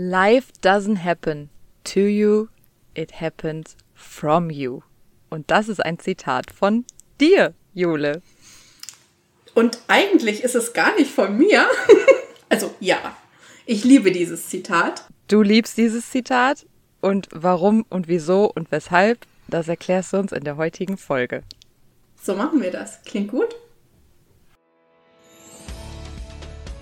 Life 0.00 0.50
doesn't 0.62 1.04
happen 1.04 1.50
to 1.84 2.00
you, 2.00 2.48
it 2.94 3.20
happens 3.20 3.76
from 3.94 4.48
you. 4.48 4.80
Und 5.28 5.50
das 5.50 5.68
ist 5.68 5.84
ein 5.84 5.98
Zitat 5.98 6.50
von 6.50 6.86
dir, 7.20 7.52
Jule. 7.74 8.22
Und 9.54 9.82
eigentlich 9.88 10.42
ist 10.42 10.54
es 10.54 10.72
gar 10.72 10.94
nicht 10.96 11.10
von 11.10 11.36
mir. 11.36 11.66
also 12.48 12.74
ja, 12.80 13.14
ich 13.66 13.84
liebe 13.84 14.10
dieses 14.10 14.48
Zitat. 14.48 15.04
Du 15.28 15.42
liebst 15.42 15.76
dieses 15.76 16.10
Zitat 16.10 16.66
und 17.02 17.28
warum 17.32 17.84
und 17.90 18.08
wieso 18.08 18.50
und 18.50 18.72
weshalb, 18.72 19.26
das 19.48 19.68
erklärst 19.68 20.14
du 20.14 20.16
uns 20.16 20.32
in 20.32 20.44
der 20.44 20.56
heutigen 20.56 20.96
Folge. 20.96 21.42
So 22.22 22.34
machen 22.34 22.62
wir 22.62 22.70
das. 22.70 23.02
Klingt 23.04 23.30
gut? 23.30 23.54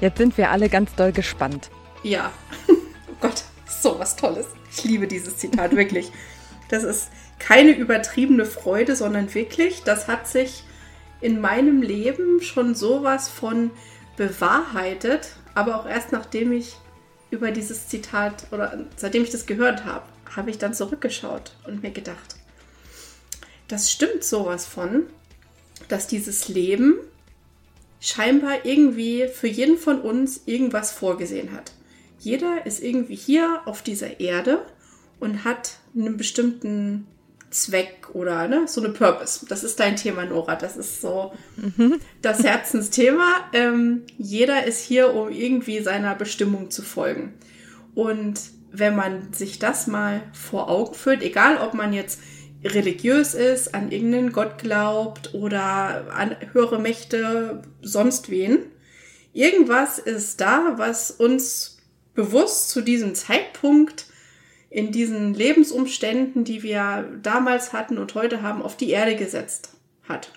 Jetzt 0.00 0.18
sind 0.18 0.36
wir 0.38 0.50
alle 0.50 0.68
ganz 0.68 0.94
doll 0.94 1.12
gespannt. 1.12 1.70
Ja. 2.02 2.32
Oh 3.10 3.20
Gott, 3.26 3.42
so 3.66 3.98
was 3.98 4.14
Tolles. 4.14 4.46
Ich 4.70 4.84
liebe 4.84 5.08
dieses 5.08 5.38
Zitat 5.38 5.74
wirklich. 5.74 6.12
Das 6.68 6.84
ist 6.84 7.08
keine 7.40 7.72
übertriebene 7.72 8.44
Freude, 8.44 8.94
sondern 8.94 9.34
wirklich, 9.34 9.82
das 9.82 10.06
hat 10.06 10.28
sich 10.28 10.62
in 11.20 11.40
meinem 11.40 11.82
Leben 11.82 12.40
schon 12.42 12.76
sowas 12.76 13.28
von 13.28 13.72
bewahrheitet, 14.16 15.32
aber 15.54 15.80
auch 15.80 15.86
erst 15.88 16.12
nachdem 16.12 16.52
ich 16.52 16.76
über 17.30 17.50
dieses 17.50 17.88
Zitat 17.88 18.46
oder 18.52 18.86
seitdem 18.96 19.24
ich 19.24 19.30
das 19.30 19.46
gehört 19.46 19.84
habe, 19.84 20.04
habe 20.36 20.50
ich 20.50 20.58
dann 20.58 20.74
zurückgeschaut 20.74 21.52
und 21.66 21.82
mir 21.82 21.90
gedacht, 21.90 22.36
das 23.66 23.90
stimmt 23.90 24.22
sowas 24.22 24.64
von, 24.64 25.04
dass 25.88 26.06
dieses 26.06 26.48
Leben 26.48 26.94
scheinbar 28.00 28.64
irgendwie 28.64 29.28
für 29.28 29.48
jeden 29.48 29.76
von 29.78 30.00
uns 30.00 30.42
irgendwas 30.46 30.92
vorgesehen 30.92 31.52
hat. 31.52 31.72
Jeder 32.18 32.66
ist 32.66 32.82
irgendwie 32.82 33.14
hier 33.14 33.62
auf 33.64 33.82
dieser 33.82 34.20
Erde 34.20 34.64
und 35.20 35.44
hat 35.44 35.78
einen 35.96 36.16
bestimmten 36.16 37.06
Zweck 37.50 38.10
oder 38.12 38.46
ne, 38.48 38.66
so 38.66 38.82
eine 38.82 38.92
Purpose. 38.92 39.46
Das 39.46 39.64
ist 39.64 39.80
dein 39.80 39.96
Thema, 39.96 40.24
Nora. 40.24 40.56
Das 40.56 40.76
ist 40.76 41.00
so 41.00 41.32
mhm. 41.56 41.98
das 42.20 42.44
Herzensthema. 42.44 43.48
Ähm, 43.52 44.02
jeder 44.18 44.64
ist 44.64 44.82
hier, 44.82 45.14
um 45.14 45.30
irgendwie 45.30 45.80
seiner 45.80 46.14
Bestimmung 46.14 46.70
zu 46.70 46.82
folgen. 46.82 47.34
Und 47.94 48.40
wenn 48.70 48.94
man 48.94 49.32
sich 49.32 49.58
das 49.58 49.86
mal 49.86 50.22
vor 50.32 50.68
Augen 50.68 50.94
führt, 50.94 51.22
egal 51.22 51.58
ob 51.58 51.74
man 51.74 51.92
jetzt 51.92 52.20
religiös 52.64 53.34
ist, 53.34 53.74
an 53.74 53.92
irgendeinen 53.92 54.32
Gott 54.32 54.58
glaubt 54.58 55.34
oder 55.34 56.12
an 56.12 56.36
höhere 56.52 56.80
Mächte, 56.80 57.62
sonst 57.82 58.30
wen. 58.30 58.58
Irgendwas 59.32 59.98
ist 59.98 60.40
da, 60.40 60.74
was 60.76 61.10
uns 61.10 61.78
bewusst 62.14 62.70
zu 62.70 62.80
diesem 62.80 63.14
Zeitpunkt 63.14 64.06
in 64.70 64.92
diesen 64.92 65.34
Lebensumständen, 65.34 66.44
die 66.44 66.62
wir 66.62 67.08
damals 67.22 67.72
hatten 67.72 67.98
und 67.98 68.14
heute 68.14 68.42
haben, 68.42 68.60
auf 68.60 68.76
die 68.76 68.90
Erde 68.90 69.16
gesetzt 69.16 69.70
hat. 70.08 70.32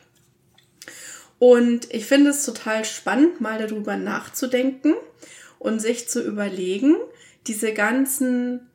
Und 1.39 1.91
ich 1.91 2.05
finde 2.05 2.29
es 2.29 2.45
total 2.45 2.85
spannend, 2.85 3.41
mal 3.41 3.57
darüber 3.57 3.97
nachzudenken 3.97 4.93
und 5.57 5.79
sich 5.79 6.07
zu 6.07 6.23
überlegen, 6.23 6.95
diese 7.47 7.73
ganzen 7.73 8.70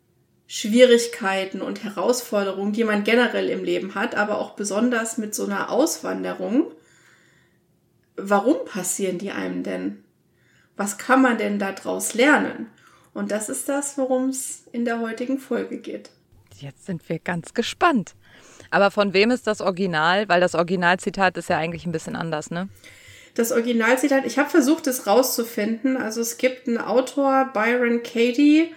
Schwierigkeiten 0.47 1.61
und 1.61 1.83
Herausforderungen, 1.83 2.73
die 2.73 2.85
man 2.85 3.05
generell 3.05 3.49
im 3.49 3.65
Leben 3.65 3.95
hat, 3.95 4.15
aber 4.15 4.39
auch 4.39 4.53
besonders 4.53 5.19
mit 5.19 5.35
so 5.35 5.45
einer 5.45 5.71
Auswanderung. 5.71 6.71
Warum 8.17 8.65
passieren 8.65 9.19
die 9.19 9.33
einem 9.33 9.63
denn? 9.63 10.05
Was 10.77 10.99
kann 10.99 11.23
man 11.23 11.39
denn 11.39 11.59
daraus 11.59 12.15
lernen? 12.15 12.69
Und 13.13 13.31
das 13.31 13.49
ist 13.49 13.69
das, 13.69 13.97
worum 13.99 14.29
es 14.29 14.65
in 14.73 14.85
der 14.85 15.01
heutigen 15.01 15.39
Folge 15.39 15.79
geht. 15.79 16.11
Jetzt 16.59 16.87
sind 16.87 17.09
wir 17.09 17.19
ganz 17.19 17.55
gespannt. 17.55 18.15
Aber 18.71 18.91
von 18.91 19.15
wem 19.15 19.31
ist 19.31 19.47
das 19.47 19.61
Original? 19.61 20.29
Weil 20.29 20.41
das 20.41 20.55
Originalzitat 20.55 21.37
ist 21.37 21.49
ja 21.49 21.59
eigentlich 21.59 21.87
ein 21.87 21.93
bisschen 21.93 22.17
anders, 22.17 22.51
ne? 22.51 22.69
Das 23.35 23.53
Originalzitat, 23.53 24.25
ich 24.25 24.39
habe 24.39 24.49
versucht, 24.49 24.87
es 24.87 25.07
rauszufinden. 25.07 25.97
Also 25.97 26.21
es 26.21 26.39
gibt 26.39 26.69
einen 26.69 26.79
Autor, 26.79 27.51
Byron 27.53 28.03
Katie, 28.03 28.75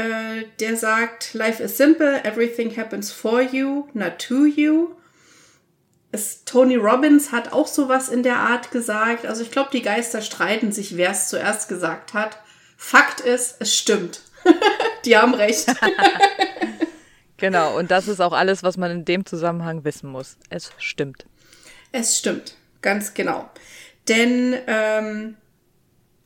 äh, 0.00 0.46
der 0.60 0.76
sagt, 0.76 1.34
Life 1.34 1.62
is 1.62 1.76
simple, 1.76 2.24
everything 2.24 2.74
happens 2.76 3.12
for 3.12 3.40
you, 3.40 3.88
not 3.92 4.18
to 4.18 4.46
you. 4.46 4.94
Es, 6.12 6.44
Tony 6.44 6.76
Robbins 6.76 7.30
hat 7.30 7.52
auch 7.52 7.66
sowas 7.66 8.08
in 8.08 8.22
der 8.22 8.36
Art 8.36 8.70
gesagt. 8.70 9.26
Also 9.26 9.42
ich 9.42 9.50
glaube, 9.50 9.70
die 9.72 9.82
Geister 9.82 10.22
streiten 10.22 10.72
sich, 10.72 10.96
wer 10.96 11.10
es 11.10 11.28
zuerst 11.28 11.68
gesagt 11.68 12.14
hat. 12.14 12.38
Fakt 12.76 13.20
ist, 13.20 13.56
es 13.60 13.76
stimmt. 13.76 14.22
die 15.04 15.16
haben 15.16 15.34
recht. 15.34 15.66
genau, 17.36 17.78
und 17.78 17.90
das 17.90 18.08
ist 18.08 18.20
auch 18.20 18.32
alles, 18.32 18.62
was 18.62 18.76
man 18.76 18.90
in 18.90 19.04
dem 19.04 19.26
Zusammenhang 19.26 19.84
wissen 19.84 20.10
muss. 20.10 20.36
Es 20.48 20.72
stimmt. 20.78 21.26
Es 21.92 22.18
stimmt, 22.18 22.56
ganz 22.82 23.14
genau. 23.14 23.48
Denn 24.08 24.56
ähm, 24.66 25.36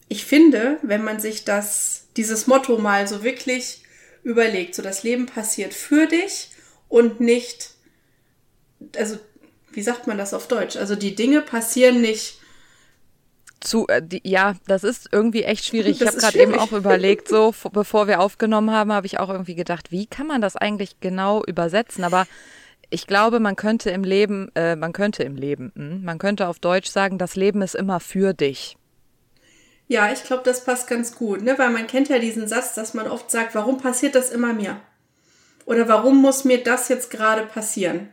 ich 0.09 0.25
finde, 0.25 0.78
wenn 0.82 1.04
man 1.04 1.20
sich 1.20 1.44
das, 1.44 2.06
dieses 2.16 2.47
Motto 2.47 2.78
mal 2.78 3.09
so 3.09 3.22
wirklich 3.22 3.82
überlegt, 4.22 4.75
so 4.75 4.82
das 4.82 5.03
Leben 5.03 5.26
passiert 5.26 5.75
für 5.75 6.06
dich 6.06 6.50
und 6.88 7.20
nicht, 7.20 7.70
also 8.97 9.19
wie 9.72 9.82
sagt 9.82 10.06
man 10.06 10.19
das 10.19 10.34
auf 10.34 10.48
Deutsch? 10.48 10.76
Also 10.76 10.94
die 10.97 11.14
Dinge 11.14 11.41
passieren 11.41 12.00
nicht 12.00 12.38
zu, 13.64 13.87
äh, 13.88 14.03
die, 14.03 14.20
ja, 14.25 14.54
das 14.66 14.84
ist 14.84 15.09
irgendwie 15.10 15.43
echt 15.43 15.64
schwierig. 15.64 15.98
Das 16.04 16.16
ich 16.16 16.22
habe 16.22 16.32
gerade 16.32 16.38
eben 16.38 16.59
auch 16.59 16.72
überlegt, 16.72 17.28
so 17.28 17.54
bevor 17.72 18.06
wir 18.06 18.20
aufgenommen 18.20 18.70
haben, 18.70 18.93
habe 18.93 19.06
ich 19.06 19.19
auch 19.19 19.31
irgendwie 19.31 19.54
gedacht, 19.54 19.91
wie 19.91 20.06
kann 20.06 20.26
man 20.26 20.41
das 20.41 20.56
eigentlich 20.56 21.00
genau 21.00 21.43
übersetzen? 21.44 22.04
Aber 22.04 22.26
ich 22.91 23.06
glaube, 23.06 23.41
man 23.41 23.56
könnte 23.56 23.91
im 23.91 24.04
Leben, 24.04 24.50
äh, 24.54 24.76
man 24.76 24.93
könnte 24.93 25.22
im 25.22 25.37
Leben, 25.37 25.72
hm, 25.75 26.04
man 26.04 26.19
könnte 26.19 26.48
auf 26.48 26.59
Deutsch 26.59 26.88
sagen, 26.88 27.19
das 27.19 27.37
Leben 27.37 27.62
ist 27.62 27.75
immer 27.75 28.00
für 28.00 28.34
dich. 28.34 28.76
Ja, 29.86 30.10
ich 30.10 30.24
glaube, 30.24 30.42
das 30.44 30.64
passt 30.64 30.86
ganz 30.86 31.14
gut, 31.14 31.42
ne? 31.42 31.58
weil 31.58 31.70
man 31.70 31.86
kennt 31.86 32.08
ja 32.08 32.18
diesen 32.18 32.48
Satz, 32.48 32.74
dass 32.74 32.94
man 32.94 33.06
oft 33.06 33.30
sagt, 33.30 33.54
warum 33.54 33.78
passiert 33.78 34.14
das 34.14 34.30
immer 34.30 34.52
mir? 34.52 34.80
Oder 35.66 35.88
warum 35.88 36.20
muss 36.20 36.44
mir 36.44 36.62
das 36.62 36.88
jetzt 36.88 37.10
gerade 37.10 37.44
passieren? 37.44 38.08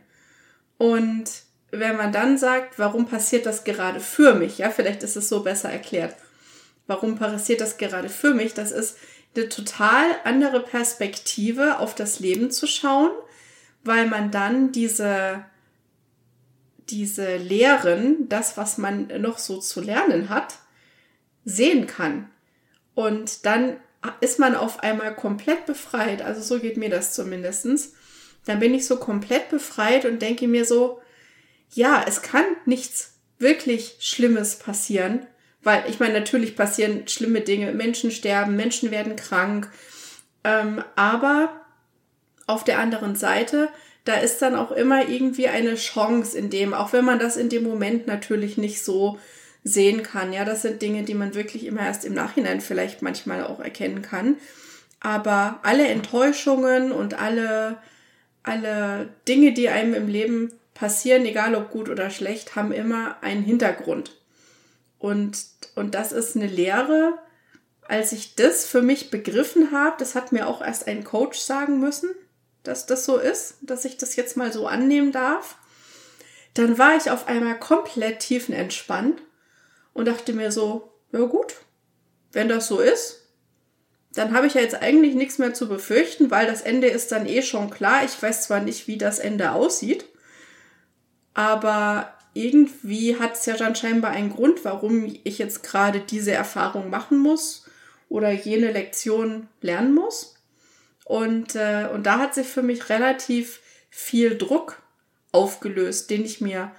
Und 0.78 1.24
wenn 1.70 1.96
man 1.96 2.12
dann 2.12 2.36
sagt, 2.36 2.78
warum 2.78 3.06
passiert 3.06 3.46
das 3.46 3.64
gerade 3.64 4.00
für 4.00 4.34
mich? 4.34 4.58
Ja, 4.58 4.70
vielleicht 4.70 5.02
ist 5.02 5.16
es 5.16 5.28
so 5.28 5.42
besser 5.42 5.70
erklärt. 5.70 6.14
Warum 6.86 7.16
passiert 7.16 7.60
das 7.60 7.78
gerade 7.78 8.10
für 8.10 8.34
mich? 8.34 8.52
Das 8.52 8.72
ist 8.72 8.98
eine 9.34 9.48
total 9.48 10.04
andere 10.24 10.60
Perspektive 10.60 11.78
auf 11.78 11.94
das 11.94 12.20
Leben 12.20 12.50
zu 12.50 12.66
schauen, 12.66 13.10
weil 13.84 14.06
man 14.06 14.30
dann 14.30 14.72
diese, 14.72 15.44
diese 16.90 17.36
Lehren, 17.36 18.28
das, 18.28 18.58
was 18.58 18.76
man 18.76 19.06
noch 19.22 19.38
so 19.38 19.58
zu 19.58 19.80
lernen 19.80 20.28
hat, 20.28 20.56
sehen 21.44 21.86
kann. 21.86 22.30
Und 22.94 23.46
dann 23.46 23.76
ist 24.20 24.38
man 24.38 24.54
auf 24.54 24.80
einmal 24.80 25.14
komplett 25.14 25.66
befreit. 25.66 26.22
Also 26.22 26.42
so 26.42 26.60
geht 26.60 26.76
mir 26.76 26.90
das 26.90 27.14
zumindestens. 27.14 27.94
Dann 28.44 28.58
bin 28.58 28.74
ich 28.74 28.86
so 28.86 28.96
komplett 28.96 29.48
befreit 29.48 30.04
und 30.04 30.20
denke 30.20 30.48
mir 30.48 30.64
so, 30.64 31.00
ja, 31.70 32.04
es 32.06 32.22
kann 32.22 32.44
nichts 32.66 33.14
wirklich 33.38 33.96
Schlimmes 34.00 34.56
passieren, 34.56 35.26
weil 35.62 35.84
ich 35.88 36.00
meine, 36.00 36.14
natürlich 36.14 36.56
passieren 36.56 37.06
schlimme 37.08 37.40
Dinge, 37.40 37.72
Menschen 37.72 38.10
sterben, 38.10 38.56
Menschen 38.56 38.90
werden 38.90 39.16
krank, 39.16 39.70
Ähm, 40.44 40.82
aber 40.96 41.60
auf 42.46 42.64
der 42.64 42.78
anderen 42.78 43.14
Seite, 43.14 43.68
da 44.04 44.14
ist 44.14 44.42
dann 44.42 44.56
auch 44.56 44.72
immer 44.72 45.08
irgendwie 45.08 45.48
eine 45.48 45.76
Chance 45.76 46.36
in 46.36 46.50
dem, 46.50 46.74
auch 46.74 46.92
wenn 46.92 47.04
man 47.04 47.18
das 47.18 47.36
in 47.36 47.48
dem 47.48 47.62
Moment 47.62 48.06
natürlich 48.06 48.56
nicht 48.56 48.82
so 48.82 49.18
sehen 49.64 50.02
kann. 50.02 50.32
Ja, 50.32 50.44
das 50.44 50.62
sind 50.62 50.82
Dinge, 50.82 51.04
die 51.04 51.14
man 51.14 51.34
wirklich 51.34 51.66
immer 51.66 51.82
erst 51.82 52.04
im 52.04 52.14
Nachhinein 52.14 52.60
vielleicht 52.60 53.02
manchmal 53.02 53.44
auch 53.44 53.60
erkennen 53.60 54.02
kann. 54.02 54.36
Aber 55.00 55.60
alle 55.62 55.88
Enttäuschungen 55.88 56.92
und 56.92 57.14
alle, 57.14 57.78
alle 58.42 59.08
Dinge, 59.26 59.52
die 59.52 59.68
einem 59.68 59.94
im 59.94 60.08
Leben 60.08 60.52
passieren, 60.74 61.24
egal 61.24 61.54
ob 61.54 61.70
gut 61.70 61.88
oder 61.88 62.10
schlecht, 62.10 62.56
haben 62.56 62.72
immer 62.72 63.22
einen 63.22 63.42
Hintergrund. 63.42 64.16
Und, 64.98 65.46
und 65.74 65.94
das 65.94 66.12
ist 66.12 66.36
eine 66.36 66.46
Lehre, 66.46 67.18
als 67.88 68.12
ich 68.12 68.36
das 68.36 68.64
für 68.64 68.82
mich 68.82 69.10
begriffen 69.10 69.72
habe, 69.72 69.96
das 69.98 70.14
hat 70.14 70.32
mir 70.32 70.46
auch 70.46 70.62
erst 70.62 70.86
ein 70.86 71.04
Coach 71.04 71.38
sagen 71.38 71.80
müssen, 71.80 72.10
dass 72.62 72.86
das 72.86 73.04
so 73.04 73.18
ist, 73.18 73.56
dass 73.62 73.84
ich 73.84 73.96
das 73.96 74.16
jetzt 74.16 74.36
mal 74.36 74.52
so 74.52 74.66
annehmen 74.66 75.10
darf. 75.10 75.56
Dann 76.54 76.78
war 76.78 76.96
ich 76.96 77.10
auf 77.10 77.26
einmal 77.26 77.58
komplett 77.58 78.20
tiefenentspannt 78.20 79.20
und 79.92 80.06
dachte 80.06 80.32
mir 80.32 80.52
so, 80.52 80.92
ja 81.12 81.20
gut, 81.20 81.56
wenn 82.32 82.48
das 82.48 82.66
so 82.66 82.80
ist, 82.80 83.22
dann 84.14 84.34
habe 84.34 84.46
ich 84.46 84.54
ja 84.54 84.60
jetzt 84.60 84.82
eigentlich 84.82 85.14
nichts 85.14 85.38
mehr 85.38 85.54
zu 85.54 85.68
befürchten, 85.68 86.30
weil 86.30 86.46
das 86.46 86.60
Ende 86.60 86.88
ist 86.88 87.12
dann 87.12 87.26
eh 87.26 87.42
schon 87.42 87.70
klar. 87.70 88.04
Ich 88.04 88.20
weiß 88.22 88.44
zwar 88.44 88.60
nicht, 88.60 88.86
wie 88.86 88.98
das 88.98 89.18
Ende 89.18 89.52
aussieht, 89.52 90.04
aber 91.34 92.12
irgendwie 92.34 93.18
hat 93.18 93.34
es 93.34 93.46
ja 93.46 93.56
dann 93.56 93.74
scheinbar 93.74 94.12
einen 94.12 94.30
Grund, 94.30 94.64
warum 94.64 95.14
ich 95.24 95.38
jetzt 95.38 95.62
gerade 95.62 96.00
diese 96.00 96.32
Erfahrung 96.32 96.90
machen 96.90 97.18
muss 97.18 97.66
oder 98.08 98.30
jene 98.30 98.72
Lektion 98.72 99.48
lernen 99.60 99.94
muss. 99.94 100.34
Und, 101.04 101.56
äh, 101.56 101.88
und 101.92 102.04
da 102.04 102.18
hat 102.18 102.34
sich 102.34 102.46
für 102.46 102.62
mich 102.62 102.88
relativ 102.88 103.60
viel 103.90 104.38
Druck 104.38 104.82
aufgelöst, 105.32 106.10
den 106.10 106.24
ich 106.24 106.40
mir 106.40 106.70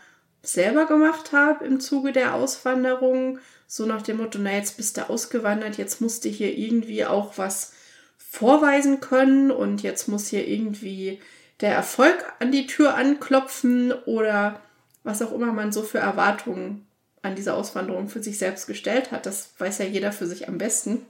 selber 0.44 0.86
gemacht 0.86 1.31
habe 1.31 1.66
im 1.66 1.80
Zuge 1.80 2.12
der 2.12 2.36
Auswanderung. 2.36 3.40
So 3.66 3.86
nach 3.88 4.04
dem 4.04 4.18
Motto, 4.18 4.38
na 4.40 4.51
jetzt 4.51 4.78
bist 4.78 4.98
du 4.98 5.10
ausgewandert, 5.10 5.78
jetzt 5.78 6.01
musst 6.01 6.25
du 6.25 6.30
hier 6.30 6.56
irgendwie 6.56 7.06
auch 7.06 7.38
was 7.38 7.74
vorweisen 8.18 9.00
können 9.00 9.50
und 9.50 9.81
jetzt 9.81 10.07
muss 10.07 10.28
hier 10.28 10.48
irgendwie 10.48 11.19
der 11.62 11.74
Erfolg 11.74 12.34
an 12.40 12.51
die 12.51 12.68
Tür 12.68 12.95
anklopfen 12.95 13.94
oder 14.06 14.62
was 15.04 15.22
auch 15.22 15.31
immer 15.31 15.54
man 15.54 15.72
so 15.72 15.81
für 15.81 16.00
Erwartungen 16.00 16.86
an 17.22 17.36
diese 17.36 17.54
Auswanderung 17.54 18.10
für 18.10 18.22
sich 18.22 18.38
selbst 18.38 18.68
gestellt 18.68 19.12
hat. 19.12 19.25
Das 19.25 19.51
weiß 19.57 19.80
ja 19.80 19.86
jeder 19.86 20.12
für 20.12 20.28
sich 20.28 20.48
am 20.48 20.57
besten. 20.57 21.06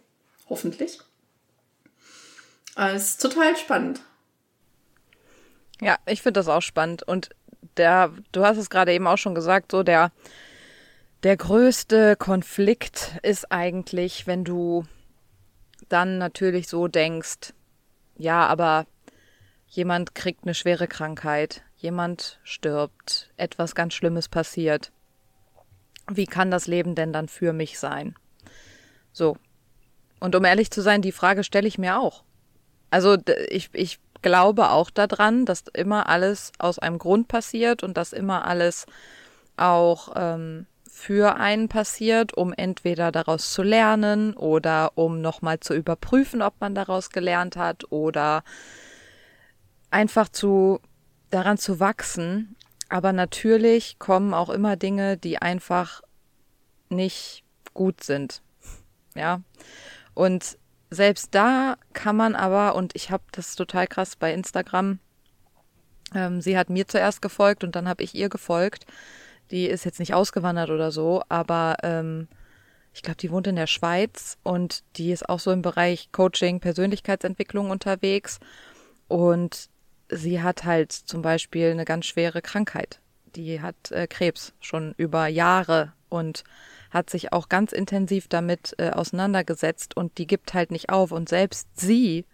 Hoffentlich. 0.48 1.00
Es 2.76 3.12
ist 3.12 3.22
total 3.22 3.58
spannend. 3.58 4.02
Ja, 5.82 5.98
ich 6.06 6.22
finde 6.22 6.40
das 6.40 6.48
auch 6.48 6.62
spannend. 6.62 7.04
Und 7.04 7.30
der, 7.78 8.12
du 8.32 8.44
hast 8.44 8.58
es 8.58 8.70
gerade 8.70 8.94
eben 8.94 9.08
auch 9.08 9.18
schon 9.18 9.36
gesagt, 9.36 9.72
so 9.72 9.84
der, 9.84 10.12
der 11.24 11.38
größte 11.38 12.16
Konflikt 12.16 13.18
ist 13.24 13.52
eigentlich, 13.52 14.28
wenn 14.28 14.44
du 14.44 14.86
dann 15.90 16.18
natürlich 16.18 16.68
so 16.68 16.88
denkst, 16.88 17.54
ja, 18.18 18.46
aber 18.48 18.86
jemand 19.68 20.16
kriegt 20.16 20.44
eine 20.44 20.54
schwere 20.54 20.88
Krankheit, 20.88 21.64
jemand 21.78 22.40
stirbt, 22.44 23.32
etwas 23.38 23.76
ganz 23.76 23.94
Schlimmes 23.94 24.30
passiert. 24.30 24.92
Wie 26.12 26.26
kann 26.26 26.52
das 26.52 26.68
Leben 26.68 26.96
denn 26.96 27.14
dann 27.14 27.28
für 27.28 27.54
mich 27.54 27.80
sein? 27.80 28.16
So, 29.12 29.38
und 30.20 30.36
um 30.36 30.46
ehrlich 30.46 30.72
zu 30.72 30.82
sein, 30.82 31.02
die 31.02 31.12
Frage 31.12 31.44
stelle 31.44 31.68
ich 31.68 31.78
mir 31.78 32.00
auch. 32.00 32.24
Also 32.90 33.18
ich, 33.50 33.70
ich 33.74 34.00
glaube 34.24 34.72
auch 34.72 34.90
daran, 34.90 35.46
dass 35.46 35.66
immer 35.74 36.10
alles 36.10 36.52
aus 36.58 36.80
einem 36.80 36.98
Grund 36.98 37.28
passiert 37.28 37.84
und 37.84 37.96
dass 37.96 38.14
immer 38.14 38.46
alles 38.46 38.88
auch 39.56 40.14
ähm, 40.16 40.66
für 40.90 41.36
einen 41.36 41.70
passiert, 41.70 42.34
um 42.36 42.54
entweder 42.54 43.12
daraus 43.12 43.52
zu 43.54 43.62
lernen 43.62 44.34
oder 44.36 44.94
um 44.96 45.22
nochmal 45.22 45.60
zu 45.60 45.76
überprüfen, 45.76 46.42
ob 46.42 46.60
man 46.60 46.74
daraus 46.74 47.12
gelernt 47.12 47.56
hat 47.56 47.92
oder 47.92 48.44
einfach 49.92 50.30
zu 50.30 50.80
daran 51.30 51.58
zu 51.58 51.80
wachsen. 51.80 52.56
Aber 52.90 53.12
natürlich 53.12 54.00
kommen 54.00 54.34
auch 54.34 54.50
immer 54.50 54.76
Dinge, 54.76 55.18
die 55.18 55.40
einfach 55.40 56.02
nicht 56.90 57.44
gut 57.74 58.04
sind. 58.04 58.42
Ja. 59.16 59.42
Und 60.14 60.58
selbst 60.94 61.30
da 61.36 61.78
kann 61.94 62.16
man 62.16 62.36
aber, 62.36 62.76
und 62.76 62.96
ich 62.96 63.12
habe 63.12 63.24
das 63.32 63.56
total 63.56 63.88
krass 63.88 64.16
bei 64.16 64.34
Instagram, 64.34 65.00
ähm, 66.14 66.42
sie 66.42 66.58
hat 66.58 66.70
mir 66.70 66.88
zuerst 66.88 67.22
gefolgt 67.22 67.64
und 67.64 67.76
dann 67.76 67.88
habe 67.88 68.04
ich 68.04 68.16
ihr 68.16 68.30
gefolgt. 68.30 68.86
Die 69.52 69.66
ist 69.66 69.86
jetzt 69.86 70.00
nicht 70.00 70.14
ausgewandert 70.14 70.70
oder 70.70 70.92
so, 70.92 71.24
aber 71.30 71.78
ähm, 71.84 72.28
ich 72.94 73.02
glaube, 73.02 73.18
die 73.18 73.32
wohnt 73.32 73.48
in 73.48 73.56
der 73.56 73.68
Schweiz 73.68 74.38
und 74.44 74.84
die 74.98 75.12
ist 75.12 75.28
auch 75.28 75.40
so 75.40 75.52
im 75.52 75.62
Bereich 75.62 76.12
Coaching, 76.12 76.60
Persönlichkeitsentwicklung 76.60 77.72
unterwegs. 77.72 78.40
Und 79.08 79.70
sie 80.10 80.42
hat 80.42 80.64
halt 80.64 80.92
zum 80.92 81.22
Beispiel 81.22 81.72
eine 81.72 81.86
ganz 81.86 82.06
schwere 82.06 82.42
Krankheit. 82.42 83.00
Die 83.36 83.62
hat 83.62 83.92
äh, 83.92 84.08
Krebs 84.08 84.54
schon 84.60 84.94
über 84.98 85.28
Jahre 85.28 85.94
und 86.10 86.44
hat 86.94 87.10
sich 87.10 87.34
auch 87.34 87.50
ganz 87.50 87.72
intensiv 87.72 88.28
damit 88.28 88.76
äh, 88.78 88.92
auseinandergesetzt 88.92 89.98
und 89.98 90.18
die 90.18 90.28
gibt 90.28 90.54
halt 90.54 90.72
nicht 90.72 90.90
auf. 90.90 91.12
Und 91.12 91.28
selbst 91.28 91.68
sie, 91.76 92.26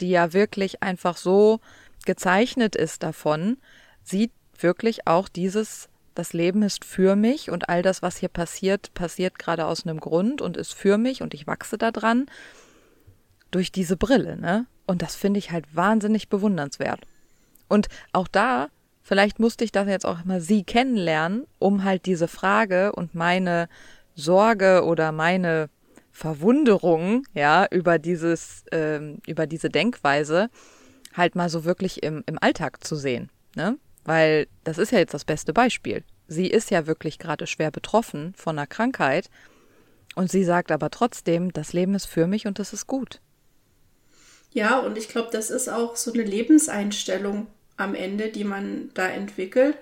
die 0.00 0.10
ja 0.10 0.32
wirklich 0.32 0.82
einfach 0.82 1.16
so 1.16 1.60
gezeichnet 2.04 2.74
ist 2.76 3.02
davon, 3.02 3.58
sieht 4.02 4.32
wirklich 4.58 5.06
auch 5.06 5.28
dieses, 5.28 5.88
das 6.14 6.32
Leben 6.32 6.62
ist 6.62 6.84
für 6.84 7.16
mich 7.16 7.50
und 7.50 7.68
all 7.68 7.82
das, 7.82 8.02
was 8.02 8.16
hier 8.16 8.28
passiert, 8.28 8.92
passiert 8.94 9.38
gerade 9.38 9.66
aus 9.66 9.86
einem 9.86 10.00
Grund 10.00 10.42
und 10.42 10.56
ist 10.56 10.74
für 10.74 10.98
mich 10.98 11.22
und 11.22 11.34
ich 11.34 11.46
wachse 11.46 11.78
daran 11.78 12.26
durch 13.50 13.72
diese 13.72 13.96
Brille, 13.96 14.36
ne? 14.36 14.66
Und 14.86 15.02
das 15.02 15.14
finde 15.14 15.38
ich 15.38 15.52
halt 15.52 15.64
wahnsinnig 15.74 16.28
bewundernswert. 16.28 17.00
Und 17.68 17.86
auch 18.12 18.26
da, 18.26 18.68
vielleicht 19.02 19.38
musste 19.38 19.62
ich 19.62 19.70
das 19.70 19.86
jetzt 19.86 20.04
auch 20.04 20.24
mal 20.24 20.40
sie 20.40 20.64
kennenlernen, 20.64 21.46
um 21.60 21.84
halt 21.84 22.06
diese 22.06 22.26
Frage 22.26 22.92
und 22.92 23.14
meine 23.14 23.68
Sorge 24.20 24.84
oder 24.84 25.12
meine 25.12 25.68
Verwunderung, 26.12 27.24
ja, 27.34 27.66
über 27.70 27.98
dieses, 27.98 28.64
ähm, 28.72 29.18
über 29.26 29.46
diese 29.46 29.68
Denkweise 29.68 30.50
halt 31.14 31.34
mal 31.34 31.48
so 31.48 31.64
wirklich 31.64 32.02
im, 32.02 32.22
im 32.26 32.38
Alltag 32.40 32.84
zu 32.84 32.96
sehen, 32.96 33.30
ne? 33.56 33.76
Weil 34.04 34.46
das 34.64 34.78
ist 34.78 34.92
ja 34.92 34.98
jetzt 34.98 35.14
das 35.14 35.24
beste 35.24 35.52
Beispiel. 35.52 36.04
Sie 36.26 36.46
ist 36.46 36.70
ja 36.70 36.86
wirklich 36.86 37.18
gerade 37.18 37.46
schwer 37.46 37.70
betroffen 37.70 38.34
von 38.36 38.58
einer 38.58 38.66
Krankheit 38.66 39.28
und 40.14 40.30
sie 40.30 40.44
sagt 40.44 40.72
aber 40.72 40.90
trotzdem, 40.90 41.52
das 41.52 41.72
Leben 41.72 41.94
ist 41.94 42.06
für 42.06 42.26
mich 42.26 42.46
und 42.46 42.58
das 42.58 42.72
ist 42.72 42.86
gut. 42.86 43.20
Ja, 44.52 44.78
und 44.80 44.98
ich 44.98 45.08
glaube, 45.08 45.28
das 45.32 45.50
ist 45.50 45.68
auch 45.68 45.96
so 45.96 46.12
eine 46.12 46.22
Lebenseinstellung 46.22 47.46
am 47.76 47.94
Ende, 47.94 48.28
die 48.28 48.44
man 48.44 48.90
da 48.94 49.08
entwickelt, 49.08 49.76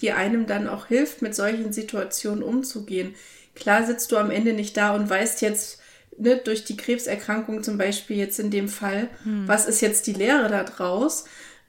die 0.00 0.12
einem 0.12 0.46
dann 0.46 0.68
auch 0.68 0.86
hilft, 0.86 1.22
mit 1.22 1.34
solchen 1.34 1.72
Situationen 1.72 2.42
umzugehen. 2.42 3.14
Klar 3.58 3.84
sitzt 3.84 4.12
du 4.12 4.16
am 4.16 4.30
Ende 4.30 4.52
nicht 4.52 4.76
da 4.76 4.94
und 4.94 5.08
weißt 5.08 5.42
jetzt, 5.42 5.80
ne, 6.18 6.36
durch 6.36 6.64
die 6.64 6.76
Krebserkrankung 6.76 7.62
zum 7.62 7.78
Beispiel 7.78 8.16
jetzt 8.16 8.38
in 8.38 8.50
dem 8.50 8.68
Fall, 8.68 9.08
hm. 9.24 9.46
was 9.46 9.66
ist 9.66 9.80
jetzt 9.80 10.06
die 10.06 10.12
Lehre 10.12 10.48
da 10.48 10.64
draus? 10.64 11.24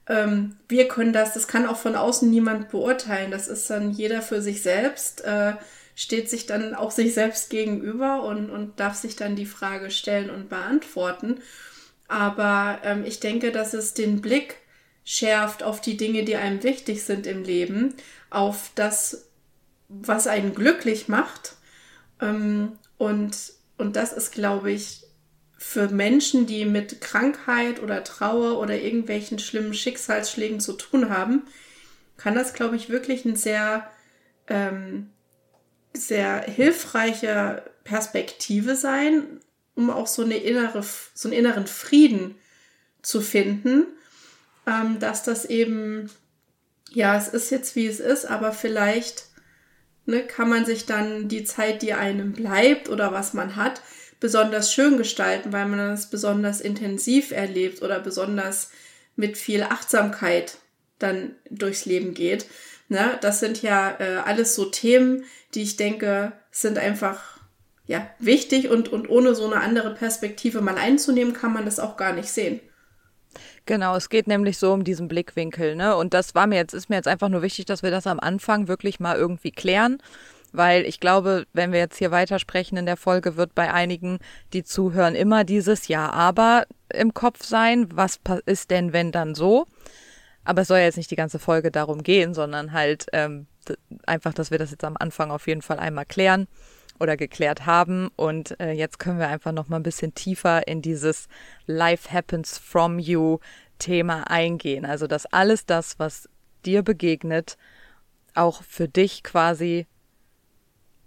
Ähm, 0.08 0.58
wir 0.68 0.88
können 0.88 1.14
das, 1.14 1.34
das 1.34 1.48
kann 1.48 1.66
auch 1.66 1.78
von 1.78 1.96
außen 1.96 2.30
niemand 2.30 2.70
beurteilen. 2.70 3.32
Das 3.32 3.48
ist 3.48 3.70
dann 3.70 3.92
jeder 3.92 4.22
für 4.22 4.42
sich 4.42 4.62
selbst, 4.62 5.22
äh, 5.22 5.54
steht 5.96 6.30
sich 6.30 6.46
dann 6.46 6.74
auch 6.74 6.92
sich 6.92 7.14
selbst 7.14 7.50
gegenüber 7.50 8.24
und, 8.24 8.50
und 8.50 8.80
darf 8.80 8.96
sich 8.96 9.16
dann 9.16 9.36
die 9.36 9.46
Frage 9.46 9.92
stellen 9.92 10.30
und 10.30 10.50
beantworten. 10.50 11.40
Aber 12.08 12.80
ähm, 12.84 13.04
ich 13.06 13.20
denke, 13.20 13.52
dass 13.52 13.74
es 13.74 13.94
den 13.94 14.22
Blick 14.22 14.56
schärft 15.06 15.64
auf 15.64 15.82
die 15.82 15.98
Dinge, 15.98 16.24
die 16.24 16.36
einem 16.36 16.64
wichtig 16.64 17.04
sind 17.04 17.28
im 17.28 17.44
Leben, 17.44 17.96
auf 18.30 18.72
das, 18.76 19.28
was 19.88 20.28
einen 20.28 20.54
glücklich 20.56 21.08
macht 21.08 21.56
ähm, 22.22 22.74
und, 22.98 23.36
und 23.78 23.96
das 23.96 24.14
ist, 24.14 24.32
glaube 24.32 24.72
ich, 24.72 25.04
für 25.58 25.90
Menschen, 25.90 26.46
die 26.46 26.66
mit 26.66 27.02
Krankheit 27.02 27.82
oder 27.82 28.04
Trauer 28.04 28.60
oder 28.60 28.80
irgendwelchen 28.80 29.40
schlimmen 29.40 29.74
Schicksalsschlägen 29.74 30.60
zu 30.60 30.74
tun 30.74 31.10
haben, 31.10 31.44
kann 32.18 32.36
das, 32.36 32.54
glaube 32.54 32.76
ich, 32.76 32.90
wirklich 32.90 33.26
ein 33.26 33.36
sehr, 33.36 33.90
ähm, 34.48 35.10
sehr 35.94 36.42
hilfreiche 36.42 37.64
Perspektive 37.84 38.76
sein, 38.76 39.42
um 39.76 39.90
auch 39.90 40.08
so 40.08 40.24
eine 40.24 40.38
innere, 40.38 40.84
so 41.14 41.28
einen 41.28 41.38
inneren 41.38 41.68
Frieden 41.68 42.36
zu 43.02 43.22
finden, 43.22 43.86
ähm, 44.68 45.00
dass 45.00 45.24
das 45.24 45.46
eben, 45.46 46.10
ja, 46.92 47.18
es 47.18 47.28
ist 47.28 47.50
jetzt 47.50 47.76
wie 47.76 47.88
es 47.88 48.00
ist, 48.00 48.26
aber 48.26 48.52
vielleicht 48.52 49.29
ne, 50.10 50.24
kann 50.24 50.50
man 50.50 50.66
sich 50.66 50.86
dann 50.86 51.28
die 51.28 51.44
Zeit, 51.44 51.82
die 51.82 51.94
einem 51.94 52.34
bleibt 52.34 52.90
oder 52.90 53.14
was 53.14 53.34
man 53.34 53.56
hat, 53.56 53.82
besonders 54.20 54.74
schön 54.74 54.98
gestalten, 54.98 55.54
weil 55.54 55.66
man 55.68 55.80
es 55.80 56.08
besonders 56.08 56.60
intensiv 56.60 57.32
erlebt 57.32 57.82
oder 57.82 58.00
besonders 58.00 58.72
mit 59.16 59.38
viel 59.38 59.64
Achtsamkeit 59.64 60.58
dann 60.98 61.36
durchs 61.50 61.86
Leben 61.86 62.14
geht. 62.14 62.46
Ne? 62.90 63.18
Das 63.22 63.40
sind 63.40 63.62
ja 63.62 63.96
äh, 64.00 64.18
alles 64.26 64.56
so 64.56 64.66
Themen, 64.66 65.24
die 65.54 65.62
ich 65.62 65.78
denke, 65.78 66.34
sind 66.52 66.78
einfach 66.78 67.40
ja, 67.86 68.08
wichtig 68.20 68.70
und, 68.70 68.90
und 68.90 69.10
ohne 69.10 69.34
so 69.34 69.46
eine 69.46 69.62
andere 69.62 69.94
Perspektive 69.96 70.62
mal 70.62 70.78
einzunehmen, 70.78 71.34
kann 71.34 71.54
man 71.54 71.66
das 71.66 71.80
auch 71.80 71.98
gar 71.98 72.14
nicht 72.14 72.30
sehen. 72.30 72.60
Genau, 73.66 73.96
es 73.96 74.10
geht 74.10 74.28
nämlich 74.28 74.58
so 74.58 74.74
um 74.74 74.84
diesen 74.84 75.08
Blickwinkel, 75.08 75.76
ne? 75.76 75.96
Und 75.96 76.14
das 76.14 76.36
war 76.36 76.48
mir 76.48 76.56
jetzt, 76.56 76.74
ist 76.74 76.90
mir 76.90 76.96
jetzt 76.96 77.08
einfach 77.08 77.30
nur 77.30 77.42
wichtig, 77.42 77.66
dass 77.66 77.84
wir 77.84 77.92
das 77.92 78.08
am 78.08 78.20
Anfang 78.20 78.68
wirklich 78.68 79.00
mal 79.00 79.16
irgendwie 79.18 79.52
klären. 79.52 80.02
Weil 80.52 80.86
ich 80.86 81.00
glaube, 81.00 81.46
wenn 81.54 81.72
wir 81.72 81.80
jetzt 81.80 81.98
hier 81.98 82.10
weitersprechen 82.10 82.78
in 82.78 82.88
der 82.88 82.98
Folge, 82.98 83.38
wird 83.38 83.54
bei 83.54 83.72
einigen, 83.72 84.18
die 84.54 84.64
zuhören, 84.64 85.14
immer 85.14 85.44
dieses 85.44 85.88
Ja, 85.88 86.10
aber 86.10 86.66
im 86.92 87.14
Kopf 87.14 87.44
sein. 87.44 87.88
Was 87.94 88.20
ist 88.46 88.72
denn, 88.72 88.92
wenn 88.92 89.12
dann 89.12 89.36
so? 89.36 89.68
Aber 90.44 90.64
es 90.64 90.68
soll 90.70 90.80
ja 90.80 90.86
jetzt 90.86 90.98
nicht 90.98 91.12
die 91.12 91.16
ganze 91.16 91.38
Folge 91.38 91.70
darum 91.70 92.02
gehen, 92.02 92.34
sondern 92.34 92.74
halt 92.74 93.06
ähm, 93.14 93.46
einfach, 94.08 94.34
dass 94.34 94.50
wir 94.50 94.58
das 94.58 94.72
jetzt 94.72 94.84
am 94.84 94.98
Anfang 94.98 95.30
auf 95.30 95.46
jeden 95.48 95.62
Fall 95.62 95.78
einmal 95.78 96.06
klären 96.06 96.48
oder 97.00 97.18
geklärt 97.18 97.66
haben. 97.66 98.10
Und 98.16 98.60
äh, 98.60 98.72
jetzt 98.72 99.00
können 99.00 99.20
wir 99.20 99.28
einfach 99.28 99.52
noch 99.52 99.68
mal 99.68 99.78
ein 99.78 99.84
bisschen 99.84 100.14
tiefer 100.14 100.68
in 100.68 100.82
dieses 100.82 101.28
Life 101.66 102.12
happens 102.12 102.58
from 102.58 103.00
you 103.00 103.40
Thema 103.78 104.30
eingehen. 104.30 104.86
Also, 104.86 105.08
dass 105.08 105.26
alles 105.26 105.66
das, 105.66 106.00
was 106.00 106.30
dir 106.66 106.84
begegnet, 106.84 107.58
auch 108.36 108.64
für 108.64 108.88
dich 108.88 109.24
quasi. 109.24 109.88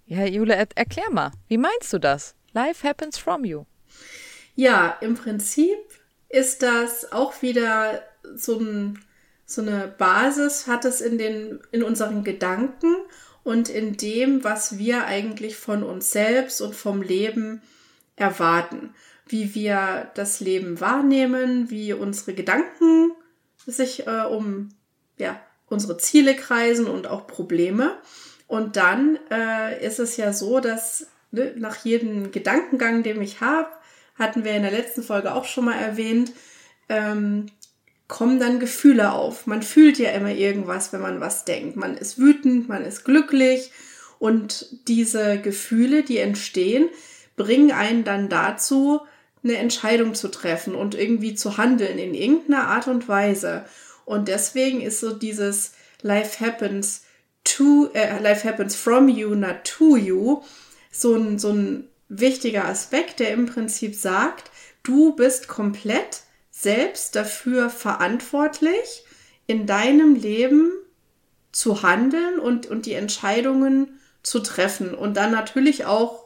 Ja, 0.07 0.25
Jule, 0.25 0.55
er 0.55 0.67
erklär 0.75 1.11
mal, 1.11 1.33
wie 1.49 1.59
meinst 1.59 1.93
du 1.93 1.99
das? 1.99 2.35
Life 2.53 2.87
happens 2.87 3.19
from 3.19 3.45
you. 3.45 3.65
Ja, 4.55 4.99
im 5.01 5.15
Prinzip 5.15 5.79
ist 6.29 6.63
das 6.63 7.13
auch 7.13 7.41
wieder 7.43 8.03
so 8.35 8.59
ein 8.59 8.99
so 9.53 9.63
eine 9.63 9.89
Basis 9.99 10.67
hat 10.67 10.85
es 10.85 11.01
in, 11.01 11.19
den, 11.19 11.61
in 11.71 11.83
unseren 11.83 12.25
Gedanken 12.25 12.97
und 13.45 13.69
in 13.69 13.97
dem, 13.97 14.45
was 14.45 14.79
wir 14.79 15.07
eigentlich 15.07 15.57
von 15.57 15.83
uns 15.83 16.11
selbst 16.11 16.61
und 16.61 16.75
vom 16.75 17.03
Leben 17.03 17.63
erwarten. 18.17 18.95
Wie 19.27 19.55
wir 19.55 20.11
das 20.15 20.41
Leben 20.41 20.81
wahrnehmen, 20.81 21.71
wie 21.71 21.93
unsere 21.93 22.35
Gedanken 22.35 23.13
sich 23.67 24.07
äh, 24.07 24.23
um 24.23 24.71
ja, 25.17 25.41
unsere 25.69 25.97
Ziele 25.97 26.37
kreisen 26.37 26.87
und 26.87 27.07
auch 27.07 27.27
Probleme. 27.27 27.97
Und 28.47 28.77
dann 28.77 29.19
äh, 29.31 29.85
ist 29.85 29.99
es 29.99 30.17
ja 30.17 30.33
so, 30.33 30.61
dass 30.61 31.07
ne, 31.31 31.55
nach 31.57 31.85
jedem 31.85 32.31
Gedankengang, 32.31 33.03
den 33.03 33.23
ich 33.23 33.41
habe, 33.41 33.71
hatten 34.17 34.45
wir 34.45 34.53
in 34.53 34.63
der 34.63 34.71
letzten 34.71 35.03
Folge 35.03 35.35
auch 35.35 35.47
schon 35.47 35.65
mal 35.65 35.79
erwähnt, 35.79 36.33
ähm, 36.89 37.47
kommen 38.13 38.39
dann 38.39 38.61
Gefühle 38.61 39.13
auf. 39.13 39.47
Man 39.47 39.63
fühlt 39.63 39.99
ja 39.99 40.11
immer 40.11 40.33
irgendwas, 40.33 40.93
wenn 40.93 41.01
man 41.01 41.23
was 41.23 41.47
denkt. 41.47 41.77
Man 41.77 41.97
ist 41.97 42.19
wütend, 42.19 42.69
man 42.69 42.85
ist 42.85 43.07
glücklich 43.07 43.73
und 44.19 44.67
diese 44.87 45.41
Gefühle, 45.41 46.03
die 46.03 46.19
entstehen, 46.19 46.91
bringen 47.37 47.73
einen 47.73 48.05
dann 48.05 48.29
dazu, 48.29 49.01
eine 49.43 49.57
Entscheidung 49.57 50.15
zu 50.15 50.29
treffen 50.29 50.75
und 50.75 50.95
irgendwie 50.95 51.35
zu 51.35 51.57
handeln 51.57 51.97
in 51.97 52.13
irgendeiner 52.13 52.69
Art 52.69 52.87
und 52.87 53.09
Weise. 53.09 53.65
Und 54.05 54.29
deswegen 54.29 54.83
ist 54.83 55.01
so 55.01 55.15
dieses 55.15 55.73
Life 56.03 56.45
happens 56.45 57.05
to, 57.45 57.89
äh, 57.95 58.21
life 58.21 58.47
happens 58.47 58.77
from 58.77 59.09
you, 59.09 59.35
not 59.35 59.65
to 59.65 59.97
you, 59.97 60.43
so 60.91 61.15
ein, 61.15 61.39
so 61.39 61.49
ein 61.49 61.89
wichtiger 62.11 62.67
Aspekt, 62.67 63.21
der 63.21 63.31
im 63.31 63.47
Prinzip 63.47 63.95
sagt, 63.95 64.51
du 64.83 65.17
bist 65.17 65.49
komplett 65.49 66.25
selbst 66.63 67.17
dafür 67.17 67.71
verantwortlich, 67.71 69.05
in 69.47 69.67
deinem 69.67 70.15
Leben 70.15 70.71
zu 71.51 71.83
handeln 71.83 72.39
und, 72.39 72.67
und 72.67 72.87
die 72.87 72.95
Entscheidungen 72.95 73.99
zu 74.23 74.39
treffen 74.39 74.95
und 74.95 75.17
dann 75.17 75.33
natürlich 75.33 75.85
auch 75.85 76.25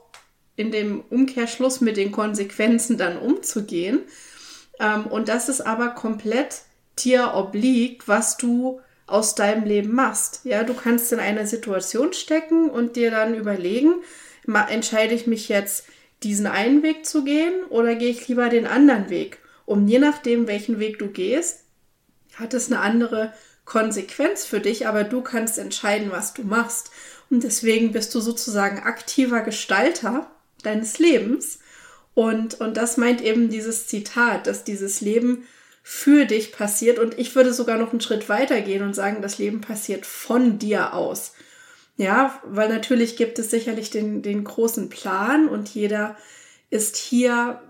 in 0.55 0.71
dem 0.71 1.00
Umkehrschluss 1.11 1.81
mit 1.81 1.97
den 1.97 2.12
Konsequenzen 2.12 2.99
dann 2.99 3.19
umzugehen. 3.19 4.00
Ähm, 4.78 5.07
und 5.07 5.28
das 5.28 5.49
ist 5.49 5.62
aber 5.62 5.88
komplett 5.88 6.62
dir 6.99 7.33
obliegt, 7.35 8.07
was 8.07 8.37
du 8.37 8.81
aus 9.07 9.35
deinem 9.35 9.64
Leben 9.64 9.95
machst. 9.95 10.40
Ja, 10.45 10.64
du 10.64 10.75
kannst 10.75 11.12
in 11.12 11.21
eine 11.21 11.47
Situation 11.47 12.12
stecken 12.12 12.69
und 12.69 12.97
dir 12.97 13.11
dann 13.11 13.35
überlegen, 13.35 13.95
entscheide 14.69 15.14
ich 15.14 15.26
mich 15.26 15.49
jetzt, 15.49 15.87
diesen 16.23 16.47
einen 16.47 16.83
Weg 16.83 17.05
zu 17.05 17.25
gehen 17.25 17.52
oder 17.69 17.95
gehe 17.95 18.11
ich 18.11 18.26
lieber 18.26 18.49
den 18.49 18.66
anderen 18.66 19.11
Weg? 19.11 19.38
Und 19.66 19.88
je 19.88 19.99
nachdem, 19.99 20.46
welchen 20.46 20.78
Weg 20.78 20.99
du 20.99 21.08
gehst, 21.08 21.64
hat 22.37 22.54
es 22.54 22.70
eine 22.70 22.80
andere 22.80 23.35
Konsequenz 23.64 24.46
für 24.46 24.61
dich, 24.61 24.87
aber 24.87 25.04
du 25.04 25.20
kannst 25.20 25.58
entscheiden, 25.58 26.11
was 26.11 26.32
du 26.32 26.44
machst. 26.44 26.90
Und 27.28 27.42
deswegen 27.42 27.92
bist 27.92 28.14
du 28.14 28.20
sozusagen 28.20 28.78
aktiver 28.78 29.42
Gestalter 29.42 30.30
deines 30.62 30.99
Lebens. 30.99 31.58
Und, 32.14 32.61
und 32.61 32.76
das 32.76 32.96
meint 32.96 33.20
eben 33.20 33.50
dieses 33.50 33.88
Zitat, 33.88 34.46
dass 34.46 34.64
dieses 34.64 35.00
Leben 35.00 35.46
für 35.82 36.25
dich 36.25 36.52
passiert. 36.52 36.99
Und 36.99 37.18
ich 37.18 37.35
würde 37.35 37.52
sogar 37.52 37.76
noch 37.76 37.90
einen 37.90 38.00
Schritt 38.00 38.28
weiter 38.28 38.61
gehen 38.61 38.82
und 38.82 38.94
sagen, 38.94 39.20
das 39.20 39.38
Leben 39.38 39.61
passiert 39.61 40.06
von 40.06 40.58
dir 40.58 40.94
aus. 40.94 41.32
Ja, 41.96 42.40
weil 42.44 42.68
natürlich 42.68 43.16
gibt 43.16 43.38
es 43.38 43.50
sicherlich 43.50 43.90
den, 43.90 44.23
den 44.23 44.44
großen 44.44 44.88
Plan 44.90 45.49
und 45.49 45.68
jeder 45.68 46.16
ist 46.70 46.96
hier 46.96 47.61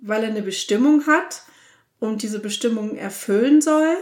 weil 0.00 0.22
er 0.22 0.30
eine 0.30 0.42
Bestimmung 0.42 1.06
hat 1.06 1.42
und 1.98 2.22
diese 2.22 2.40
Bestimmung 2.40 2.96
erfüllen 2.96 3.60
soll 3.60 3.96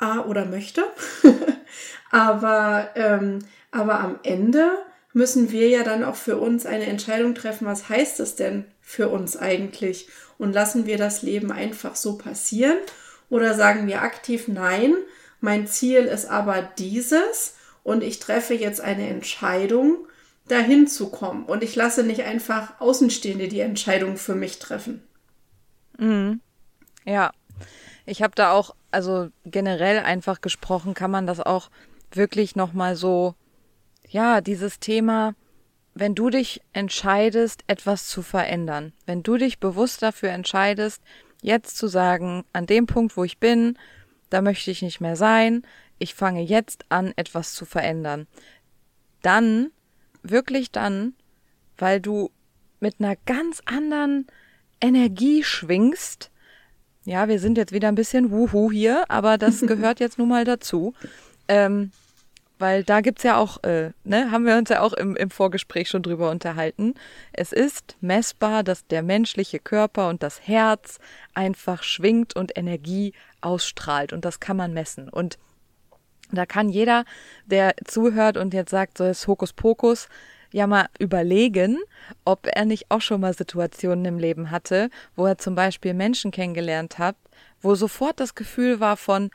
äh, 0.00 0.18
oder 0.18 0.44
möchte. 0.46 0.84
aber, 2.10 2.90
ähm, 2.94 3.40
aber 3.70 4.00
am 4.00 4.18
Ende 4.22 4.70
müssen 5.12 5.50
wir 5.50 5.68
ja 5.68 5.84
dann 5.84 6.04
auch 6.04 6.16
für 6.16 6.36
uns 6.36 6.66
eine 6.66 6.86
Entscheidung 6.86 7.34
treffen, 7.34 7.66
was 7.66 7.88
heißt 7.88 8.20
es 8.20 8.36
denn 8.36 8.64
für 8.80 9.08
uns 9.08 9.36
eigentlich? 9.36 10.08
Und 10.38 10.52
lassen 10.52 10.86
wir 10.86 10.98
das 10.98 11.22
Leben 11.22 11.50
einfach 11.50 11.96
so 11.96 12.16
passieren? 12.16 12.78
Oder 13.30 13.54
sagen 13.54 13.86
wir 13.86 14.02
aktiv, 14.02 14.48
nein, 14.48 14.94
mein 15.40 15.66
Ziel 15.66 16.04
ist 16.04 16.26
aber 16.26 16.62
dieses 16.78 17.54
und 17.82 18.02
ich 18.02 18.18
treffe 18.20 18.54
jetzt 18.54 18.80
eine 18.80 19.08
Entscheidung, 19.08 20.06
dahin 20.46 20.86
zu 20.86 21.10
kommen. 21.10 21.44
Und 21.44 21.62
ich 21.62 21.76
lasse 21.76 22.02
nicht 22.02 22.22
einfach 22.22 22.80
Außenstehende 22.80 23.48
die 23.48 23.60
Entscheidung 23.60 24.16
für 24.16 24.34
mich 24.34 24.58
treffen. 24.58 25.02
Mhm. 25.98 26.40
Ja, 27.04 27.32
ich 28.06 28.22
habe 28.22 28.34
da 28.34 28.52
auch, 28.52 28.74
also 28.90 29.28
generell 29.44 29.98
einfach 29.98 30.40
gesprochen, 30.40 30.94
kann 30.94 31.10
man 31.10 31.26
das 31.26 31.40
auch 31.40 31.70
wirklich 32.10 32.56
nochmal 32.56 32.96
so, 32.96 33.34
ja, 34.08 34.40
dieses 34.40 34.80
Thema, 34.80 35.34
wenn 35.94 36.14
du 36.14 36.30
dich 36.30 36.62
entscheidest, 36.72 37.64
etwas 37.66 38.08
zu 38.08 38.22
verändern, 38.22 38.92
wenn 39.04 39.22
du 39.22 39.36
dich 39.36 39.58
bewusst 39.58 40.02
dafür 40.02 40.30
entscheidest, 40.30 41.02
jetzt 41.42 41.76
zu 41.76 41.88
sagen, 41.88 42.44
an 42.52 42.66
dem 42.66 42.86
Punkt, 42.86 43.16
wo 43.16 43.24
ich 43.24 43.38
bin, 43.38 43.78
da 44.30 44.40
möchte 44.40 44.70
ich 44.70 44.82
nicht 44.82 45.00
mehr 45.00 45.16
sein, 45.16 45.62
ich 45.98 46.14
fange 46.14 46.42
jetzt 46.42 46.84
an, 46.88 47.12
etwas 47.16 47.54
zu 47.54 47.64
verändern. 47.64 48.26
Dann, 49.22 49.70
wirklich 50.22 50.70
dann, 50.70 51.14
weil 51.76 52.00
du 52.00 52.30
mit 52.80 52.96
einer 53.00 53.16
ganz 53.26 53.60
anderen 53.66 54.26
Energie 54.80 55.42
schwingst. 55.42 56.30
Ja, 57.04 57.28
wir 57.28 57.40
sind 57.40 57.56
jetzt 57.56 57.72
wieder 57.72 57.88
ein 57.88 57.94
bisschen 57.94 58.30
wuhu 58.30 58.70
hier, 58.70 59.04
aber 59.08 59.38
das 59.38 59.60
gehört 59.66 60.00
jetzt 60.00 60.18
nun 60.18 60.28
mal 60.28 60.44
dazu. 60.44 60.94
Ähm, 61.48 61.90
weil 62.58 62.82
da 62.82 63.00
gibt's 63.00 63.22
ja 63.22 63.36
auch, 63.36 63.62
äh, 63.62 63.92
ne, 64.04 64.30
haben 64.30 64.44
wir 64.44 64.56
uns 64.56 64.68
ja 64.68 64.80
auch 64.80 64.92
im, 64.92 65.14
im 65.16 65.30
Vorgespräch 65.30 65.88
schon 65.88 66.02
drüber 66.02 66.30
unterhalten. 66.30 66.94
Es 67.32 67.52
ist 67.52 67.96
messbar, 68.00 68.64
dass 68.64 68.86
der 68.86 69.02
menschliche 69.02 69.60
Körper 69.60 70.08
und 70.08 70.22
das 70.22 70.46
Herz 70.46 70.98
einfach 71.34 71.82
schwingt 71.82 72.34
und 72.34 72.58
Energie 72.58 73.12
ausstrahlt 73.40 74.12
und 74.12 74.24
das 74.24 74.40
kann 74.40 74.56
man 74.56 74.74
messen. 74.74 75.08
Und 75.08 75.38
da 76.32 76.46
kann 76.46 76.68
jeder, 76.68 77.04
der 77.46 77.74
zuhört 77.84 78.36
und 78.36 78.52
jetzt 78.52 78.70
sagt, 78.70 78.98
so 78.98 79.04
ist 79.04 79.26
Hokuspokus, 79.26 80.08
ja 80.52 80.66
mal 80.66 80.88
überlegen, 80.98 81.78
ob 82.24 82.46
er 82.46 82.64
nicht 82.64 82.90
auch 82.90 83.00
schon 83.00 83.20
mal 83.20 83.34
Situationen 83.34 84.04
im 84.04 84.18
Leben 84.18 84.50
hatte, 84.50 84.90
wo 85.16 85.26
er 85.26 85.38
zum 85.38 85.54
Beispiel 85.54 85.94
Menschen 85.94 86.30
kennengelernt 86.30 86.98
hat, 86.98 87.16
wo 87.60 87.74
sofort 87.74 88.20
das 88.20 88.34
Gefühl 88.34 88.80
war 88.80 88.96
von, 88.96 89.30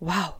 wow, 0.00 0.34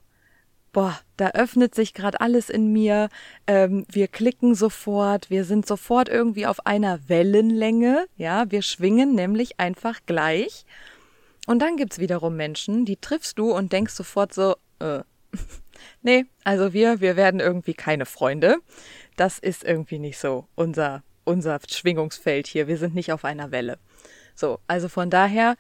boah, 0.73 0.99
da 1.17 1.31
öffnet 1.31 1.75
sich 1.75 1.95
gerade 1.95 2.21
alles 2.21 2.51
in 2.51 2.73
mir, 2.73 3.09
ähm, 3.47 3.87
wir 3.91 4.09
klicken 4.09 4.55
sofort, 4.55 5.31
wir 5.31 5.45
sind 5.45 5.67
sofort 5.67 6.11
irgendwie 6.11 6.47
auf 6.47 6.67
einer 6.67 7.09
Wellenlänge, 7.09 8.07
ja, 8.17 8.51
wir 8.51 8.61
schwingen 8.61 9.15
nämlich 9.15 9.59
einfach 9.59 10.01
gleich. 10.05 10.67
Und 11.47 11.61
dann 11.61 11.77
gibt's 11.77 11.99
wiederum 11.99 12.37
Menschen, 12.37 12.85
die 12.85 12.97
triffst 12.97 13.39
du 13.39 13.53
und 13.53 13.73
denkst 13.73 13.95
sofort 13.95 14.35
so, 14.35 14.57
äh, 14.81 15.01
nee, 16.03 16.27
also 16.43 16.73
wir, 16.73 17.01
wir 17.01 17.17
werden 17.17 17.41
irgendwie 17.41 17.75
keine 17.75 18.07
Freunde 18.07 18.59
das 19.17 19.39
ist 19.39 19.65
irgendwie 19.65 19.99
nicht 19.99 20.19
so 20.19 20.47
unser 20.55 21.03
unser 21.25 21.59
Schwingungsfeld 21.69 22.47
hier. 22.47 22.69
Wir 22.69 22.79
sind 22.79 22.95
nicht 22.95 23.13
auf 23.13 23.25
einer 23.25 23.51
Welle. 23.51 23.79
So, 24.35 24.61
also 24.67 24.89
von 24.89 25.11
daher, 25.11 25.57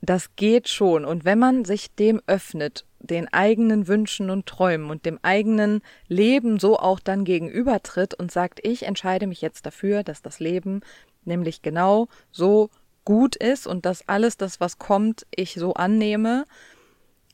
das 0.00 0.36
geht 0.36 0.68
schon. 0.68 1.04
Und 1.04 1.24
wenn 1.24 1.38
man 1.38 1.64
sich 1.64 1.94
dem 1.94 2.20
öffnet, 2.26 2.84
den 3.00 3.32
eigenen 3.32 3.88
Wünschen 3.88 4.30
und 4.30 4.46
Träumen 4.46 4.90
und 4.90 5.06
dem 5.06 5.18
eigenen 5.22 5.82
Leben 6.08 6.58
so 6.58 6.78
auch 6.78 7.00
dann 7.00 7.24
gegenübertritt 7.24 8.14
und 8.14 8.32
sagt, 8.32 8.60
ich 8.64 8.84
entscheide 8.84 9.26
mich 9.26 9.40
jetzt 9.40 9.66
dafür, 9.66 10.02
dass 10.02 10.22
das 10.22 10.40
Leben 10.40 10.80
nämlich 11.24 11.62
genau 11.62 12.08
so 12.32 12.70
gut 13.04 13.36
ist 13.36 13.66
und 13.66 13.86
dass 13.86 14.08
alles 14.08 14.36
das, 14.36 14.60
was 14.60 14.78
kommt, 14.78 15.26
ich 15.34 15.54
so 15.54 15.74
annehme, 15.74 16.44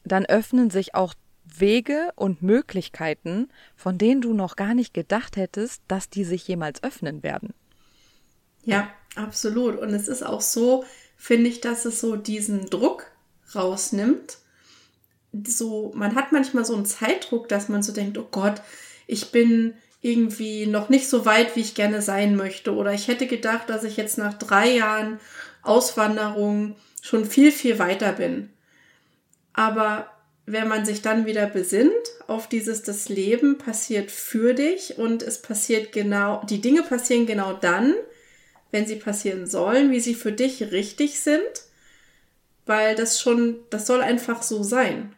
dann 0.04 0.26
öffnen 0.26 0.71
sich 0.71 0.95
auch 0.95 1.14
Wege 1.44 2.12
und 2.16 2.42
Möglichkeiten, 2.42 3.48
von 3.76 3.98
denen 3.98 4.20
du 4.20 4.34
noch 4.34 4.56
gar 4.56 4.74
nicht 4.74 4.94
gedacht 4.94 5.36
hättest, 5.36 5.82
dass 5.88 6.08
die 6.08 6.24
sich 6.24 6.46
jemals 6.48 6.82
öffnen 6.82 7.22
werden. 7.22 7.54
Ja, 8.64 8.88
absolut. 9.14 9.78
Und 9.78 9.90
es 9.90 10.08
ist 10.08 10.22
auch 10.22 10.40
so, 10.40 10.84
finde 11.16 11.48
ich, 11.48 11.60
dass 11.60 11.84
es 11.84 12.00
so 12.00 12.16
diesen 12.16 12.70
Druck 12.70 13.10
rausnimmt. 13.54 14.38
So, 15.46 15.92
man 15.94 16.14
hat 16.14 16.32
manchmal 16.32 16.64
so 16.64 16.74
einen 16.74 16.86
Zeitdruck, 16.86 17.48
dass 17.48 17.68
man 17.68 17.82
so 17.82 17.92
denkt, 17.92 18.16
oh 18.18 18.28
Gott, 18.30 18.62
ich 19.06 19.30
bin 19.32 19.74
irgendwie 20.00 20.66
noch 20.66 20.88
nicht 20.88 21.08
so 21.08 21.24
weit, 21.24 21.56
wie 21.56 21.60
ich 21.60 21.74
gerne 21.74 22.02
sein 22.02 22.36
möchte. 22.36 22.74
Oder 22.74 22.92
ich 22.92 23.08
hätte 23.08 23.26
gedacht, 23.26 23.68
dass 23.68 23.84
ich 23.84 23.96
jetzt 23.96 24.18
nach 24.18 24.34
drei 24.34 24.70
Jahren 24.70 25.18
Auswanderung 25.62 26.76
schon 27.02 27.24
viel, 27.24 27.52
viel 27.52 27.78
weiter 27.78 28.12
bin. 28.12 28.50
Aber 29.54 30.13
wenn 30.46 30.68
man 30.68 30.84
sich 30.84 31.00
dann 31.00 31.24
wieder 31.26 31.46
besinnt 31.46 31.92
auf 32.26 32.48
dieses, 32.48 32.82
das 32.82 33.08
Leben 33.08 33.56
passiert 33.56 34.10
für 34.10 34.54
dich 34.54 34.98
und 34.98 35.22
es 35.22 35.40
passiert 35.40 35.92
genau, 35.92 36.42
die 36.44 36.60
Dinge 36.60 36.82
passieren 36.82 37.26
genau 37.26 37.54
dann, 37.54 37.94
wenn 38.70 38.86
sie 38.86 38.96
passieren 38.96 39.46
sollen, 39.46 39.90
wie 39.90 40.00
sie 40.00 40.14
für 40.14 40.32
dich 40.32 40.72
richtig 40.72 41.20
sind, 41.20 41.42
weil 42.66 42.94
das 42.94 43.20
schon, 43.20 43.58
das 43.70 43.86
soll 43.86 44.02
einfach 44.02 44.42
so 44.42 44.62
sein. 44.62 45.14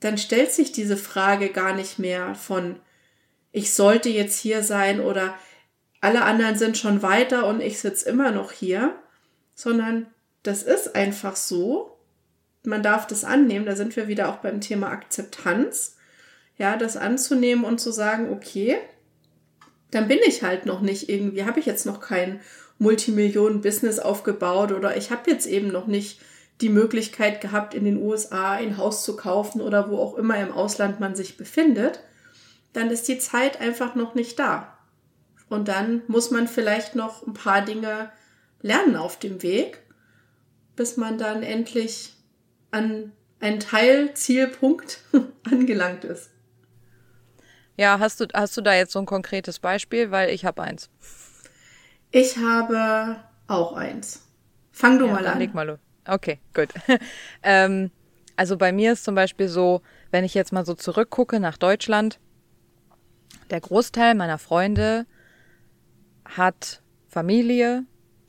Dann 0.00 0.18
stellt 0.18 0.52
sich 0.52 0.72
diese 0.72 0.96
Frage 0.96 1.50
gar 1.50 1.74
nicht 1.74 1.98
mehr 1.98 2.34
von, 2.34 2.80
ich 3.52 3.72
sollte 3.72 4.08
jetzt 4.08 4.38
hier 4.38 4.62
sein 4.62 5.00
oder 5.00 5.34
alle 6.00 6.22
anderen 6.22 6.56
sind 6.56 6.78
schon 6.78 7.02
weiter 7.02 7.46
und 7.46 7.60
ich 7.60 7.80
sitze 7.80 8.08
immer 8.08 8.30
noch 8.30 8.52
hier, 8.52 8.96
sondern 9.54 10.06
das 10.42 10.62
ist 10.62 10.94
einfach 10.94 11.36
so 11.36 11.97
man 12.68 12.82
darf 12.82 13.06
das 13.06 13.24
annehmen, 13.24 13.66
da 13.66 13.74
sind 13.74 13.96
wir 13.96 14.08
wieder 14.08 14.28
auch 14.28 14.36
beim 14.36 14.60
Thema 14.60 14.90
Akzeptanz. 14.90 15.96
Ja, 16.56 16.76
das 16.76 16.96
anzunehmen 16.96 17.64
und 17.64 17.80
zu 17.80 17.92
sagen, 17.92 18.32
okay, 18.32 18.78
dann 19.90 20.08
bin 20.08 20.18
ich 20.26 20.42
halt 20.42 20.66
noch 20.66 20.80
nicht 20.80 21.08
irgendwie, 21.08 21.44
habe 21.44 21.60
ich 21.60 21.66
jetzt 21.66 21.86
noch 21.86 22.00
kein 22.00 22.40
Multimillionen-Business 22.78 24.00
aufgebaut 24.00 24.72
oder 24.72 24.96
ich 24.96 25.10
habe 25.10 25.30
jetzt 25.30 25.46
eben 25.46 25.68
noch 25.68 25.86
nicht 25.86 26.20
die 26.60 26.68
Möglichkeit 26.68 27.40
gehabt, 27.40 27.74
in 27.74 27.84
den 27.84 28.02
USA 28.02 28.52
ein 28.52 28.76
Haus 28.76 29.04
zu 29.04 29.16
kaufen 29.16 29.60
oder 29.60 29.88
wo 29.90 29.98
auch 29.98 30.16
immer 30.16 30.36
im 30.38 30.52
Ausland 30.52 30.98
man 30.98 31.14
sich 31.14 31.36
befindet, 31.36 32.00
dann 32.72 32.90
ist 32.90 33.06
die 33.08 33.18
Zeit 33.18 33.60
einfach 33.60 33.94
noch 33.94 34.14
nicht 34.14 34.38
da. 34.38 34.76
Und 35.48 35.68
dann 35.68 36.02
muss 36.08 36.30
man 36.30 36.48
vielleicht 36.48 36.96
noch 36.96 37.26
ein 37.26 37.32
paar 37.32 37.62
Dinge 37.62 38.10
lernen 38.60 38.96
auf 38.96 39.18
dem 39.18 39.42
Weg, 39.42 39.80
bis 40.76 40.96
man 40.96 41.18
dann 41.18 41.42
endlich 41.42 42.17
an 42.70 43.12
einen 43.40 43.60
Teilzielpunkt 43.60 45.00
angelangt 45.50 46.04
ist. 46.04 46.30
Ja, 47.76 48.00
hast 48.00 48.20
du, 48.20 48.26
hast 48.34 48.56
du 48.56 48.60
da 48.60 48.74
jetzt 48.74 48.92
so 48.92 48.98
ein 48.98 49.06
konkretes 49.06 49.60
Beispiel? 49.60 50.10
Weil 50.10 50.30
ich 50.30 50.44
habe 50.44 50.62
eins. 50.62 50.90
Ich 52.10 52.38
habe 52.38 53.16
auch 53.46 53.72
eins. 53.74 54.26
Fang 54.72 54.98
du 54.98 55.06
ja, 55.06 55.12
mal 55.12 55.26
an. 55.26 55.38
Leg 55.38 55.54
mal 55.54 55.66
los. 55.66 55.78
Okay, 56.06 56.40
gut. 56.54 56.70
ähm, 57.42 57.90
also 58.34 58.56
bei 58.56 58.72
mir 58.72 58.92
ist 58.92 59.04
zum 59.04 59.14
Beispiel 59.14 59.48
so, 59.48 59.82
wenn 60.10 60.24
ich 60.24 60.34
jetzt 60.34 60.52
mal 60.52 60.64
so 60.64 60.74
zurückgucke 60.74 61.38
nach 61.38 61.56
Deutschland, 61.56 62.18
der 63.50 63.60
Großteil 63.60 64.14
meiner 64.14 64.38
Freunde 64.38 65.06
hat 66.24 66.82
Familie, 67.08 67.84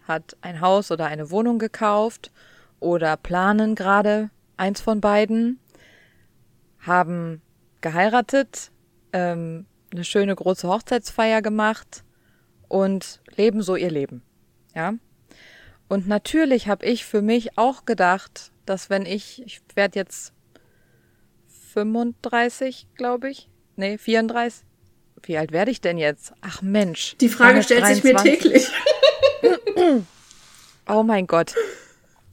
hat 0.08 0.38
ein 0.42 0.62
Haus 0.62 0.92
oder 0.92 1.08
eine 1.08 1.32
Wohnung 1.32 1.60
gekauft 1.60 2.32
oder 2.80 3.18
planen 3.18 3.76
gerade 3.76 4.30
eins 4.58 4.82
von 4.82 5.02
beiden, 5.02 5.60
haben 6.80 7.42
geheiratet, 7.82 8.72
ähm, 9.14 9.66
eine 9.92 10.04
schöne 10.04 10.36
große 10.36 10.68
Hochzeitsfeier 10.68 11.42
gemacht 11.42 12.04
und 12.68 13.22
leben 13.36 13.62
so 13.62 13.76
ihr 13.76 13.90
Leben. 13.90 14.22
Ja. 14.76 14.94
Und 15.88 16.08
natürlich 16.08 16.68
habe 16.68 16.86
ich 16.86 17.06
für 17.06 17.22
mich 17.22 17.58
auch 17.58 17.86
gedacht, 17.86 18.52
dass 18.66 18.90
wenn 18.90 19.06
ich, 19.06 19.42
ich 19.44 19.62
werde 19.76 19.98
jetzt 19.98 20.34
35, 21.74 22.88
glaube 22.96 23.30
ich. 23.30 23.50
Nee, 23.76 23.98
34. 23.98 24.66
Wie 25.24 25.38
alt 25.38 25.52
werde 25.52 25.72
ich 25.72 25.82
denn 25.82 25.98
jetzt? 25.98 26.34
Ach 26.42 26.62
Mensch. 26.62 27.16
Die 27.20 27.30
Frage 27.30 27.64
stellt 27.64 27.82
23. 27.82 28.04
sich 28.04 28.14
mir 28.14 28.22
täglich. 28.24 28.68
oh 30.88 31.04
mein 31.04 31.28
Gott. 31.28 31.56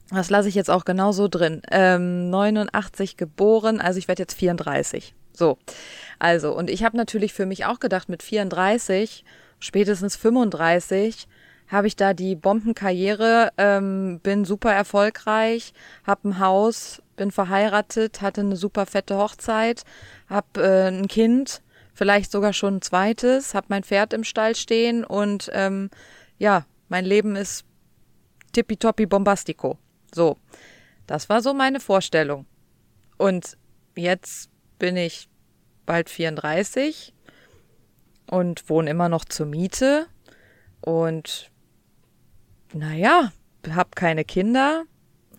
Das 0.09 0.29
lasse 0.29 0.47
ich 0.47 0.55
jetzt 0.55 0.69
auch 0.69 0.85
genauso 0.85 1.27
drin. 1.27 1.61
Ähm, 1.69 2.29
89 2.29 3.17
geboren, 3.17 3.81
also 3.81 3.99
ich 3.99 4.07
werde 4.07 4.23
jetzt 4.23 4.35
34. 4.35 5.13
So, 5.33 5.57
also, 6.17 6.55
und 6.55 6.69
ich 6.69 6.83
habe 6.83 6.97
natürlich 6.97 7.33
für 7.33 7.45
mich 7.45 7.65
auch 7.65 7.79
gedacht, 7.79 8.09
mit 8.09 8.23
34, 8.23 9.23
spätestens 9.59 10.15
35, 10.15 11.27
habe 11.67 11.87
ich 11.87 11.95
da 11.95 12.13
die 12.13 12.35
Bombenkarriere, 12.35 13.51
ähm, 13.57 14.19
bin 14.23 14.45
super 14.45 14.71
erfolgreich, 14.71 15.73
habe 16.05 16.29
ein 16.29 16.39
Haus, 16.39 17.03
bin 17.17 17.31
verheiratet, 17.31 18.21
hatte 18.21 18.41
eine 18.41 18.55
super 18.55 18.85
fette 18.85 19.17
Hochzeit, 19.17 19.83
habe 20.29 20.61
äh, 20.61 20.87
ein 20.87 21.07
Kind, 21.07 21.61
vielleicht 21.93 22.31
sogar 22.31 22.53
schon 22.53 22.77
ein 22.77 22.81
zweites, 22.81 23.53
habe 23.53 23.67
mein 23.69 23.83
Pferd 23.83 24.13
im 24.13 24.23
Stall 24.23 24.55
stehen 24.55 25.03
und 25.03 25.51
ähm, 25.53 25.89
ja, 26.37 26.65
mein 26.87 27.03
Leben 27.03 27.35
ist 27.35 27.65
tippitoppi 28.53 29.05
bombastico. 29.05 29.77
So, 30.13 30.37
das 31.05 31.29
war 31.29 31.41
so 31.41 31.53
meine 31.53 31.79
Vorstellung. 31.79 32.45
Und 33.17 33.57
jetzt 33.95 34.49
bin 34.79 34.97
ich 34.97 35.29
bald 35.85 36.09
34 36.09 37.13
und 38.29 38.69
wohne 38.69 38.89
immer 38.89 39.09
noch 39.09 39.25
zur 39.25 39.45
Miete 39.45 40.07
und 40.81 41.51
naja, 42.73 43.31
hab 43.73 43.95
keine 43.95 44.25
Kinder, 44.25 44.83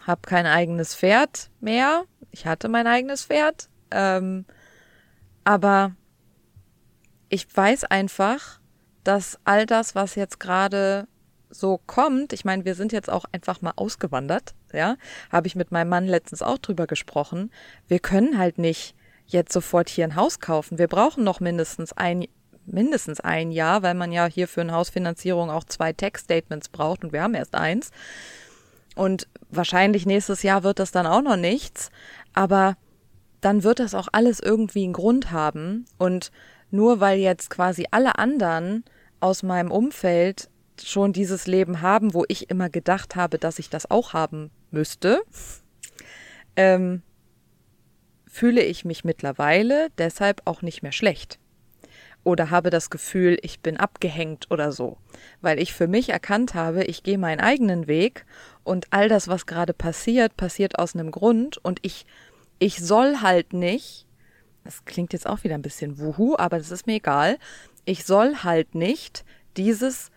hab 0.07 0.27
kein 0.27 0.47
eigenes 0.47 0.95
Pferd 0.95 1.51
mehr. 1.61 2.05
Ich 2.31 2.47
hatte 2.47 2.69
mein 2.69 2.87
eigenes 2.87 3.27
Pferd, 3.27 3.69
ähm, 3.91 4.47
aber 5.45 5.93
ich 7.29 7.47
weiß 7.55 7.85
einfach, 7.85 8.61
dass 9.05 9.39
all 9.45 9.67
das, 9.67 9.95
was 9.95 10.15
jetzt 10.15 10.41
gerade 10.41 11.07
so 11.51 11.81
kommt, 11.87 12.33
ich 12.33 12.45
meine, 12.45 12.65
wir 12.65 12.75
sind 12.75 12.93
jetzt 12.93 13.11
auch 13.11 13.25
einfach 13.33 13.63
mal 13.63 13.73
ausgewandert, 13.77 14.55
ja, 14.73 14.97
habe 15.31 15.47
ich 15.47 15.57
mit 15.57 15.73
meinem 15.73 15.89
Mann 15.89 16.07
letztens 16.07 16.43
auch 16.43 16.59
drüber 16.59 16.87
gesprochen. 16.87 17.51
Wir 17.87 18.01
können 18.01 18.39
halt 18.39 18.59
nicht 18.59 18.95
jetzt 19.27 19.53
sofort 19.53 19.89
hier 19.89 20.05
ein 20.05 20.17
Haus 20.17 20.41
kaufen. 20.41 20.79
Wir 20.79 20.89
brauchen 20.89 21.25
noch 21.25 21.41
mindestens 21.41 21.93
ein 21.93 22.27
mindestens 22.71 23.21
ein 23.21 23.51
Jahr, 23.51 23.83
weil 23.83 23.95
man 23.95 24.13
ja 24.13 24.27
hier 24.27 24.47
für 24.47 24.61
eine 24.61 24.73
Hausfinanzierung 24.73 25.51
auch 25.51 25.65
zwei 25.65 25.95
Tax-Statements 25.95 26.69
braucht 26.69 27.03
und 27.03 27.13
wir 27.15 27.23
haben 27.23 27.35
erst 27.35 27.55
eins. 27.55 27.91
Und 28.95 29.27
wahrscheinlich 29.49 30.07
nächstes 30.07 30.43
Jahr 30.43 30.65
wird 30.65 30.79
das 30.79 30.91
dann 30.91 31.07
auch 31.07 31.23
noch 31.23 31.37
nichts, 31.37 31.91
aber 32.35 32.77
dann 33.41 33.63
wird 33.63 33.79
das 33.79 33.95
auch 33.95 34.09
alles 34.13 34.41
irgendwie 34.41 34.85
einen 34.85 34.93
Grund 34.93 35.31
haben 35.31 35.87
und 35.97 36.31
nur 36.71 37.01
weil 37.01 37.19
jetzt 37.19 37.51
quasi 37.51 37.87
alle 37.91 38.19
anderen 38.19 38.85
aus 39.21 39.43
meinem 39.43 39.71
Umfeld 39.71 40.51
schon 40.83 41.13
dieses 41.13 41.47
Leben 41.47 41.83
haben, 41.83 42.15
wo 42.15 42.25
ich 42.29 42.51
immer 42.51 42.69
gedacht 42.71 43.17
habe, 43.17 43.39
dass 43.39 43.59
ich 43.59 43.71
das 43.71 43.91
auch 43.91 44.13
haben 44.13 44.51
müsste, 44.71 45.21
ähm, 46.57 47.03
fühle 48.27 48.63
ich 48.63 48.85
mich 48.85 49.05
mittlerweile 49.05 49.89
deshalb 49.99 50.43
auch 50.45 50.63
nicht 50.63 50.83
mehr 50.83 50.93
schlecht. 50.93 51.39
Oder 52.25 52.51
habe 52.51 52.71
das 52.71 52.91
Gefühl, 52.91 53.39
ich 53.43 53.61
bin 53.61 53.79
abgehängt 53.79 54.51
oder 54.51 54.73
so. 54.73 54.99
Weil 55.41 55.59
ich 55.59 55.73
für 55.73 55.87
mich 55.87 56.11
erkannt 56.11 56.55
habe, 56.55 56.85
ich 56.85 57.03
gehe 57.03 57.17
meinen 57.17 57.41
eigenen 57.41 57.87
Weg 57.87 58.27
und 58.65 58.87
all 58.91 59.09
das, 59.09 59.29
was 59.29 59.47
gerade 59.47 59.73
passiert, 59.73 60.37
passiert 60.37 60.79
aus 60.79 60.95
einem 60.95 61.11
Grund 61.11 61.59
und 61.59 61.79
ich, 61.83 62.07
ich 62.59 62.79
soll 62.81 63.23
halt 63.23 63.53
nicht, 63.53 64.07
das 64.65 64.85
klingt 64.85 65.13
jetzt 65.13 65.27
auch 65.27 65.45
wieder 65.45 65.55
ein 65.55 65.63
bisschen 65.63 65.99
wuhu, 65.99 66.37
aber 66.37 66.59
das 66.59 66.71
ist 66.71 66.87
mir 66.87 66.97
egal, 66.97 67.39
ich 67.85 68.05
soll 68.05 68.37
halt 68.43 68.75
nicht 68.75 69.25
dieses 69.57 70.11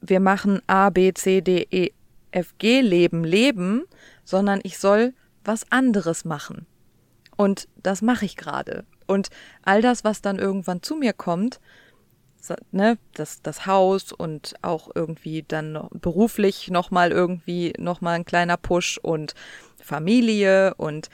wir 0.00 0.20
machen 0.20 0.60
A, 0.66 0.90
B, 0.90 1.12
C, 1.12 1.40
D, 1.40 1.66
E, 1.70 1.90
F, 2.30 2.54
G 2.58 2.80
Leben 2.80 3.24
leben, 3.24 3.84
sondern 4.24 4.60
ich 4.62 4.78
soll 4.78 5.14
was 5.44 5.70
anderes 5.70 6.24
machen. 6.24 6.66
Und 7.36 7.68
das 7.82 8.02
mache 8.02 8.24
ich 8.24 8.36
gerade. 8.36 8.84
Und 9.06 9.28
all 9.62 9.80
das, 9.80 10.04
was 10.04 10.20
dann 10.20 10.38
irgendwann 10.38 10.82
zu 10.82 10.96
mir 10.96 11.12
kommt, 11.12 11.60
ne, 12.70 12.98
das, 13.14 13.42
das 13.42 13.66
Haus 13.66 14.12
und 14.12 14.54
auch 14.62 14.90
irgendwie 14.94 15.44
dann 15.46 15.72
noch 15.72 15.90
beruflich 15.90 16.70
nochmal 16.70 17.10
irgendwie 17.12 17.72
nochmal 17.78 18.16
ein 18.16 18.24
kleiner 18.24 18.56
Push 18.56 18.98
und 19.02 19.34
Familie 19.76 20.74
und 20.74 21.08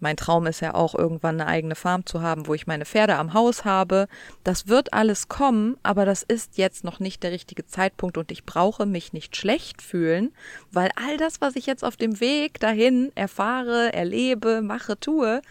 mein 0.00 0.16
Traum 0.16 0.46
ist 0.46 0.60
ja 0.60 0.74
auch 0.74 0.94
irgendwann 0.94 1.40
eine 1.40 1.48
eigene 1.48 1.74
Farm 1.74 2.06
zu 2.06 2.22
haben, 2.22 2.46
wo 2.46 2.54
ich 2.54 2.66
meine 2.66 2.86
Pferde 2.86 3.16
am 3.16 3.34
Haus 3.34 3.64
habe. 3.64 4.08
Das 4.42 4.66
wird 4.66 4.94
alles 4.94 5.28
kommen, 5.28 5.76
aber 5.82 6.06
das 6.06 6.22
ist 6.22 6.56
jetzt 6.58 6.84
noch 6.84 7.00
nicht 7.00 7.22
der 7.22 7.32
richtige 7.32 7.66
Zeitpunkt 7.66 8.16
und 8.16 8.32
ich 8.32 8.44
brauche 8.44 8.86
mich 8.86 9.12
nicht 9.12 9.36
schlecht 9.36 9.82
fühlen, 9.82 10.32
weil 10.72 10.90
all 10.96 11.18
das, 11.18 11.40
was 11.42 11.54
ich 11.54 11.66
jetzt 11.66 11.84
auf 11.84 11.96
dem 11.96 12.20
Weg 12.20 12.58
dahin 12.60 13.12
erfahre, 13.14 13.92
erlebe, 13.92 14.62
mache, 14.62 14.98
tue, 14.98 15.42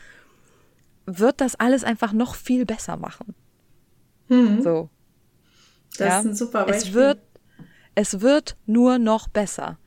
wird 1.06 1.42
das 1.42 1.56
alles 1.56 1.84
einfach 1.84 2.12
noch 2.12 2.36
viel 2.36 2.66
besser 2.66 2.98
machen. 2.98 3.36
Mhm. 4.30 4.62
So. 4.64 4.90
Das 5.98 6.08
ja? 6.08 6.20
ist 6.20 6.26
ein 6.26 6.36
super 6.36 6.66
Beispiel. 6.66 6.90
Es 6.90 6.94
wird, 6.94 7.20
es 7.96 8.22
wird 8.22 8.58
nur 8.66 8.98
noch 8.98 9.28
besser. 9.28 9.78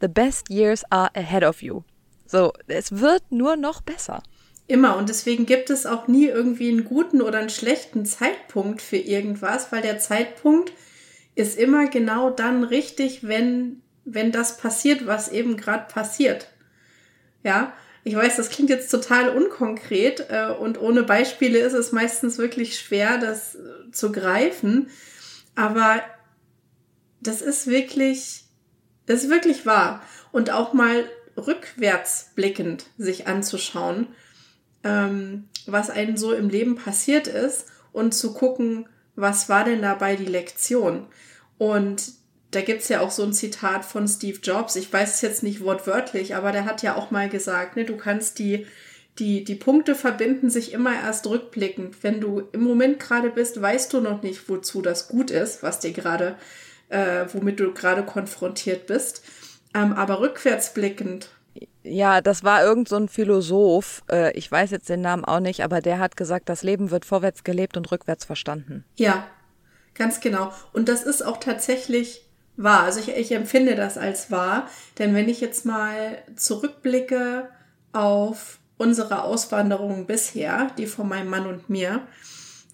The 0.00 0.08
best 0.08 0.48
years 0.48 0.84
are 0.90 1.10
ahead 1.14 1.44
of 1.44 1.62
you. 1.62 1.82
So, 2.30 2.52
es 2.68 3.00
wird 3.00 3.32
nur 3.32 3.56
noch 3.56 3.80
besser. 3.80 4.22
Immer 4.68 4.96
und 4.96 5.08
deswegen 5.08 5.46
gibt 5.46 5.68
es 5.68 5.84
auch 5.84 6.06
nie 6.06 6.26
irgendwie 6.26 6.68
einen 6.68 6.84
guten 6.84 7.22
oder 7.22 7.38
einen 7.38 7.50
schlechten 7.50 8.06
Zeitpunkt 8.06 8.80
für 8.80 8.98
irgendwas, 8.98 9.72
weil 9.72 9.82
der 9.82 9.98
Zeitpunkt 9.98 10.72
ist 11.34 11.58
immer 11.58 11.88
genau 11.88 12.30
dann 12.30 12.62
richtig, 12.62 13.26
wenn, 13.26 13.82
wenn 14.04 14.30
das 14.30 14.58
passiert, 14.58 15.08
was 15.08 15.28
eben 15.28 15.56
gerade 15.56 15.92
passiert. 15.92 16.52
Ja, 17.42 17.72
ich 18.04 18.14
weiß, 18.14 18.36
das 18.36 18.50
klingt 18.50 18.70
jetzt 18.70 18.90
total 18.90 19.30
unkonkret 19.30 20.26
äh, 20.30 20.52
und 20.52 20.80
ohne 20.80 21.02
Beispiele 21.02 21.58
ist 21.58 21.72
es 21.72 21.90
meistens 21.90 22.38
wirklich 22.38 22.78
schwer, 22.78 23.18
das 23.18 23.56
äh, 23.56 23.90
zu 23.90 24.12
greifen. 24.12 24.88
Aber 25.56 26.00
das 27.20 27.42
ist 27.42 27.66
wirklich, 27.66 28.44
das 29.06 29.24
ist 29.24 29.30
wirklich 29.30 29.66
wahr. 29.66 30.00
Und 30.30 30.50
auch 30.50 30.74
mal 30.74 31.04
rückwärts 31.46 32.30
blickend 32.34 32.86
sich 32.98 33.26
anzuschauen, 33.26 34.08
ähm, 34.84 35.48
was 35.66 35.90
einem 35.90 36.16
so 36.16 36.32
im 36.32 36.48
Leben 36.48 36.76
passiert 36.76 37.26
ist 37.26 37.66
und 37.92 38.14
zu 38.14 38.32
gucken, 38.32 38.88
was 39.16 39.48
war 39.48 39.64
denn 39.64 39.82
dabei 39.82 40.16
die 40.16 40.24
Lektion? 40.24 41.06
Und 41.58 42.12
da 42.50 42.62
gibt's 42.62 42.88
ja 42.88 43.00
auch 43.00 43.10
so 43.10 43.22
ein 43.22 43.32
Zitat 43.32 43.84
von 43.84 44.08
Steve 44.08 44.38
Jobs, 44.42 44.76
ich 44.76 44.92
weiß 44.92 45.16
es 45.16 45.20
jetzt 45.20 45.42
nicht 45.42 45.60
wortwörtlich, 45.62 46.34
aber 46.34 46.52
der 46.52 46.64
hat 46.64 46.82
ja 46.82 46.96
auch 46.96 47.10
mal 47.10 47.28
gesagt, 47.28 47.76
ne, 47.76 47.84
du 47.84 47.96
kannst 47.96 48.38
die, 48.38 48.66
die, 49.18 49.44
die 49.44 49.54
Punkte 49.54 49.94
verbinden 49.94 50.50
sich 50.50 50.72
immer 50.72 50.94
erst 50.94 51.26
rückblickend. 51.26 52.02
Wenn 52.02 52.20
du 52.20 52.48
im 52.52 52.62
Moment 52.62 52.98
gerade 52.98 53.30
bist, 53.30 53.60
weißt 53.60 53.92
du 53.92 54.00
noch 54.00 54.22
nicht, 54.22 54.48
wozu 54.48 54.82
das 54.82 55.08
gut 55.08 55.30
ist, 55.30 55.62
was 55.62 55.78
dir 55.78 55.92
gerade, 55.92 56.36
äh, 56.88 57.26
womit 57.32 57.60
du 57.60 57.72
gerade 57.72 58.02
konfrontiert 58.02 58.86
bist. 58.86 59.22
Ähm, 59.74 59.92
aber 59.92 60.20
rückwärts 60.20 60.74
blickend. 60.74 61.30
Ja, 61.82 62.20
das 62.20 62.44
war 62.44 62.62
irgend 62.62 62.88
so 62.88 62.96
ein 62.96 63.08
Philosoph, 63.08 64.02
äh, 64.10 64.32
ich 64.36 64.50
weiß 64.50 64.70
jetzt 64.70 64.88
den 64.88 65.00
Namen 65.00 65.24
auch 65.24 65.40
nicht, 65.40 65.62
aber 65.64 65.80
der 65.80 65.98
hat 65.98 66.16
gesagt, 66.16 66.48
das 66.48 66.62
Leben 66.62 66.90
wird 66.90 67.04
vorwärts 67.04 67.42
gelebt 67.42 67.76
und 67.76 67.90
rückwärts 67.90 68.24
verstanden. 68.24 68.84
Ja, 68.96 69.26
ganz 69.94 70.20
genau. 70.20 70.52
Und 70.72 70.88
das 70.88 71.02
ist 71.02 71.22
auch 71.22 71.38
tatsächlich 71.38 72.26
wahr. 72.56 72.82
Also 72.82 73.00
ich, 73.00 73.08
ich 73.08 73.32
empfinde 73.32 73.74
das 73.74 73.96
als 73.96 74.30
wahr, 74.30 74.68
denn 74.98 75.14
wenn 75.14 75.28
ich 75.28 75.40
jetzt 75.40 75.64
mal 75.64 76.18
zurückblicke 76.36 77.48
auf 77.92 78.58
unsere 78.76 79.24
Auswanderung 79.24 80.06
bisher, 80.06 80.70
die 80.78 80.86
von 80.86 81.08
meinem 81.08 81.28
Mann 81.28 81.46
und 81.46 81.68
mir, 81.70 82.06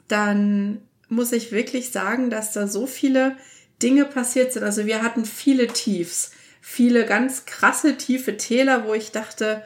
dann 0.09 0.83
muss 1.09 1.33
ich 1.33 1.53
wirklich 1.53 1.91
sagen, 1.91 2.31
dass 2.31 2.53
da 2.53 2.67
so 2.67 2.87
viele 2.87 3.37
Dinge 3.83 4.05
passiert 4.05 4.53
sind. 4.53 4.63
Also 4.63 4.87
wir 4.87 5.03
hatten 5.03 5.25
viele 5.25 5.69
Tiefs 5.69 6.33
viele 6.69 7.07
ganz 7.07 7.45
krasse, 7.47 7.97
tiefe 7.97 8.37
Täler, 8.37 8.87
wo 8.87 8.93
ich 8.93 9.13
dachte, 9.13 9.63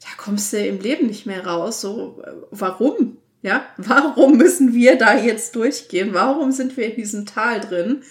da 0.00 0.08
kommst 0.18 0.52
du 0.52 0.58
im 0.58 0.80
Leben 0.80 1.06
nicht 1.06 1.24
mehr 1.24 1.46
raus. 1.46 1.80
So, 1.80 2.20
äh, 2.26 2.32
warum? 2.50 3.18
Ja, 3.40 3.64
warum 3.76 4.36
müssen 4.36 4.74
wir 4.74 4.98
da 4.98 5.16
jetzt 5.16 5.54
durchgehen? 5.54 6.12
Warum 6.12 6.50
sind 6.50 6.76
wir 6.76 6.90
in 6.90 6.96
diesem 6.96 7.24
Tal 7.24 7.60
drin? 7.60 8.02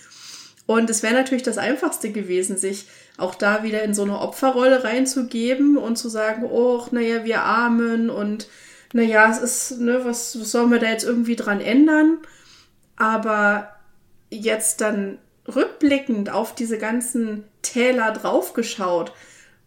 Und 0.66 0.90
es 0.90 1.04
wäre 1.04 1.16
natürlich 1.16 1.44
das 1.44 1.58
Einfachste 1.58 2.12
gewesen, 2.12 2.58
sich 2.58 2.88
auch 3.18 3.36
da 3.36 3.62
wieder 3.62 3.84
in 3.84 3.94
so 3.94 4.04
eine 4.04 4.20
Opferrolle 4.20 4.86
reinzugeben 4.86 5.78
und 5.78 5.98
zu 5.98 6.08
sagen, 6.08 6.46
oh, 6.50 6.88
naja, 6.92 7.26
wir 7.26 7.42
armen 7.42 8.10
und 8.10 8.48
naja, 8.94 9.30
es 9.30 9.40
ist, 9.40 9.82
ne, 9.82 10.06
was, 10.06 10.40
was 10.40 10.52
sollen 10.52 10.72
wir 10.72 10.80
da 10.80 10.88
jetzt 10.88 11.04
irgendwie 11.04 11.36
dran 11.36 11.60
ändern? 11.60 12.20
Aber 12.96 13.76
jetzt 14.30 14.80
dann 14.80 15.20
rückblickend 15.50 16.30
auf 16.30 16.56
diese 16.56 16.78
ganzen 16.78 17.44
Täler 17.62 18.12
draufgeschaut, 18.12 19.12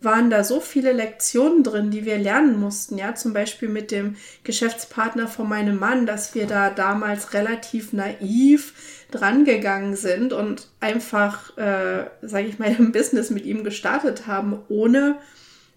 waren 0.05 0.31
da 0.31 0.43
so 0.43 0.61
viele 0.61 0.93
Lektionen 0.93 1.63
drin, 1.63 1.91
die 1.91 2.05
wir 2.05 2.19
lernen 2.19 2.59
mussten. 2.59 2.99
Ja, 2.99 3.15
zum 3.15 3.33
Beispiel 3.33 3.69
mit 3.69 3.91
dem 3.91 4.17
Geschäftspartner 4.45 5.29
von 5.29 5.49
meinem 5.49 5.79
Mann, 5.79 6.07
dass 6.07 6.35
wir 6.35 6.47
da 6.47 6.71
damals 6.71 7.35
relativ 7.35 7.93
naiv 7.93 8.75
drangegangen 9.11 9.95
sind 9.95 10.33
und 10.33 10.69
einfach, 10.81 11.57
äh, 11.57 12.07
sage 12.23 12.47
ich 12.47 12.59
mal, 12.59 12.75
im 12.79 12.93
Business 12.93 13.31
mit 13.31 13.45
ihm 13.45 13.65
gestartet 13.65 14.27
haben, 14.27 14.61
ohne 14.69 15.19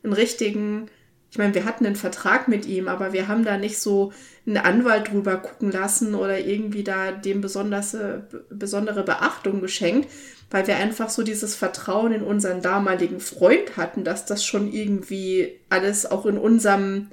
einen 0.04 0.14
richtigen 0.14 0.90
ich 1.36 1.38
meine, 1.38 1.54
wir 1.54 1.66
hatten 1.66 1.86
einen 1.86 1.98
Vertrag 1.98 2.48
mit 2.48 2.66
ihm, 2.66 2.88
aber 2.88 3.12
wir 3.12 3.28
haben 3.28 3.44
da 3.44 3.58
nicht 3.58 3.78
so 3.78 4.14
einen 4.48 4.56
Anwalt 4.56 5.12
drüber 5.12 5.36
gucken 5.36 5.70
lassen 5.70 6.16
oder 6.16 6.40
irgendwie 6.40 6.82
da 6.82 7.12
dem 7.12 7.42
besonders, 7.42 7.94
äh, 7.94 8.20
besondere 8.50 9.04
Beachtung 9.04 9.60
geschenkt, 9.60 10.10
weil 10.50 10.66
wir 10.66 10.78
einfach 10.78 11.10
so 11.10 11.24
dieses 11.24 11.54
Vertrauen 11.54 12.14
in 12.14 12.22
unseren 12.24 12.62
damaligen 12.62 13.20
Freund 13.20 13.76
hatten, 13.76 14.06
dass 14.06 14.26
das 14.26 14.46
schon 14.46 14.72
irgendwie 14.72 15.60
alles 15.68 16.10
auch 16.10 16.26
in 16.26 16.38
unserem 16.38 17.10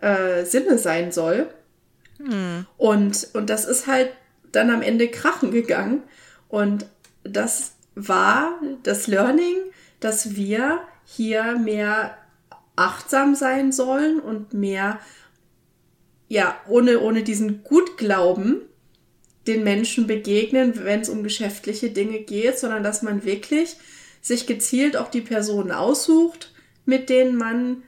äh, 0.00 0.44
Sinne 0.44 0.76
sein 0.76 1.12
soll. 1.12 1.46
Hm. 2.18 2.66
Und, 2.78 3.28
und 3.32 3.48
das 3.48 3.64
ist 3.64 3.86
halt 3.86 4.10
dann 4.50 4.70
am 4.70 4.82
Ende 4.82 5.06
krachen 5.06 5.52
gegangen. 5.52 6.02
Und 6.48 6.86
das 7.22 7.74
war 7.94 8.58
das 8.82 9.06
Learning, 9.06 9.54
dass 10.00 10.34
wir 10.34 10.80
hier 11.04 11.56
mehr 11.60 12.16
achtsam 12.76 13.34
sein 13.34 13.72
sollen 13.72 14.20
und 14.20 14.54
mehr, 14.54 15.00
ja, 16.28 16.56
ohne, 16.68 17.00
ohne 17.00 17.22
diesen 17.22 17.62
Gutglauben 17.64 18.62
den 19.46 19.64
Menschen 19.64 20.06
begegnen, 20.06 20.84
wenn 20.84 21.00
es 21.00 21.08
um 21.08 21.22
geschäftliche 21.22 21.90
Dinge 21.90 22.20
geht, 22.20 22.58
sondern 22.58 22.82
dass 22.82 23.02
man 23.02 23.24
wirklich 23.24 23.76
sich 24.20 24.46
gezielt 24.46 24.96
auch 24.96 25.10
die 25.10 25.20
Personen 25.20 25.72
aussucht, 25.72 26.52
mit 26.84 27.08
denen 27.10 27.36
man 27.36 27.82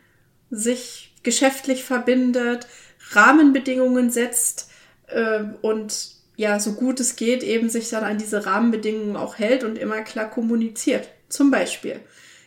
sich 0.50 1.14
geschäftlich 1.22 1.84
verbindet, 1.84 2.66
Rahmenbedingungen 3.12 4.10
setzt 4.10 4.70
äh, 5.06 5.44
und 5.62 6.14
ja, 6.36 6.58
so 6.58 6.72
gut 6.72 6.98
es 6.98 7.16
geht, 7.16 7.44
eben 7.44 7.70
sich 7.70 7.90
dann 7.90 8.02
an 8.02 8.18
diese 8.18 8.44
Rahmenbedingungen 8.44 9.16
auch 9.16 9.38
hält 9.38 9.62
und 9.62 9.78
immer 9.78 10.02
klar 10.02 10.28
kommuniziert. 10.28 11.08
Zum 11.28 11.50
Beispiel. 11.50 12.00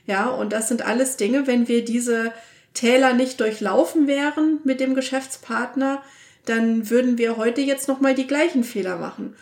Ja, 0.07 0.27
und 0.29 0.53
das 0.53 0.69
sind 0.69 0.85
alles 0.85 1.17
Dinge, 1.17 1.45
wenn 1.45 1.67
wir 1.67 1.85
diese 1.85 2.33
Täler 2.73 3.13
nicht 3.13 3.39
durchlaufen 3.39 4.07
wären 4.07 4.59
mit 4.63 4.79
dem 4.79 4.95
Geschäftspartner, 4.95 6.01
dann 6.45 6.89
würden 6.89 7.17
wir 7.17 7.37
heute 7.37 7.61
jetzt 7.61 7.87
nochmal 7.87 8.15
die 8.15 8.27
gleichen 8.27 8.63
Fehler 8.63 8.97
machen. 8.97 9.35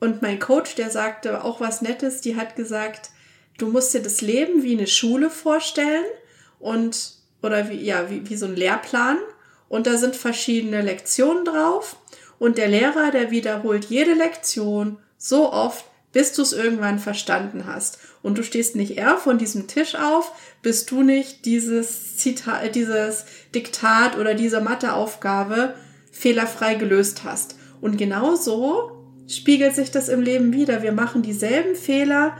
Und 0.00 0.20
mein 0.20 0.40
Coach, 0.40 0.74
der 0.74 0.90
sagte 0.90 1.44
auch 1.44 1.60
was 1.60 1.80
Nettes, 1.80 2.20
die 2.20 2.36
hat 2.36 2.56
gesagt, 2.56 3.10
du 3.56 3.68
musst 3.68 3.94
dir 3.94 4.02
das 4.02 4.20
Leben 4.20 4.62
wie 4.62 4.72
eine 4.72 4.86
Schule 4.86 5.30
vorstellen 5.30 6.04
und, 6.58 7.12
oder 7.42 7.70
wie, 7.70 7.80
ja, 7.82 8.10
wie, 8.10 8.28
wie 8.28 8.36
so 8.36 8.46
ein 8.46 8.56
Lehrplan. 8.56 9.18
Und 9.68 9.86
da 9.86 9.96
sind 9.96 10.16
verschiedene 10.16 10.82
Lektionen 10.82 11.44
drauf. 11.44 11.96
Und 12.38 12.58
der 12.58 12.68
Lehrer, 12.68 13.12
der 13.12 13.30
wiederholt 13.30 13.86
jede 13.86 14.14
Lektion 14.14 14.98
so 15.16 15.52
oft, 15.52 15.84
bis 16.12 16.32
du 16.32 16.42
es 16.42 16.52
irgendwann 16.52 16.98
verstanden 16.98 17.66
hast. 17.66 17.98
Und 18.24 18.38
du 18.38 18.42
stehst 18.42 18.74
nicht 18.74 18.96
eher 18.96 19.18
von 19.18 19.36
diesem 19.36 19.66
Tisch 19.66 19.96
auf, 19.96 20.32
bis 20.62 20.86
du 20.86 21.02
nicht 21.02 21.44
dieses 21.44 22.16
Zitat, 22.16 22.74
dieses 22.74 23.26
Diktat 23.54 24.16
oder 24.16 24.32
diese 24.32 24.62
Matheaufgabe 24.62 25.74
fehlerfrei 26.10 26.74
gelöst 26.76 27.24
hast. 27.24 27.56
Und 27.82 27.98
genau 27.98 28.34
so 28.34 28.92
spiegelt 29.28 29.74
sich 29.74 29.90
das 29.90 30.08
im 30.08 30.22
Leben 30.22 30.54
wieder. 30.54 30.82
Wir 30.82 30.92
machen 30.92 31.20
dieselben 31.20 31.74
Fehler 31.74 32.34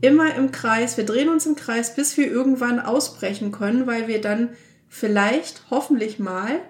immer 0.00 0.36
im 0.36 0.52
Kreis. 0.52 0.96
Wir 0.96 1.04
drehen 1.04 1.28
uns 1.28 1.46
im 1.46 1.56
Kreis, 1.56 1.96
bis 1.96 2.16
wir 2.16 2.30
irgendwann 2.30 2.78
ausbrechen 2.78 3.50
können, 3.50 3.88
weil 3.88 4.06
wir 4.06 4.20
dann 4.20 4.50
vielleicht 4.88 5.62
hoffentlich 5.68 6.20
mal 6.20 6.60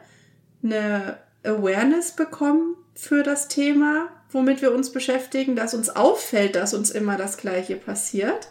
eine 0.62 1.18
Awareness 1.42 2.12
bekommen 2.12 2.77
für 2.94 3.22
das 3.22 3.48
Thema, 3.48 4.09
womit 4.31 4.62
wir 4.62 4.72
uns 4.72 4.90
beschäftigen, 4.90 5.55
dass 5.55 5.74
uns 5.74 5.90
auffällt, 5.90 6.55
dass 6.55 6.72
uns 6.72 6.90
immer 6.90 7.18
das 7.18 7.37
Gleiche 7.37 7.77
passiert 7.77 8.48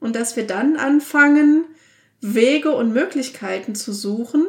und 0.00 0.16
dass 0.16 0.36
wir 0.36 0.46
dann 0.46 0.76
anfangen, 0.76 1.64
Wege 2.20 2.70
und 2.70 2.92
Möglichkeiten 2.92 3.74
zu 3.74 3.92
suchen, 3.92 4.46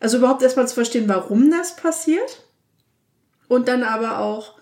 also 0.00 0.18
überhaupt 0.18 0.42
erstmal 0.42 0.68
zu 0.68 0.74
verstehen, 0.74 1.08
warum 1.08 1.50
das 1.50 1.76
passiert 1.76 2.44
und 3.48 3.68
dann 3.68 3.82
aber 3.82 4.18
auch 4.18 4.58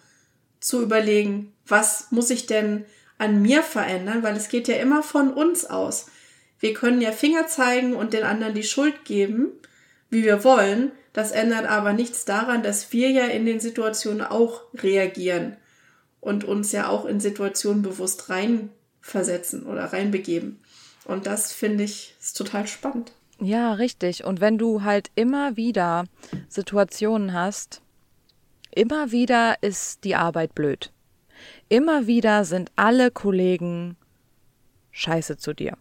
zu 0.60 0.82
überlegen, 0.82 1.52
was 1.66 2.10
muss 2.10 2.30
ich 2.30 2.46
denn 2.46 2.84
an 3.18 3.42
mir 3.42 3.62
verändern, 3.62 4.22
weil 4.22 4.36
es 4.36 4.48
geht 4.48 4.68
ja 4.68 4.76
immer 4.76 5.02
von 5.02 5.32
uns 5.32 5.64
aus. 5.64 6.06
Wir 6.58 6.74
können 6.74 7.00
ja 7.00 7.12
Finger 7.12 7.46
zeigen 7.46 7.94
und 7.94 8.12
den 8.12 8.22
anderen 8.22 8.54
die 8.54 8.62
Schuld 8.62 9.04
geben, 9.04 9.48
wie 10.10 10.24
wir 10.24 10.44
wollen. 10.44 10.92
Das 11.12 11.32
ändert 11.32 11.66
aber 11.66 11.92
nichts 11.92 12.24
daran, 12.24 12.62
dass 12.62 12.92
wir 12.92 13.10
ja 13.10 13.24
in 13.24 13.46
den 13.46 13.60
Situationen 13.60 14.22
auch 14.22 14.62
reagieren 14.74 15.56
und 16.20 16.44
uns 16.44 16.72
ja 16.72 16.88
auch 16.88 17.04
in 17.04 17.20
Situationen 17.20 17.82
bewusst 17.82 18.28
reinversetzen 19.06 19.64
oder 19.64 19.92
reinbegeben. 19.92 20.58
Und 21.04 21.26
das 21.26 21.52
finde 21.52 21.84
ich 21.84 22.14
ist 22.20 22.36
total 22.36 22.66
spannend. 22.66 23.12
Ja, 23.40 23.74
richtig. 23.74 24.24
Und 24.24 24.40
wenn 24.40 24.58
du 24.58 24.82
halt 24.82 25.10
immer 25.14 25.56
wieder 25.56 26.04
Situationen 26.48 27.32
hast, 27.32 27.82
immer 28.70 29.12
wieder 29.12 29.62
ist 29.62 30.04
die 30.04 30.16
Arbeit 30.16 30.54
blöd. 30.54 30.92
Immer 31.68 32.06
wieder 32.06 32.44
sind 32.44 32.72
alle 32.76 33.10
Kollegen 33.10 33.96
scheiße 34.90 35.36
zu 35.36 35.52
dir. 35.52 35.76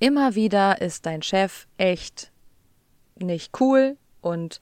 Immer 0.00 0.34
wieder 0.34 0.80
ist 0.80 1.06
dein 1.06 1.22
Chef 1.22 1.66
echt 1.78 2.32
nicht 3.14 3.60
cool 3.60 3.96
und 4.20 4.60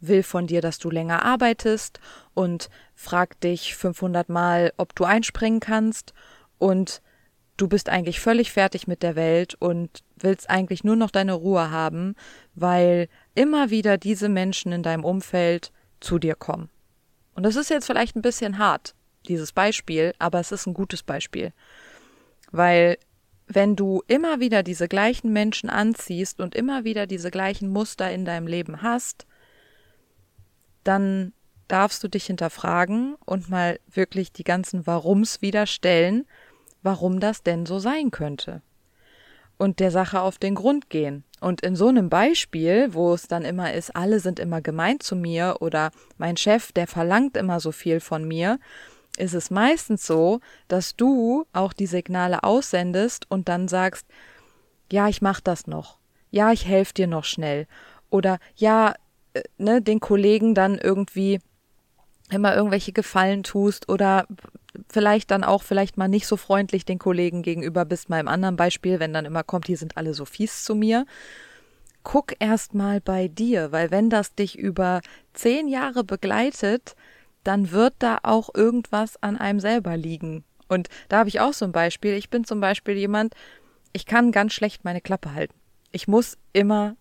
will 0.00 0.22
von 0.22 0.46
dir, 0.46 0.62
dass 0.62 0.78
du 0.78 0.88
länger 0.88 1.22
arbeitest 1.22 2.00
und 2.32 2.70
fragt 2.94 3.44
dich 3.44 3.76
500 3.76 4.30
Mal, 4.30 4.72
ob 4.78 4.94
du 4.94 5.04
einspringen 5.04 5.60
kannst 5.60 6.14
und 6.60 7.02
du 7.56 7.66
bist 7.68 7.88
eigentlich 7.88 8.20
völlig 8.20 8.52
fertig 8.52 8.86
mit 8.86 9.02
der 9.02 9.16
Welt 9.16 9.54
und 9.58 10.04
willst 10.16 10.48
eigentlich 10.48 10.84
nur 10.84 10.96
noch 10.96 11.10
deine 11.10 11.32
Ruhe 11.32 11.70
haben, 11.70 12.14
weil 12.54 13.08
immer 13.34 13.70
wieder 13.70 13.98
diese 13.98 14.28
Menschen 14.28 14.70
in 14.70 14.82
deinem 14.82 15.04
Umfeld 15.04 15.72
zu 15.98 16.18
dir 16.18 16.34
kommen. 16.34 16.70
Und 17.34 17.42
das 17.42 17.56
ist 17.56 17.70
jetzt 17.70 17.86
vielleicht 17.86 18.16
ein 18.16 18.22
bisschen 18.22 18.58
hart, 18.58 18.94
dieses 19.26 19.52
Beispiel, 19.52 20.14
aber 20.18 20.40
es 20.40 20.52
ist 20.52 20.66
ein 20.66 20.74
gutes 20.74 21.02
Beispiel. 21.02 21.52
Weil 22.52 22.98
wenn 23.46 23.76
du 23.76 24.02
immer 24.06 24.40
wieder 24.40 24.62
diese 24.62 24.88
gleichen 24.88 25.32
Menschen 25.32 25.70
anziehst 25.70 26.40
und 26.40 26.54
immer 26.54 26.84
wieder 26.84 27.06
diese 27.06 27.30
gleichen 27.30 27.70
Muster 27.70 28.10
in 28.10 28.24
deinem 28.24 28.46
Leben 28.46 28.82
hast, 28.82 29.26
dann 30.84 31.32
darfst 31.68 32.02
du 32.02 32.08
dich 32.08 32.26
hinterfragen 32.26 33.16
und 33.24 33.48
mal 33.48 33.78
wirklich 33.92 34.32
die 34.32 34.44
ganzen 34.44 34.86
Warums 34.86 35.40
wieder 35.42 35.66
stellen 35.66 36.26
warum 36.82 37.20
das 37.20 37.42
denn 37.42 37.66
so 37.66 37.78
sein 37.78 38.10
könnte. 38.10 38.62
Und 39.58 39.78
der 39.78 39.90
Sache 39.90 40.20
auf 40.20 40.38
den 40.38 40.54
Grund 40.54 40.88
gehen. 40.88 41.24
Und 41.40 41.60
in 41.60 41.76
so 41.76 41.88
einem 41.88 42.08
Beispiel, 42.08 42.94
wo 42.94 43.12
es 43.12 43.28
dann 43.28 43.44
immer 43.44 43.72
ist, 43.72 43.94
alle 43.94 44.20
sind 44.20 44.38
immer 44.38 44.60
gemein 44.60 45.00
zu 45.00 45.16
mir 45.16 45.56
oder 45.60 45.90
mein 46.18 46.36
Chef, 46.36 46.72
der 46.72 46.86
verlangt 46.86 47.36
immer 47.36 47.60
so 47.60 47.72
viel 47.72 48.00
von 48.00 48.26
mir, 48.26 48.58
ist 49.18 49.34
es 49.34 49.50
meistens 49.50 50.06
so, 50.06 50.40
dass 50.68 50.96
du 50.96 51.44
auch 51.52 51.72
die 51.72 51.86
Signale 51.86 52.42
aussendest 52.42 53.26
und 53.30 53.48
dann 53.48 53.68
sagst, 53.68 54.06
ja, 54.90 55.08
ich 55.08 55.22
mach 55.22 55.40
das 55.40 55.66
noch. 55.66 55.98
Ja, 56.30 56.52
ich 56.52 56.66
helfe 56.66 56.94
dir 56.94 57.06
noch 57.06 57.24
schnell. 57.24 57.66
Oder 58.08 58.38
ja, 58.56 58.94
äh, 59.34 59.42
ne, 59.58 59.82
den 59.82 60.00
Kollegen 60.00 60.54
dann 60.54 60.78
irgendwie 60.78 61.40
immer 62.30 62.54
irgendwelche 62.54 62.92
Gefallen 62.92 63.42
tust 63.42 63.88
oder 63.88 64.26
vielleicht 64.88 65.30
dann 65.30 65.44
auch 65.44 65.62
vielleicht 65.62 65.96
mal 65.96 66.08
nicht 66.08 66.26
so 66.26 66.36
freundlich 66.36 66.84
den 66.84 66.98
Kollegen 66.98 67.42
gegenüber 67.42 67.84
bist, 67.84 68.08
mal 68.08 68.20
im 68.20 68.28
anderen 68.28 68.56
Beispiel, 68.56 69.00
wenn 69.00 69.12
dann 69.12 69.24
immer 69.24 69.42
kommt, 69.42 69.68
die 69.68 69.76
sind 69.76 69.96
alle 69.96 70.14
so 70.14 70.24
fies 70.24 70.64
zu 70.64 70.74
mir. 70.74 71.06
Guck 72.02 72.34
erst 72.38 72.74
mal 72.74 73.00
bei 73.00 73.28
dir, 73.28 73.72
weil 73.72 73.90
wenn 73.90 74.10
das 74.10 74.34
dich 74.34 74.58
über 74.58 75.00
zehn 75.34 75.68
Jahre 75.68 76.04
begleitet, 76.04 76.94
dann 77.44 77.72
wird 77.72 77.94
da 77.98 78.18
auch 78.22 78.54
irgendwas 78.54 79.22
an 79.22 79.36
einem 79.36 79.60
selber 79.60 79.96
liegen. 79.96 80.44
Und 80.68 80.88
da 81.08 81.18
habe 81.18 81.28
ich 81.28 81.40
auch 81.40 81.52
so 81.52 81.64
ein 81.64 81.72
Beispiel. 81.72 82.14
Ich 82.14 82.30
bin 82.30 82.44
zum 82.44 82.60
Beispiel 82.60 82.96
jemand, 82.96 83.34
ich 83.92 84.06
kann 84.06 84.32
ganz 84.32 84.52
schlecht 84.52 84.84
meine 84.84 85.00
Klappe 85.00 85.34
halten. 85.34 85.54
Ich 85.90 86.06
muss 86.06 86.38
immer 86.52 86.96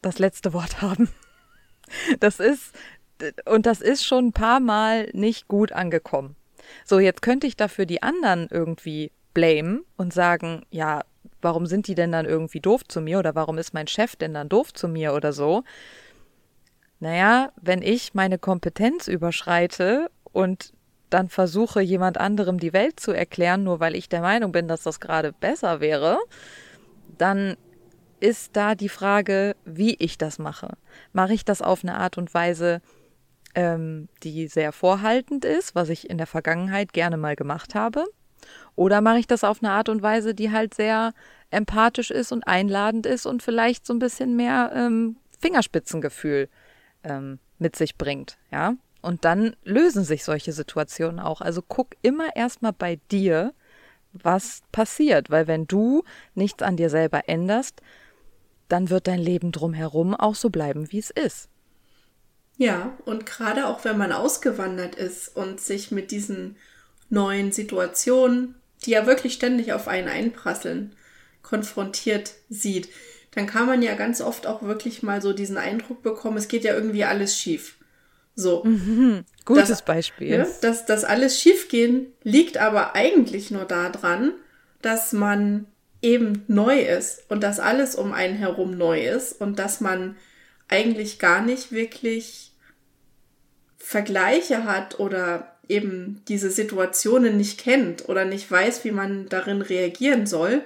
das 0.00 0.18
letzte 0.18 0.52
Wort 0.52 0.82
haben. 0.82 1.08
Das 2.20 2.40
ist, 2.40 2.72
und 3.46 3.66
das 3.66 3.80
ist 3.80 4.04
schon 4.04 4.26
ein 4.26 4.32
paar 4.32 4.60
Mal 4.60 5.08
nicht 5.12 5.48
gut 5.48 5.72
angekommen. 5.72 6.36
So, 6.84 6.98
jetzt 6.98 7.22
könnte 7.22 7.46
ich 7.46 7.56
dafür 7.56 7.86
die 7.86 8.02
anderen 8.02 8.48
irgendwie 8.50 9.12
blamen 9.34 9.84
und 9.96 10.12
sagen, 10.12 10.64
ja, 10.70 11.02
warum 11.40 11.66
sind 11.66 11.86
die 11.88 11.94
denn 11.94 12.12
dann 12.12 12.26
irgendwie 12.26 12.60
doof 12.60 12.84
zu 12.86 13.00
mir 13.00 13.18
oder 13.18 13.34
warum 13.34 13.58
ist 13.58 13.74
mein 13.74 13.86
Chef 13.86 14.16
denn 14.16 14.34
dann 14.34 14.48
doof 14.48 14.72
zu 14.72 14.88
mir 14.88 15.14
oder 15.14 15.32
so? 15.32 15.64
Naja, 17.00 17.52
wenn 17.60 17.82
ich 17.82 18.14
meine 18.14 18.38
Kompetenz 18.38 19.08
überschreite 19.08 20.08
und 20.32 20.72
dann 21.10 21.28
versuche, 21.28 21.80
jemand 21.80 22.18
anderem 22.18 22.58
die 22.58 22.72
Welt 22.72 23.00
zu 23.00 23.12
erklären, 23.12 23.64
nur 23.64 23.80
weil 23.80 23.96
ich 23.96 24.08
der 24.08 24.22
Meinung 24.22 24.52
bin, 24.52 24.68
dass 24.68 24.84
das 24.84 25.00
gerade 25.00 25.32
besser 25.32 25.80
wäre, 25.80 26.18
dann 27.18 27.56
ist 28.20 28.56
da 28.56 28.74
die 28.74 28.88
Frage, 28.88 29.56
wie 29.64 29.96
ich 29.96 30.16
das 30.16 30.38
mache. 30.38 30.74
Mache 31.12 31.34
ich 31.34 31.44
das 31.44 31.60
auf 31.60 31.82
eine 31.82 31.96
Art 31.96 32.18
und 32.18 32.32
Weise, 32.34 32.80
ähm, 33.54 34.08
die 34.22 34.48
sehr 34.48 34.72
vorhaltend 34.72 35.44
ist, 35.44 35.74
was 35.74 35.88
ich 35.88 36.08
in 36.08 36.18
der 36.18 36.26
Vergangenheit 36.26 36.92
gerne 36.92 37.16
mal 37.16 37.36
gemacht 37.36 37.74
habe? 37.74 38.04
Oder 38.74 39.00
mache 39.00 39.18
ich 39.18 39.26
das 39.26 39.44
auf 39.44 39.62
eine 39.62 39.72
Art 39.72 39.88
und 39.88 40.02
Weise, 40.02 40.34
die 40.34 40.50
halt 40.50 40.74
sehr 40.74 41.12
empathisch 41.50 42.10
ist 42.10 42.32
und 42.32 42.46
einladend 42.46 43.06
ist 43.06 43.26
und 43.26 43.42
vielleicht 43.42 43.86
so 43.86 43.92
ein 43.92 43.98
bisschen 43.98 44.36
mehr 44.36 44.72
ähm, 44.74 45.16
Fingerspitzengefühl 45.38 46.48
ähm, 47.04 47.38
mit 47.58 47.76
sich 47.76 47.96
bringt, 47.96 48.38
ja? 48.50 48.74
Und 49.02 49.24
dann 49.24 49.56
lösen 49.64 50.04
sich 50.04 50.22
solche 50.22 50.52
Situationen 50.52 51.18
auch. 51.18 51.40
Also 51.40 51.60
guck 51.60 51.96
immer 52.02 52.36
erstmal 52.36 52.72
bei 52.72 53.00
dir, 53.10 53.52
was 54.12 54.60
passiert, 54.70 55.28
weil 55.28 55.48
wenn 55.48 55.66
du 55.66 56.04
nichts 56.34 56.62
an 56.62 56.76
dir 56.76 56.88
selber 56.88 57.28
änderst, 57.28 57.82
dann 58.68 58.90
wird 58.90 59.08
dein 59.08 59.18
Leben 59.18 59.50
drumherum 59.50 60.14
auch 60.14 60.36
so 60.36 60.50
bleiben, 60.50 60.92
wie 60.92 61.00
es 61.00 61.10
ist. 61.10 61.48
Ja, 62.62 62.96
und 63.06 63.26
gerade 63.26 63.66
auch 63.66 63.84
wenn 63.84 63.98
man 63.98 64.12
ausgewandert 64.12 64.94
ist 64.94 65.34
und 65.36 65.60
sich 65.60 65.90
mit 65.90 66.12
diesen 66.12 66.54
neuen 67.10 67.50
Situationen, 67.50 68.54
die 68.86 68.92
ja 68.92 69.04
wirklich 69.04 69.32
ständig 69.34 69.72
auf 69.72 69.88
einen 69.88 70.06
einprasseln, 70.06 70.94
konfrontiert 71.42 72.34
sieht, 72.48 72.88
dann 73.32 73.48
kann 73.48 73.66
man 73.66 73.82
ja 73.82 73.96
ganz 73.96 74.20
oft 74.20 74.46
auch 74.46 74.62
wirklich 74.62 75.02
mal 75.02 75.20
so 75.20 75.32
diesen 75.32 75.56
Eindruck 75.56 76.04
bekommen, 76.04 76.36
es 76.36 76.46
geht 76.46 76.62
ja 76.62 76.72
irgendwie 76.72 77.02
alles 77.02 77.36
schief. 77.36 77.78
So. 78.36 78.62
Mhm, 78.62 79.24
gutes 79.44 79.68
das, 79.68 79.84
Beispiel. 79.84 80.28
Ja, 80.28 80.46
dass 80.60 80.86
das 80.86 81.02
alles 81.02 81.40
schiefgehen 81.40 82.12
liegt 82.22 82.58
aber 82.58 82.94
eigentlich 82.94 83.50
nur 83.50 83.64
daran, 83.64 84.34
dass 84.82 85.12
man 85.12 85.66
eben 86.00 86.44
neu 86.46 86.80
ist 86.80 87.28
und 87.28 87.42
dass 87.42 87.58
alles 87.58 87.96
um 87.96 88.12
einen 88.12 88.36
herum 88.36 88.78
neu 88.78 89.04
ist 89.04 89.40
und 89.40 89.58
dass 89.58 89.80
man 89.80 90.14
eigentlich 90.68 91.18
gar 91.18 91.42
nicht 91.42 91.72
wirklich 91.72 92.51
Vergleiche 93.82 94.64
hat 94.64 95.00
oder 95.00 95.56
eben 95.68 96.22
diese 96.28 96.50
Situationen 96.50 97.36
nicht 97.36 97.60
kennt 97.60 98.08
oder 98.08 98.24
nicht 98.24 98.50
weiß, 98.50 98.84
wie 98.84 98.90
man 98.90 99.28
darin 99.28 99.62
reagieren 99.62 100.26
soll. 100.26 100.62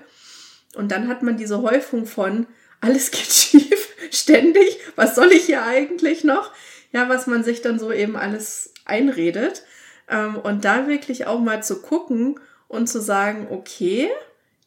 Und 0.75 0.93
dann 0.93 1.09
hat 1.09 1.23
man 1.23 1.37
diese 1.37 1.63
Häufung 1.63 2.07
von, 2.07 2.47
alles 2.81 3.11
geht 3.11 3.27
schief, 3.33 3.95
ständig, 4.11 4.79
was 4.97 5.15
soll 5.15 5.33
ich 5.33 5.47
hier 5.47 5.65
eigentlich 5.65 6.25
noch? 6.25 6.53
Ja, 6.93 7.09
was 7.09 7.27
man 7.27 7.45
sich 7.45 7.63
dann 7.63 7.79
so 7.79 7.93
eben 7.93 8.17
alles 8.17 8.73
einredet. 8.85 9.63
Ähm, 10.09 10.37
und 10.37 10.65
da 10.65 10.87
wirklich 10.87 11.27
auch 11.27 11.41
mal 11.41 11.63
zu 11.63 11.83
gucken 11.83 12.39
und 12.69 12.89
zu 12.89 13.01
sagen, 13.01 13.49
okay, 13.51 14.09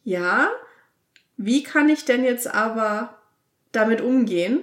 ja, 0.04 0.50
wie 1.36 1.62
kann 1.62 1.88
ich 1.88 2.04
denn 2.04 2.24
jetzt 2.24 2.46
aber 2.46 3.18
damit 3.72 4.00
umgehen? 4.00 4.62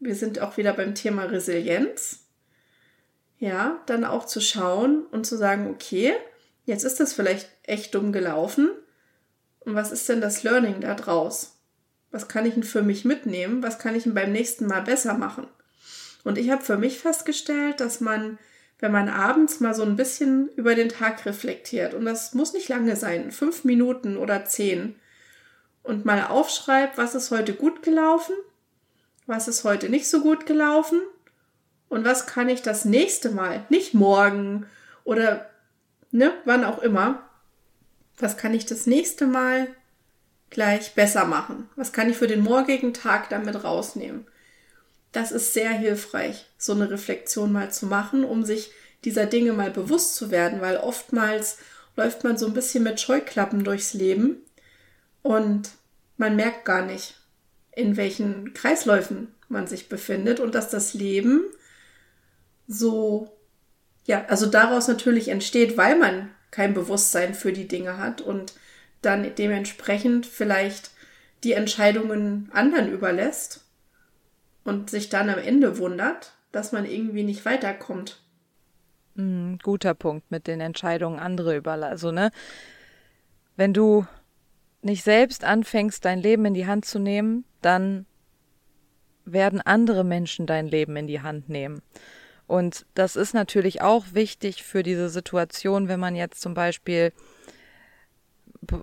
wir 0.00 0.14
sind 0.14 0.40
auch 0.40 0.56
wieder 0.56 0.72
beim 0.72 0.94
Thema 0.94 1.24
Resilienz. 1.24 2.25
Ja, 3.38 3.82
dann 3.86 4.04
auch 4.04 4.24
zu 4.24 4.40
schauen 4.40 5.04
und 5.06 5.26
zu 5.26 5.36
sagen, 5.36 5.68
okay, 5.68 6.14
jetzt 6.64 6.84
ist 6.84 7.00
das 7.00 7.12
vielleicht 7.12 7.48
echt 7.62 7.94
dumm 7.94 8.12
gelaufen. 8.12 8.70
Und 9.60 9.74
was 9.74 9.92
ist 9.92 10.08
denn 10.08 10.20
das 10.20 10.42
Learning 10.42 10.80
da 10.80 10.94
draus? 10.94 11.58
Was 12.10 12.28
kann 12.28 12.46
ich 12.46 12.54
denn 12.54 12.62
für 12.62 12.82
mich 12.82 13.04
mitnehmen? 13.04 13.62
Was 13.62 13.78
kann 13.78 13.94
ich 13.94 14.04
denn 14.04 14.14
beim 14.14 14.32
nächsten 14.32 14.66
Mal 14.66 14.82
besser 14.82 15.14
machen? 15.14 15.46
Und 16.24 16.38
ich 16.38 16.50
habe 16.50 16.64
für 16.64 16.78
mich 16.78 16.98
festgestellt, 16.98 17.80
dass 17.80 18.00
man, 18.00 18.38
wenn 18.78 18.92
man 18.92 19.08
abends 19.08 19.60
mal 19.60 19.74
so 19.74 19.82
ein 19.82 19.96
bisschen 19.96 20.48
über 20.56 20.74
den 20.74 20.88
Tag 20.88 21.26
reflektiert, 21.26 21.94
und 21.94 22.04
das 22.04 22.32
muss 22.34 22.52
nicht 22.52 22.68
lange 22.68 22.96
sein, 22.96 23.30
fünf 23.32 23.64
Minuten 23.64 24.16
oder 24.16 24.44
zehn, 24.44 24.96
und 25.82 26.04
mal 26.04 26.26
aufschreibt, 26.26 26.98
was 26.98 27.14
ist 27.14 27.30
heute 27.30 27.52
gut 27.54 27.82
gelaufen, 27.82 28.34
was 29.26 29.46
ist 29.46 29.62
heute 29.62 29.88
nicht 29.88 30.08
so 30.08 30.20
gut 30.20 30.46
gelaufen 30.46 31.00
und 31.88 32.04
was 32.04 32.26
kann 32.26 32.48
ich 32.48 32.62
das 32.62 32.84
nächste 32.84 33.30
Mal, 33.30 33.64
nicht 33.68 33.94
morgen 33.94 34.66
oder 35.04 35.48
ne, 36.10 36.32
wann 36.44 36.64
auch 36.64 36.78
immer, 36.78 37.28
was 38.18 38.36
kann 38.36 38.54
ich 38.54 38.66
das 38.66 38.86
nächste 38.86 39.26
Mal 39.26 39.68
gleich 40.50 40.94
besser 40.94 41.24
machen? 41.24 41.68
Was 41.76 41.92
kann 41.92 42.08
ich 42.08 42.16
für 42.16 42.26
den 42.26 42.40
morgigen 42.40 42.94
Tag 42.94 43.28
damit 43.28 43.62
rausnehmen? 43.62 44.26
Das 45.12 45.32
ist 45.32 45.54
sehr 45.54 45.70
hilfreich, 45.70 46.46
so 46.58 46.72
eine 46.72 46.90
Reflexion 46.90 47.52
mal 47.52 47.70
zu 47.70 47.86
machen, 47.86 48.24
um 48.24 48.44
sich 48.44 48.70
dieser 49.04 49.26
Dinge 49.26 49.52
mal 49.52 49.70
bewusst 49.70 50.14
zu 50.14 50.30
werden, 50.30 50.60
weil 50.60 50.76
oftmals 50.78 51.58
läuft 51.96 52.24
man 52.24 52.36
so 52.36 52.46
ein 52.46 52.54
bisschen 52.54 52.84
mit 52.84 53.00
Scheuklappen 53.00 53.64
durchs 53.64 53.94
Leben 53.94 54.42
und 55.22 55.70
man 56.16 56.36
merkt 56.36 56.64
gar 56.64 56.82
nicht, 56.82 57.20
in 57.72 57.96
welchen 57.96 58.52
Kreisläufen 58.54 59.34
man 59.48 59.66
sich 59.66 59.88
befindet 59.88 60.40
und 60.40 60.54
dass 60.54 60.70
das 60.70 60.94
Leben 60.94 61.44
so, 62.66 63.36
ja, 64.04 64.24
also 64.26 64.46
daraus 64.46 64.88
natürlich 64.88 65.28
entsteht, 65.28 65.76
weil 65.76 65.96
man 65.96 66.30
kein 66.50 66.74
Bewusstsein 66.74 67.34
für 67.34 67.52
die 67.52 67.68
Dinge 67.68 67.98
hat 67.98 68.20
und 68.20 68.54
dann 69.02 69.34
dementsprechend 69.36 70.26
vielleicht 70.26 70.90
die 71.44 71.52
Entscheidungen 71.52 72.48
anderen 72.52 72.90
überlässt 72.90 73.64
und 74.64 74.90
sich 74.90 75.08
dann 75.08 75.30
am 75.30 75.38
Ende 75.38 75.78
wundert, 75.78 76.32
dass 76.52 76.72
man 76.72 76.84
irgendwie 76.84 77.22
nicht 77.22 77.44
weiterkommt. 77.44 78.20
Mm, 79.14 79.56
guter 79.62 79.94
Punkt 79.94 80.30
mit 80.30 80.46
den 80.46 80.60
Entscheidungen 80.60 81.18
andere 81.18 81.56
überlassen. 81.56 81.92
Also, 81.92 82.10
ne, 82.10 82.30
wenn 83.56 83.72
du 83.72 84.06
nicht 84.82 85.04
selbst 85.04 85.44
anfängst, 85.44 86.04
dein 86.04 86.20
Leben 86.20 86.44
in 86.44 86.54
die 86.54 86.66
Hand 86.66 86.84
zu 86.84 86.98
nehmen, 86.98 87.44
dann 87.62 88.06
werden 89.24 89.60
andere 89.60 90.04
Menschen 90.04 90.46
dein 90.46 90.66
Leben 90.66 90.96
in 90.96 91.06
die 91.06 91.20
Hand 91.20 91.48
nehmen. 91.48 91.82
Und 92.46 92.86
das 92.94 93.16
ist 93.16 93.34
natürlich 93.34 93.82
auch 93.82 94.06
wichtig 94.12 94.62
für 94.62 94.82
diese 94.82 95.08
Situation, 95.08 95.88
wenn 95.88 96.00
man 96.00 96.14
jetzt 96.14 96.40
zum 96.40 96.54
Beispiel 96.54 97.12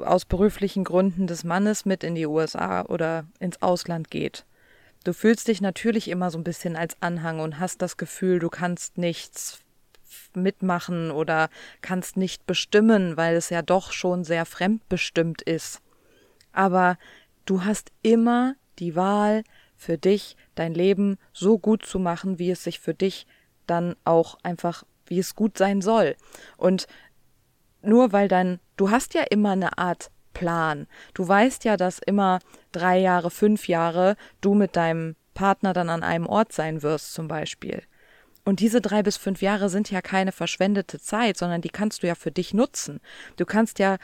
aus 0.04 0.26
beruflichen 0.26 0.84
Gründen 0.84 1.28
des 1.28 1.43
Mannes 1.43 1.86
mit 1.86 2.04
in 2.04 2.15
die 2.15 2.26
USA 2.26 2.84
oder 2.84 3.26
ins 3.39 3.62
Ausland 3.62 4.10
geht. 4.10 4.45
Du 5.04 5.13
fühlst 5.13 5.47
dich 5.47 5.60
natürlich 5.60 6.08
immer 6.08 6.32
so 6.32 6.38
ein 6.38 6.43
bisschen 6.43 6.76
als 6.76 6.95
Anhang 7.02 7.39
und 7.39 7.60
hast 7.60 7.82
das 7.82 7.97
Gefühl, 7.97 8.39
du 8.39 8.49
kannst 8.49 8.97
nichts 8.97 9.60
mitmachen 10.34 11.12
oder 11.12 11.49
kannst 11.82 12.17
nicht 12.17 12.45
bestimmen, 12.45 13.17
weil 13.17 13.36
es 13.36 13.49
ja 13.49 13.62
doch 13.62 13.91
schon 13.91 14.23
sehr 14.23 14.45
fremdbestimmt 14.45 15.41
ist. 15.41 15.82
Aber 16.52 16.97
du 17.45 17.65
hast 17.65 17.91
immer 18.02 18.56
die 18.80 18.95
Wahl 18.95 19.43
für 19.76 19.97
dich, 19.97 20.38
dein 20.56 20.73
Leben 20.73 21.17
so 21.34 21.58
gut 21.58 21.86
zu 21.86 21.99
machen, 21.99 22.39
wie 22.39 22.52
es 22.52 22.63
sich 22.63 22.80
für 22.80 22.93
dich 22.93 23.28
dann 23.74 23.96
auch 24.06 24.38
einfach, 24.44 24.84
wie 25.08 25.20
es 25.20 25.36
gut 25.36 25.58
sein 25.58 25.82
soll. 25.82 26.16
Und 26.58 26.88
nur 27.82 28.14
weil 28.14 28.28
dann, 28.28 28.60
du 28.78 28.92
hast 28.92 29.14
ja 29.14 29.24
immer 29.24 29.52
eine 29.52 29.78
Art 29.78 30.10
Plan. 30.34 30.88
Du 31.14 31.28
weißt 31.28 31.64
ja, 31.64 31.78
dass 31.78 32.00
immer 32.00 32.40
drei 32.72 32.98
Jahre, 33.00 33.30
fünf 33.30 33.68
Jahre 33.68 34.16
du 34.42 34.54
mit 34.54 34.76
deinem 34.76 35.16
Partner 35.34 35.74
dann 35.74 35.90
an 35.90 36.04
einem 36.04 36.26
Ort 36.26 36.54
sein 36.54 36.82
wirst, 36.82 37.14
zum 37.14 37.28
Beispiel. 37.28 37.84
Und 38.46 38.60
diese 38.60 38.82
drei 38.82 39.04
bis 39.04 39.18
fünf 39.18 39.42
Jahre 39.42 39.70
sind 39.70 39.90
ja 39.90 40.02
keine 40.02 40.32
verschwendete 40.32 41.00
Zeit, 41.00 41.38
sondern 41.38 41.62
die 41.62 41.70
kannst 41.70 42.04
du 42.04 42.08
ja 42.08 42.16
für 42.16 42.32
dich 42.32 42.54
nutzen. 42.54 43.00
Du 43.38 43.46
kannst 43.46 43.80
ja 43.80 43.98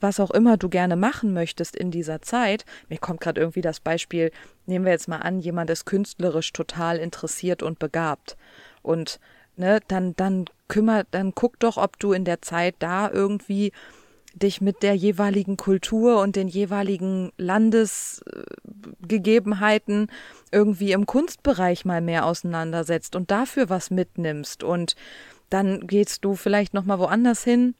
was 0.00 0.18
auch 0.18 0.30
immer 0.30 0.56
du 0.56 0.68
gerne 0.68 0.96
machen 0.96 1.32
möchtest 1.32 1.76
in 1.76 1.90
dieser 1.90 2.22
Zeit. 2.22 2.64
Mir 2.88 2.98
kommt 2.98 3.20
gerade 3.20 3.40
irgendwie 3.40 3.60
das 3.60 3.80
Beispiel, 3.80 4.32
nehmen 4.66 4.84
wir 4.84 4.92
jetzt 4.92 5.08
mal 5.08 5.18
an, 5.18 5.40
jemand 5.40 5.70
ist 5.70 5.84
künstlerisch 5.84 6.52
total 6.52 6.96
interessiert 6.96 7.62
und 7.62 7.78
begabt. 7.78 8.36
Und 8.82 9.20
ne, 9.56 9.80
dann, 9.88 10.14
dann 10.16 10.44
kümmer, 10.68 11.04
dann 11.10 11.34
guck 11.34 11.58
doch, 11.58 11.76
ob 11.76 11.98
du 11.98 12.12
in 12.12 12.24
der 12.24 12.40
Zeit 12.42 12.76
da 12.78 13.10
irgendwie 13.10 13.72
dich 14.34 14.60
mit 14.60 14.82
der 14.82 14.94
jeweiligen 14.94 15.56
Kultur 15.56 16.20
und 16.20 16.36
den 16.36 16.48
jeweiligen 16.48 17.32
Landesgegebenheiten 17.36 20.08
irgendwie 20.52 20.92
im 20.92 21.06
Kunstbereich 21.06 21.84
mal 21.84 22.00
mehr 22.00 22.26
auseinandersetzt 22.26 23.16
und 23.16 23.30
dafür 23.30 23.68
was 23.68 23.90
mitnimmst. 23.90 24.62
Und 24.62 24.94
dann 25.50 25.86
gehst 25.86 26.24
du 26.24 26.36
vielleicht 26.36 26.74
noch 26.74 26.84
mal 26.84 27.00
woanders 27.00 27.44
hin 27.44 27.74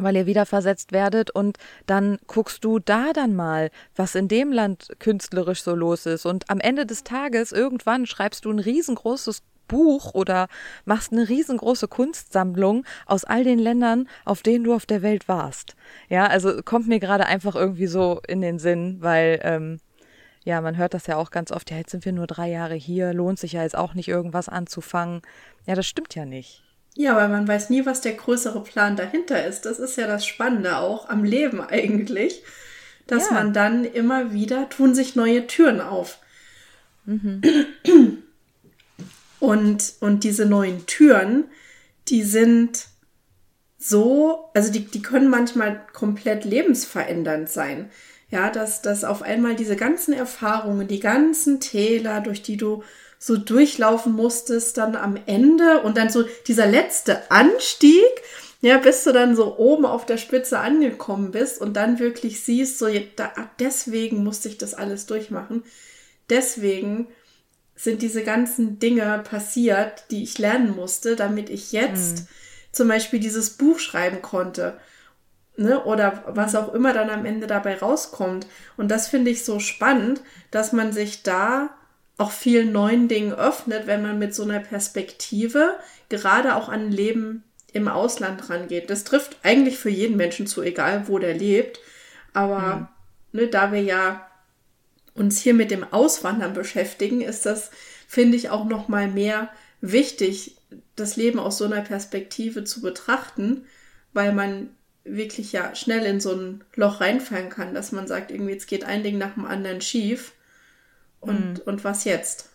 weil 0.00 0.16
ihr 0.16 0.26
wieder 0.26 0.46
versetzt 0.46 0.92
werdet 0.92 1.30
und 1.30 1.58
dann 1.86 2.18
guckst 2.26 2.64
du 2.64 2.78
da 2.78 3.12
dann 3.12 3.34
mal, 3.34 3.70
was 3.96 4.14
in 4.14 4.28
dem 4.28 4.52
Land 4.52 4.88
künstlerisch 4.98 5.62
so 5.62 5.74
los 5.74 6.06
ist. 6.06 6.26
Und 6.26 6.48
am 6.50 6.60
Ende 6.60 6.86
des 6.86 7.04
Tages 7.04 7.52
irgendwann 7.52 8.06
schreibst 8.06 8.44
du 8.44 8.50
ein 8.50 8.58
riesengroßes 8.58 9.42
Buch 9.68 10.14
oder 10.14 10.48
machst 10.84 11.12
eine 11.12 11.28
riesengroße 11.28 11.86
Kunstsammlung 11.86 12.84
aus 13.06 13.24
all 13.24 13.44
den 13.44 13.58
Ländern, 13.58 14.08
auf 14.24 14.42
denen 14.42 14.64
du 14.64 14.74
auf 14.74 14.86
der 14.86 15.02
Welt 15.02 15.28
warst. 15.28 15.76
Ja, 16.08 16.26
also 16.26 16.62
kommt 16.64 16.88
mir 16.88 16.98
gerade 16.98 17.26
einfach 17.26 17.54
irgendwie 17.54 17.86
so 17.86 18.20
in 18.26 18.40
den 18.40 18.58
Sinn, 18.58 18.96
weil 19.00 19.40
ähm, 19.42 19.80
ja, 20.44 20.60
man 20.60 20.76
hört 20.76 20.94
das 20.94 21.06
ja 21.06 21.16
auch 21.16 21.30
ganz 21.30 21.52
oft, 21.52 21.70
ja, 21.70 21.76
jetzt 21.76 21.90
sind 21.90 22.04
wir 22.04 22.12
nur 22.12 22.26
drei 22.26 22.48
Jahre 22.48 22.74
hier, 22.74 23.12
lohnt 23.12 23.38
sich 23.38 23.52
ja 23.52 23.62
jetzt 23.62 23.76
auch 23.76 23.94
nicht 23.94 24.08
irgendwas 24.08 24.48
anzufangen. 24.48 25.22
Ja, 25.66 25.74
das 25.74 25.86
stimmt 25.86 26.14
ja 26.14 26.24
nicht. 26.24 26.64
Ja, 26.96 27.14
weil 27.16 27.28
man 27.28 27.46
weiß 27.46 27.70
nie, 27.70 27.86
was 27.86 28.00
der 28.00 28.14
größere 28.14 28.62
Plan 28.62 28.96
dahinter 28.96 29.44
ist. 29.46 29.66
Das 29.66 29.78
ist 29.78 29.96
ja 29.96 30.06
das 30.06 30.26
Spannende 30.26 30.78
auch 30.78 31.08
am 31.08 31.22
Leben 31.22 31.60
eigentlich, 31.60 32.42
dass 33.06 33.28
ja. 33.28 33.34
man 33.34 33.52
dann 33.52 33.84
immer 33.84 34.32
wieder 34.32 34.68
tun 34.68 34.94
sich 34.94 35.14
neue 35.14 35.46
Türen 35.46 35.80
auf. 35.80 36.18
Mhm. 37.04 37.42
Und, 39.40 39.94
und 40.00 40.24
diese 40.24 40.46
neuen 40.46 40.86
Türen, 40.86 41.44
die 42.08 42.22
sind 42.22 42.86
so, 43.78 44.50
also 44.54 44.72
die, 44.72 44.84
die 44.84 45.02
können 45.02 45.30
manchmal 45.30 45.86
komplett 45.92 46.44
lebensverändernd 46.44 47.48
sein. 47.48 47.90
Ja, 48.30 48.50
dass, 48.50 48.82
dass 48.82 49.04
auf 49.04 49.22
einmal 49.22 49.56
diese 49.56 49.76
ganzen 49.76 50.12
Erfahrungen, 50.12 50.86
die 50.86 51.00
ganzen 51.00 51.60
Täler, 51.60 52.20
durch 52.20 52.42
die 52.42 52.58
du 52.58 52.82
so 53.18 53.36
durchlaufen 53.36 54.12
musstest, 54.12 54.76
dann 54.76 54.96
am 54.96 55.18
Ende 55.26 55.80
und 55.80 55.96
dann 55.96 56.10
so 56.10 56.24
dieser 56.46 56.66
letzte 56.66 57.30
Anstieg, 57.30 58.04
ja, 58.60 58.78
bis 58.78 59.04
du 59.04 59.12
dann 59.12 59.36
so 59.36 59.56
oben 59.56 59.86
auf 59.86 60.04
der 60.04 60.18
Spitze 60.18 60.58
angekommen 60.58 61.30
bist 61.30 61.60
und 61.60 61.74
dann 61.74 62.00
wirklich 62.00 62.42
siehst, 62.42 62.78
so 62.78 62.88
da, 63.16 63.32
deswegen 63.60 64.24
musste 64.24 64.48
ich 64.48 64.58
das 64.58 64.74
alles 64.74 65.06
durchmachen. 65.06 65.62
Deswegen 66.28 67.08
sind 67.78 68.02
diese 68.02 68.24
ganzen 68.24 68.80
Dinge 68.80 69.22
passiert, 69.22 70.04
die 70.10 70.24
ich 70.24 70.36
lernen 70.38 70.74
musste, 70.74 71.14
damit 71.14 71.48
ich 71.48 71.70
jetzt 71.70 72.18
mhm. 72.18 72.26
zum 72.72 72.88
Beispiel 72.88 73.20
dieses 73.20 73.50
Buch 73.50 73.78
schreiben 73.78 74.20
konnte. 74.20 74.76
Ne? 75.56 75.84
Oder 75.84 76.24
was 76.26 76.56
auch 76.56 76.74
immer 76.74 76.92
dann 76.92 77.08
am 77.08 77.24
Ende 77.24 77.46
dabei 77.46 77.78
rauskommt. 77.78 78.48
Und 78.76 78.90
das 78.90 79.06
finde 79.06 79.30
ich 79.30 79.44
so 79.44 79.60
spannend, 79.60 80.22
dass 80.50 80.72
man 80.72 80.92
sich 80.92 81.22
da 81.22 81.70
auch 82.16 82.32
vielen 82.32 82.72
neuen 82.72 83.06
Dingen 83.06 83.32
öffnet, 83.32 83.86
wenn 83.86 84.02
man 84.02 84.18
mit 84.18 84.34
so 84.34 84.42
einer 84.42 84.58
Perspektive 84.58 85.78
gerade 86.08 86.56
auch 86.56 86.68
an 86.68 86.90
Leben 86.90 87.44
im 87.72 87.86
Ausland 87.86 88.50
rangeht. 88.50 88.90
Das 88.90 89.04
trifft 89.04 89.36
eigentlich 89.44 89.78
für 89.78 89.90
jeden 89.90 90.16
Menschen 90.16 90.48
zu, 90.48 90.62
egal 90.62 91.06
wo 91.06 91.20
der 91.20 91.34
lebt. 91.34 91.78
Aber 92.32 92.88
mhm. 93.32 93.40
ne, 93.40 93.46
da 93.46 93.70
wir 93.70 93.82
ja 93.82 94.27
uns 95.18 95.40
hier 95.40 95.54
mit 95.54 95.70
dem 95.70 95.84
Auswandern 95.84 96.54
beschäftigen, 96.54 97.20
ist 97.20 97.46
das, 97.46 97.70
finde 98.06 98.36
ich, 98.36 98.50
auch 98.50 98.64
noch 98.64 98.88
mal 98.88 99.08
mehr 99.08 99.50
wichtig, 99.80 100.56
das 100.96 101.16
Leben 101.16 101.38
aus 101.38 101.58
so 101.58 101.64
einer 101.64 101.82
Perspektive 101.82 102.64
zu 102.64 102.80
betrachten, 102.80 103.64
weil 104.12 104.32
man 104.32 104.70
wirklich 105.04 105.52
ja 105.52 105.74
schnell 105.74 106.04
in 106.04 106.20
so 106.20 106.32
ein 106.32 106.64
Loch 106.74 107.00
reinfallen 107.00 107.48
kann, 107.48 107.74
dass 107.74 107.92
man 107.92 108.06
sagt, 108.06 108.30
irgendwie 108.30 108.52
jetzt 108.52 108.66
geht 108.66 108.84
ein 108.84 109.02
Ding 109.02 109.18
nach 109.18 109.34
dem 109.34 109.46
anderen 109.46 109.80
schief 109.80 110.32
und, 111.20 111.54
mhm. 111.54 111.62
und 111.64 111.84
was 111.84 112.04
jetzt? 112.04 112.50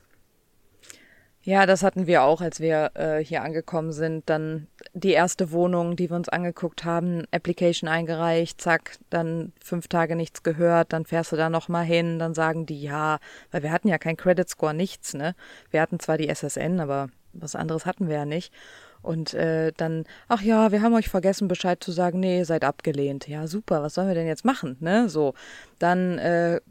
Ja, 1.46 1.66
das 1.66 1.84
hatten 1.84 2.08
wir 2.08 2.24
auch, 2.24 2.40
als 2.40 2.62
wir 2.62 2.92
äh, 2.94 3.20
hier 3.22 3.44
angekommen 3.44 3.92
sind. 3.92 4.30
Dann 4.30 4.68
die 4.94 5.12
erste 5.12 5.52
Wohnung, 5.52 5.98
die 5.98 6.10
wir 6.10 6.16
uns 6.16 6.30
angeguckt 6.30 6.86
haben, 6.86 7.26
Application 7.32 7.90
eingereicht, 7.90 8.62
zack, 8.62 8.98
dann 9.10 9.52
fünf 9.62 9.90
Tage 9.90 10.16
nichts 10.16 10.44
gehört, 10.44 10.94
dann 10.94 11.04
fährst 11.04 11.34
du 11.34 11.36
da 11.36 11.50
nochmal 11.50 11.84
hin, 11.84 12.18
dann 12.18 12.34
sagen 12.34 12.66
die 12.66 12.82
ja, 12.82 13.20
weil 13.52 13.62
wir 13.62 13.74
hatten 13.74 13.90
ja 13.90 13.98
kein 13.98 14.16
Credit 14.16 14.48
Score, 14.48 14.74
nichts, 14.74 15.14
ne? 15.14 15.36
Wir 15.70 15.82
hatten 15.82 16.00
zwar 16.00 16.18
die 16.18 16.30
SSN, 16.30 16.80
aber 16.80 17.10
was 17.34 17.56
anderes 17.56 17.86
hatten 17.86 18.08
wir 18.08 18.16
ja 18.16 18.26
nicht. 18.26 18.54
Und 19.02 19.34
äh, 19.34 19.74
dann, 19.76 20.06
ach 20.30 20.42
ja, 20.42 20.72
wir 20.72 20.82
haben 20.82 20.94
euch 20.94 21.10
vergessen, 21.10 21.50
Bescheid 21.50 21.84
zu 21.84 21.92
sagen, 21.92 22.22
nee, 22.22 22.46
seid 22.46 22.64
abgelehnt. 22.64 23.28
Ja, 23.28 23.48
super, 23.48 23.84
was 23.84 23.96
sollen 23.96 24.08
wir 24.08 24.16
denn 24.16 24.28
jetzt 24.28 24.46
machen, 24.46 24.78
ne? 24.80 25.10
So, 25.10 25.34
dann 25.78 26.18
äh, 26.20 26.62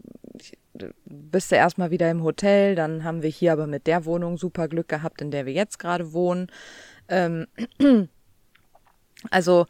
bist 1.05 1.53
du 1.53 1.57
erstmal 1.57 1.91
wieder 1.91 2.11
im 2.11 2.23
Hotel, 2.23 2.75
dann 2.75 3.05
haben 3.05 3.23
wir 3.23 3.31
hier 3.31 3.53
aber 3.53 3.67
mit 3.67 3.87
der 3.87 4.05
Wohnung 4.05 4.39
super 4.39 4.69
Glück 4.69 4.89
gehabt, 4.89 5.21
in 5.21 5.31
der 5.31 5.47
wir 5.47 5.53
jetzt 5.53 5.79
gerade 5.79 6.13
wohnen. 6.13 6.49
Ähm, 7.09 7.47
also, 9.31 9.67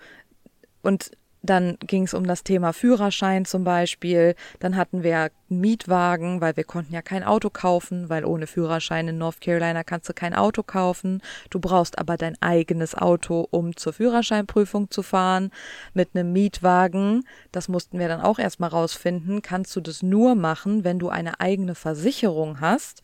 und 0.83 1.11
dann 1.43 1.77
ging 1.81 2.05
es 2.05 2.15
um 2.15 2.27
das 2.27 2.45
Thema 2.45 2.73
Führerschein 2.73 3.45
zum 3.45 3.65
Beispiel. 3.65 4.37
Dann 4.61 4.77
hatten 4.77 5.03
wir 5.03 5.31
Mietwagen, 5.49 6.41
weil 6.41 6.57
wir 6.57 6.65
konnten 6.65 6.95
ja 6.95 7.03
kein 7.03 7.25
Auto 7.25 7.51
kaufen, 7.51 8.09
weil 8.09 8.25
ohne 8.25 8.47
Führerschein 8.47 9.09
in 9.09 9.19
North 9.19 9.41
Carolina 9.41 9.83
kannst 9.83 10.09
du 10.09 10.15
kein 10.15 10.35
Auto 10.35 10.63
kaufen. 10.63 11.21
Du 11.51 11.59
brauchst 11.59 11.99
aber 11.99 12.17
dein 12.17 12.41
eigenes 12.41 12.95
Auto, 12.95 13.47
um 13.51 13.77
zur 13.77 13.93
Führerscheinprüfung 13.93 14.91
zu 14.91 15.03
fahren. 15.03 15.51
Mit 15.95 16.11
einem 16.15 16.33
Mietwagen, 16.33 17.25
das 17.51 17.69
mussten 17.69 17.99
wir 17.99 18.09
dann 18.09 18.21
auch 18.21 18.39
erstmal 18.39 18.71
rausfinden, 18.71 19.43
kannst 19.43 19.75
du 19.75 19.81
das 19.81 20.03
nur 20.03 20.37
machen, 20.37 20.85
wenn 20.85 20.99
du 20.99 21.09
eine 21.09 21.41
eigene 21.41 21.75
Versicherung 21.75 22.61
hast. 22.61 23.03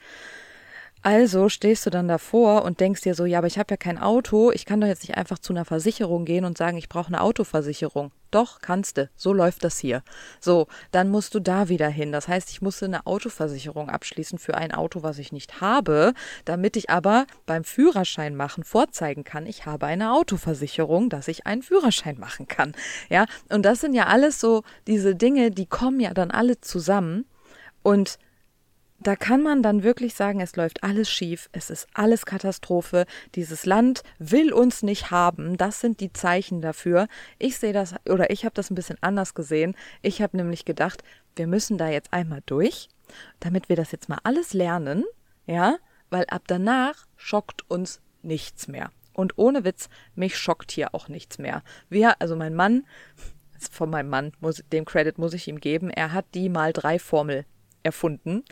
Also 1.03 1.49
stehst 1.49 1.87
du 1.87 1.91
dann 1.91 2.09
davor 2.09 2.65
und 2.65 2.81
denkst 2.81 3.03
dir 3.03 3.15
so, 3.15 3.25
ja, 3.25 3.39
aber 3.39 3.47
ich 3.47 3.59
habe 3.59 3.73
ja 3.73 3.77
kein 3.77 3.99
Auto, 3.99 4.51
ich 4.51 4.65
kann 4.65 4.81
doch 4.81 4.89
jetzt 4.89 5.03
nicht 5.03 5.17
einfach 5.17 5.39
zu 5.39 5.53
einer 5.53 5.65
Versicherung 5.65 6.25
gehen 6.25 6.45
und 6.45 6.59
sagen, 6.59 6.77
ich 6.77 6.89
brauche 6.89 7.09
eine 7.09 7.21
Autoversicherung. 7.21 8.11
Doch, 8.31 8.61
kannst 8.61 8.99
du. 8.99 9.09
So 9.17 9.33
läuft 9.33 9.65
das 9.65 9.79
hier. 9.79 10.03
So, 10.41 10.67
dann 10.91 11.09
musst 11.09 11.35
du 11.35 11.41
da 11.41 11.69
wieder 11.69 11.89
hin. 11.89 12.13
Das 12.13 12.29
heißt, 12.29 12.51
ich 12.51 12.61
musste 12.61 12.85
eine 12.85 13.07
Autoversicherung 13.07 13.89
abschließen 13.89 14.39
für 14.39 14.57
ein 14.57 14.73
Auto, 14.73 15.03
was 15.03 15.19
ich 15.19 15.33
nicht 15.33 15.61
habe, 15.61 16.13
damit 16.45 16.77
ich 16.77 16.91
aber 16.91 17.27
beim 17.47 17.65
Führerschein 17.65 18.35
machen 18.35 18.65
vorzeigen 18.65 19.25
kann, 19.25 19.47
ich 19.47 19.67
habe 19.67 19.87
eine 19.87 20.13
Autoversicherung, 20.13 21.09
dass 21.09 21.29
ich 21.29 21.47
einen 21.47 21.63
Führerschein 21.63 22.19
machen 22.19 22.49
kann. 22.49 22.73
Ja, 23.09 23.27
und 23.49 23.63
das 23.63 23.81
sind 23.81 23.95
ja 23.95 24.07
alles 24.07 24.41
so 24.41 24.63
diese 24.87 25.15
Dinge, 25.15 25.51
die 25.51 25.67
kommen 25.67 26.01
ja 26.01 26.13
dann 26.13 26.31
alle 26.31 26.61
zusammen 26.61 27.25
und 27.83 28.19
da 29.01 29.15
kann 29.15 29.43
man 29.43 29.63
dann 29.63 29.83
wirklich 29.83 30.15
sagen, 30.15 30.41
es 30.41 30.57
läuft 30.57 30.83
alles 30.83 31.09
schief, 31.09 31.49
es 31.53 31.71
ist 31.71 31.87
alles 31.95 32.27
Katastrophe, 32.27 33.07
dieses 33.35 33.65
Land 33.65 34.03
will 34.19 34.53
uns 34.53 34.83
nicht 34.83 35.11
haben, 35.11 35.57
das 35.57 35.81
sind 35.81 36.01
die 36.01 36.13
Zeichen 36.13 36.61
dafür. 36.61 37.07
Ich 37.39 37.59
sehe 37.59 37.73
das, 37.73 37.95
oder 38.09 38.31
ich 38.31 38.45
habe 38.45 38.55
das 38.55 38.71
ein 38.71 38.75
bisschen 38.75 38.99
anders 39.01 39.35
gesehen. 39.35 39.77
Ich 40.03 40.21
habe 40.21 40.37
nämlich 40.37 40.65
gedacht, 40.65 41.03
wir 41.37 41.47
müssen 41.47 41.79
da 41.79 41.89
jetzt 41.89 42.13
einmal 42.13 42.43
durch, 42.47 42.89
damit 43.39 43.69
wir 43.69 43.77
das 43.77 43.93
jetzt 43.93 44.09
mal 44.09 44.19
alles 44.25 44.53
lernen, 44.53 45.05
ja, 45.47 45.77
weil 46.11 46.25
ab 46.29 46.43
danach 46.47 47.07
schockt 47.17 47.71
uns 47.71 48.01
nichts 48.23 48.67
mehr. 48.67 48.91
Und 49.13 49.39
ohne 49.39 49.65
Witz, 49.65 49.89
mich 50.15 50.37
schockt 50.37 50.73
hier 50.73 50.95
auch 50.95 51.09
nichts 51.09 51.39
mehr. 51.39 51.63
Wir, 51.89 52.21
also 52.21 52.35
mein 52.35 52.55
Mann, 52.55 52.85
von 53.71 53.91
meinem 53.91 54.09
Mann, 54.09 54.33
muss, 54.41 54.63
dem 54.73 54.85
Credit 54.85 55.19
muss 55.19 55.35
ich 55.35 55.49
ihm 55.49 55.61
geben, 55.61 55.91
er 55.91 56.13
hat 56.13 56.27
die 56.35 56.49
mal 56.49 56.73
drei 56.73 56.99
Formel 56.99 57.45
erfunden. 57.83 58.45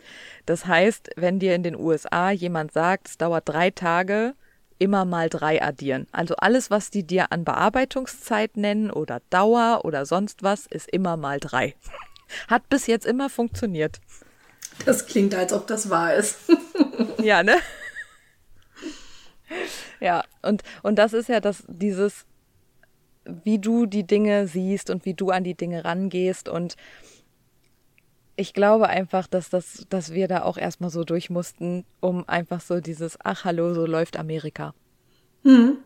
Das 0.45 0.65
heißt, 0.65 1.11
wenn 1.15 1.39
dir 1.39 1.55
in 1.55 1.63
den 1.63 1.75
USA 1.75 2.31
jemand 2.31 2.71
sagt, 2.71 3.09
es 3.09 3.17
dauert 3.17 3.47
drei 3.47 3.71
Tage, 3.71 4.33
immer 4.79 5.05
mal 5.05 5.29
drei 5.29 5.61
addieren. 5.61 6.07
Also 6.11 6.35
alles, 6.35 6.69
was 6.69 6.89
die 6.89 7.03
dir 7.03 7.31
an 7.31 7.43
Bearbeitungszeit 7.43 8.57
nennen 8.57 8.91
oder 8.91 9.21
Dauer 9.29 9.81
oder 9.83 10.05
sonst 10.05 10.43
was, 10.43 10.67
ist 10.67 10.89
immer 10.89 11.17
mal 11.17 11.39
drei. 11.39 11.75
Hat 12.47 12.69
bis 12.69 12.87
jetzt 12.87 13.05
immer 13.05 13.29
funktioniert. 13.29 13.99
Das 14.85 15.07
klingt, 15.07 15.33
als 15.33 15.53
ob 15.53 15.67
das 15.67 15.89
wahr 15.89 16.13
ist. 16.13 16.37
ja, 17.21 17.41
ne? 17.43 17.57
Ja, 19.99 20.23
und, 20.41 20.61
und 20.83 20.97
das 20.97 21.13
ist 21.13 21.29
ja 21.29 21.39
das, 21.39 21.63
dieses, 21.67 22.25
wie 23.25 23.59
du 23.59 23.85
die 23.85 24.05
Dinge 24.05 24.47
siehst 24.47 24.89
und 24.89 25.05
wie 25.05 25.13
du 25.13 25.31
an 25.31 25.43
die 25.43 25.55
Dinge 25.55 25.85
rangehst 25.85 26.49
und 26.49 26.75
ich 28.37 28.53
glaube 28.53 28.87
einfach, 28.87 29.27
dass, 29.27 29.49
das, 29.49 29.85
dass 29.89 30.13
wir 30.13 30.27
da 30.27 30.43
auch 30.43 30.57
erstmal 30.57 30.91
so 30.91 31.03
durch 31.03 31.29
mussten, 31.29 31.85
um 31.99 32.27
einfach 32.29 32.61
so 32.61 32.79
dieses, 32.79 33.17
ach 33.21 33.43
hallo, 33.43 33.73
so 33.73 33.85
läuft 33.85 34.15
Amerika. 34.15 34.73
Hm. 35.43 35.79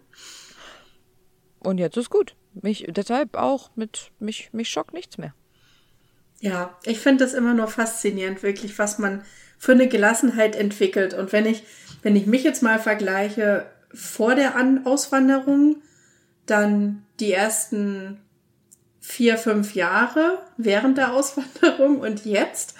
Und 1.60 1.78
jetzt 1.78 1.98
ist 1.98 2.10
gut. 2.10 2.36
Mich, 2.54 2.86
deshalb 2.90 3.38
auch 3.38 3.72
mit, 3.76 4.12
mich, 4.20 4.50
mich 4.52 4.70
schockt 4.70 4.94
nichts 4.94 5.18
mehr. 5.18 5.34
Ja, 6.42 6.78
ich 6.84 7.00
finde 7.00 7.24
das 7.24 7.34
immer 7.34 7.54
nur 7.54 7.68
faszinierend, 7.68 8.44
wirklich, 8.44 8.78
was 8.78 9.00
man 9.00 9.24
für 9.58 9.72
eine 9.72 9.88
Gelassenheit 9.88 10.56
entwickelt. 10.56 11.14
Und 11.14 11.32
wenn 11.32 11.46
ich, 11.46 11.64
wenn 12.02 12.18
ich 12.18 12.26
mich 12.26 12.44
jetzt 12.44 12.64
mal 12.64 12.80
vergleiche 12.80 13.66
vor 13.94 14.36
der 14.36 14.56
An 14.56 14.86
Auswanderung, 14.86 15.78
dann 16.48 17.06
die 17.20 17.32
ersten 17.32 18.20
vier, 19.02 19.38
fünf 19.38 19.76
Jahre 19.76 20.38
während 20.58 20.98
der 20.98 21.14
Auswanderung 21.14 22.00
und 22.00 22.26
jetzt. 22.26 22.76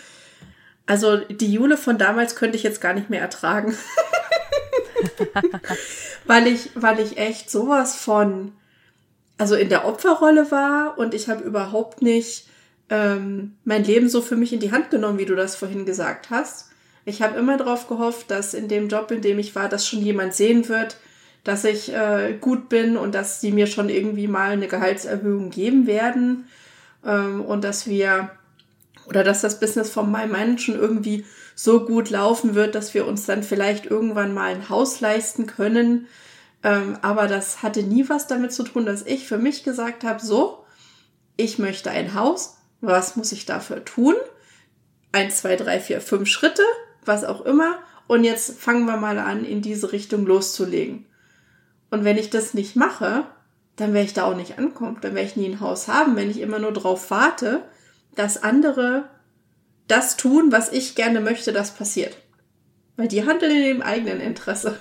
Also 0.86 1.18
die 1.18 1.52
Jule 1.52 1.78
von 1.78 1.98
damals 1.98 2.36
könnte 2.36 2.58
ich 2.58 2.64
jetzt 2.64 2.80
gar 2.80 2.94
nicht 2.94 3.10
mehr 3.10 3.22
ertragen. 3.22 3.76
weil 6.26 6.48
ich, 6.48 6.70
weil 6.76 7.00
ich 7.00 7.18
echt 7.18 7.50
sowas 7.50 7.96
von, 7.96 8.54
also 9.38 9.56
in 9.56 9.70
der 9.70 9.86
Opferrolle 9.86 10.52
war 10.52 10.98
und 10.98 11.14
ich 11.14 11.28
habe 11.28 11.44
überhaupt 11.44 12.02
nicht 12.02 12.48
ähm, 12.90 13.56
mein 13.64 13.84
Leben 13.84 14.10
so 14.10 14.22
für 14.22 14.36
mich 14.36 14.54
in 14.54 14.60
die 14.60 14.72
Hand 14.72 14.92
genommen, 14.92 15.18
wie 15.18 15.26
du 15.26 15.36
das 15.36 15.56
vorhin 15.56 15.86
gesagt 15.86 16.30
hast. 16.30 16.70
Ich 17.06 17.22
habe 17.22 17.40
immer 17.40 17.58
darauf 17.58 17.88
gehofft, 17.88 18.30
dass 18.30 18.54
in 18.54 18.68
dem 18.68 18.90
Job, 18.90 19.10
in 19.10 19.22
dem 19.22 19.40
ich 19.40 19.56
war, 19.56 19.70
das 19.70 19.88
schon 19.88 20.02
jemand 20.02 20.36
sehen 20.36 20.68
wird, 20.70 20.98
dass 21.44 21.64
ich 21.64 21.94
äh, 21.94 22.38
gut 22.40 22.70
bin 22.70 22.98
und 22.98 23.16
dass 23.16 23.42
sie 23.42 23.52
mir 23.52 23.68
schon 23.68 23.90
irgendwie 23.90 24.28
mal 24.28 24.52
eine 24.52 24.68
Gehaltserhöhung 24.68 25.50
geben 25.50 25.88
werden 25.88 26.46
ähm, 27.06 27.42
und 27.42 27.64
dass 27.64 27.88
wir 27.88 28.32
oder 29.08 29.24
dass 29.24 29.42
das 29.42 29.60
Business 29.60 29.90
von 29.90 30.12
meinem 30.12 30.32
Menschen 30.32 30.76
irgendwie 30.76 31.26
so 31.56 31.86
gut 31.86 32.10
laufen 32.10 32.56
wird, 32.56 32.76
dass 32.76 32.94
wir 32.94 33.08
uns 33.08 33.26
dann 33.26 33.44
vielleicht 33.44 33.86
irgendwann 33.86 34.34
mal 34.34 34.54
ein 34.54 34.70
Haus 34.70 35.02
leisten 35.02 35.48
können. 35.48 36.08
Ähm, 36.64 36.98
aber 37.02 37.28
das 37.28 37.64
hatte 37.64 37.84
nie 37.84 38.08
was 38.08 38.28
damit 38.28 38.54
zu 38.54 38.64
tun, 38.64 38.86
dass 38.86 39.06
ich 39.06 39.28
für 39.28 39.38
mich 39.38 39.64
gesagt 39.64 40.04
habe, 40.04 40.24
so, 40.24 40.64
ich 41.38 41.60
möchte 41.60 41.90
ein 41.90 42.14
Haus, 42.14 42.58
was 42.82 43.16
muss 43.16 43.32
ich 43.32 43.46
dafür 43.46 43.84
tun? 43.84 44.16
Eins, 45.12 45.38
zwei, 45.38 45.56
drei, 45.56 45.80
vier, 45.80 46.02
fünf 46.02 46.30
Schritte, 46.30 46.64
was 47.04 47.24
auch 47.24 47.42
immer. 47.42 47.80
Und 48.08 48.24
jetzt 48.24 48.60
fangen 48.60 48.86
wir 48.86 48.98
mal 48.98 49.20
an, 49.20 49.44
in 49.44 49.62
diese 49.62 49.92
Richtung 49.92 50.26
loszulegen. 50.26 51.06
Und 51.92 52.04
wenn 52.06 52.18
ich 52.18 52.32
das 52.32 52.56
nicht 52.56 52.76
mache, 52.76 53.26
dann 53.76 53.94
werde 53.94 54.08
ich 54.08 54.14
da 54.14 54.24
auch 54.24 54.36
nicht 54.36 54.58
ankommen. 54.58 54.98
Dann 55.02 55.14
werde 55.14 55.28
ich 55.28 55.36
nie 55.36 55.48
ein 55.48 55.60
Haus 55.60 55.88
haben, 55.88 56.16
wenn 56.16 56.32
ich 56.32 56.40
immer 56.40 56.58
nur 56.58 56.72
darauf 56.72 57.12
warte, 57.12 57.62
dass 58.16 58.42
andere 58.42 59.10
das 59.88 60.18
tun, 60.18 60.52
was 60.52 60.72
ich 60.72 60.96
gerne 60.96 61.20
möchte, 61.20 61.54
das 61.54 61.76
passiert. 61.76 62.18
Weil 62.96 63.08
die 63.08 63.26
handeln 63.26 63.52
in 63.52 63.64
ihrem 63.64 63.82
eigenen 63.82 64.22
Interesse. 64.22 64.80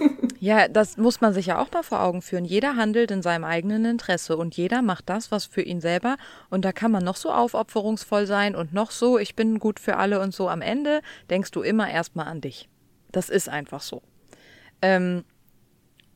ja, 0.40 0.68
das 0.68 0.96
muss 0.96 1.20
man 1.20 1.34
sich 1.34 1.46
ja 1.46 1.58
auch 1.60 1.70
mal 1.72 1.82
vor 1.82 2.00
Augen 2.00 2.22
führen. 2.22 2.44
Jeder 2.44 2.76
handelt 2.76 3.10
in 3.10 3.22
seinem 3.22 3.44
eigenen 3.44 3.84
Interesse 3.84 4.36
und 4.36 4.56
jeder 4.56 4.82
macht 4.82 5.08
das, 5.08 5.30
was 5.32 5.46
für 5.46 5.62
ihn 5.62 5.80
selber. 5.80 6.16
Und 6.48 6.64
da 6.64 6.72
kann 6.72 6.92
man 6.92 7.02
noch 7.02 7.16
so 7.16 7.32
aufopferungsvoll 7.32 8.26
sein 8.26 8.54
und 8.54 8.72
noch 8.72 8.92
so, 8.92 9.18
ich 9.18 9.34
bin 9.34 9.58
gut 9.58 9.80
für 9.80 9.96
alle 9.96 10.20
und 10.20 10.32
so. 10.32 10.48
Am 10.48 10.60
Ende 10.62 11.00
denkst 11.28 11.50
du 11.50 11.62
immer 11.62 11.90
erstmal 11.90 12.26
an 12.26 12.40
dich. 12.40 12.68
Das 13.10 13.30
ist 13.30 13.48
einfach 13.48 13.80
so. 13.80 14.02
Ähm, 14.80 15.24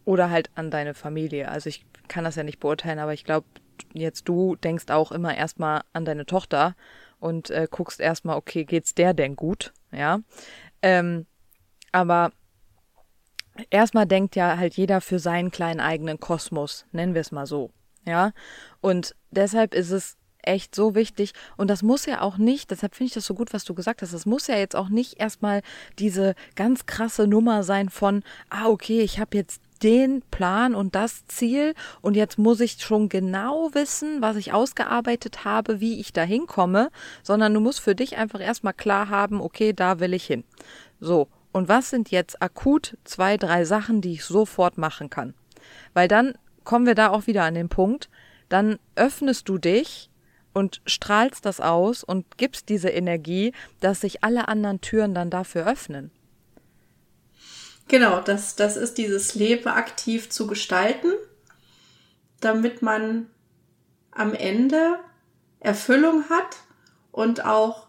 oder 0.06 0.30
halt 0.30 0.48
an 0.54 0.70
deine 0.70 0.94
Familie. 0.94 1.50
Also 1.50 1.68
ich 1.68 1.84
kann 2.08 2.24
das 2.24 2.36
ja 2.36 2.44
nicht 2.44 2.60
beurteilen, 2.60 2.98
aber 2.98 3.12
ich 3.12 3.24
glaube, 3.24 3.46
jetzt 3.92 4.26
du 4.28 4.56
denkst 4.56 4.86
auch 4.88 5.12
immer 5.12 5.36
erstmal 5.36 5.82
an 5.92 6.06
deine 6.06 6.24
Tochter 6.24 6.74
und 7.18 7.50
äh, 7.50 7.66
guckst 7.70 8.00
erstmal, 8.00 8.36
okay, 8.36 8.64
geht's 8.64 8.94
der 8.94 9.12
denn 9.12 9.36
gut? 9.36 9.74
Ja. 9.92 10.20
Ähm, 10.80 11.26
aber 11.92 12.32
erstmal 13.70 14.06
denkt 14.06 14.36
ja 14.36 14.56
halt 14.56 14.74
jeder 14.74 15.00
für 15.00 15.18
seinen 15.18 15.50
kleinen 15.50 15.80
eigenen 15.80 16.20
Kosmos, 16.20 16.86
nennen 16.92 17.14
wir 17.14 17.20
es 17.20 17.32
mal 17.32 17.46
so. 17.46 17.70
Ja. 18.04 18.32
Und 18.80 19.16
deshalb 19.32 19.74
ist 19.74 19.90
es 19.90 20.16
echt 20.42 20.76
so 20.76 20.94
wichtig. 20.94 21.32
Und 21.56 21.68
das 21.68 21.82
muss 21.82 22.06
ja 22.06 22.20
auch 22.20 22.38
nicht, 22.38 22.70
deshalb 22.70 22.94
finde 22.94 23.08
ich 23.08 23.14
das 23.14 23.26
so 23.26 23.34
gut, 23.34 23.52
was 23.52 23.64
du 23.64 23.74
gesagt 23.74 24.02
hast, 24.02 24.14
das 24.14 24.26
muss 24.26 24.46
ja 24.46 24.56
jetzt 24.56 24.76
auch 24.76 24.88
nicht 24.88 25.18
erstmal 25.18 25.62
diese 25.98 26.36
ganz 26.54 26.86
krasse 26.86 27.26
Nummer 27.26 27.64
sein 27.64 27.88
von, 27.88 28.22
ah, 28.48 28.68
okay, 28.68 29.00
ich 29.00 29.18
habe 29.18 29.36
jetzt 29.36 29.60
den 29.78 30.22
Plan 30.30 30.74
und 30.74 30.94
das 30.94 31.26
Ziel 31.26 31.74
und 32.00 32.14
jetzt 32.16 32.38
muss 32.38 32.60
ich 32.60 32.82
schon 32.82 33.08
genau 33.08 33.70
wissen, 33.72 34.20
was 34.20 34.36
ich 34.36 34.52
ausgearbeitet 34.52 35.44
habe, 35.44 35.80
wie 35.80 36.00
ich 36.00 36.12
da 36.12 36.22
hinkomme, 36.22 36.90
sondern 37.22 37.54
du 37.54 37.60
musst 37.60 37.80
für 37.80 37.94
dich 37.94 38.16
einfach 38.16 38.40
erstmal 38.40 38.74
klar 38.74 39.08
haben, 39.08 39.40
okay, 39.40 39.72
da 39.72 40.00
will 40.00 40.14
ich 40.14 40.26
hin. 40.26 40.44
So, 41.00 41.28
und 41.52 41.68
was 41.68 41.90
sind 41.90 42.10
jetzt 42.10 42.42
akut 42.42 42.96
zwei, 43.04 43.36
drei 43.36 43.64
Sachen, 43.64 44.00
die 44.00 44.12
ich 44.12 44.24
sofort 44.24 44.78
machen 44.78 45.10
kann? 45.10 45.34
Weil 45.94 46.08
dann 46.08 46.34
kommen 46.64 46.86
wir 46.86 46.94
da 46.94 47.08
auch 47.10 47.26
wieder 47.26 47.44
an 47.44 47.54
den 47.54 47.68
Punkt, 47.68 48.08
dann 48.48 48.78
öffnest 48.94 49.48
du 49.48 49.58
dich 49.58 50.10
und 50.52 50.80
strahlst 50.86 51.44
das 51.44 51.60
aus 51.60 52.04
und 52.04 52.38
gibst 52.38 52.68
diese 52.68 52.88
Energie, 52.88 53.52
dass 53.80 54.00
sich 54.00 54.24
alle 54.24 54.48
anderen 54.48 54.80
Türen 54.80 55.14
dann 55.14 55.30
dafür 55.30 55.66
öffnen. 55.66 56.10
Genau, 57.88 58.20
das, 58.20 58.56
das 58.56 58.76
ist 58.76 58.98
dieses 58.98 59.34
Leben 59.34 59.68
aktiv 59.68 60.28
zu 60.28 60.46
gestalten, 60.46 61.12
damit 62.40 62.82
man 62.82 63.28
am 64.10 64.34
Ende 64.34 64.98
Erfüllung 65.60 66.28
hat 66.28 66.56
und 67.12 67.44
auch 67.44 67.86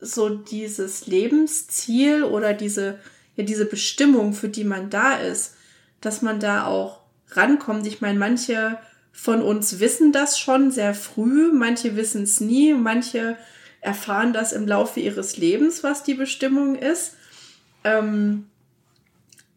so 0.00 0.28
dieses 0.28 1.06
Lebensziel 1.06 2.24
oder 2.24 2.54
diese, 2.54 2.98
ja, 3.36 3.44
diese 3.44 3.66
Bestimmung, 3.66 4.32
für 4.32 4.48
die 4.48 4.64
man 4.64 4.90
da 4.90 5.16
ist, 5.16 5.54
dass 6.00 6.22
man 6.22 6.40
da 6.40 6.66
auch 6.66 7.02
rankommt. 7.30 7.86
Ich 7.86 8.00
meine, 8.00 8.18
manche 8.18 8.78
von 9.12 9.42
uns 9.42 9.78
wissen 9.78 10.10
das 10.10 10.38
schon 10.40 10.72
sehr 10.72 10.94
früh, 10.94 11.52
manche 11.52 11.94
wissen 11.94 12.24
es 12.24 12.40
nie, 12.40 12.74
manche 12.74 13.36
erfahren 13.80 14.32
das 14.32 14.52
im 14.52 14.66
Laufe 14.66 15.00
ihres 15.00 15.36
Lebens, 15.36 15.84
was 15.84 16.02
die 16.02 16.14
Bestimmung 16.14 16.74
ist. 16.74 17.14
Ähm, 17.84 18.46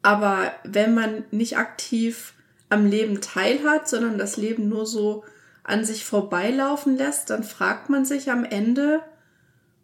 aber 0.05 0.53
wenn 0.63 0.93
man 0.93 1.23
nicht 1.31 1.57
aktiv 1.57 2.35
am 2.69 2.85
Leben 2.85 3.21
teilhat, 3.21 3.89
sondern 3.89 4.19
das 4.19 4.37
Leben 4.37 4.69
nur 4.69 4.85
so 4.85 5.23
an 5.63 5.83
sich 5.83 6.05
vorbeilaufen 6.05 6.95
lässt, 6.95 7.31
dann 7.31 7.43
fragt 7.43 7.89
man 7.89 8.05
sich 8.05 8.29
am 8.29 8.43
Ende, 8.43 9.01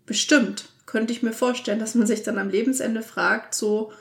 bestimmt, 0.06 0.70
könnte 0.86 1.12
ich 1.12 1.24
mir 1.24 1.34
vorstellen, 1.34 1.80
dass 1.80 1.96
man 1.96 2.06
sich 2.06 2.22
dann 2.22 2.38
am 2.38 2.52
Lebensende 2.52 3.02
fragt, 3.02 3.56
so, 3.56 3.94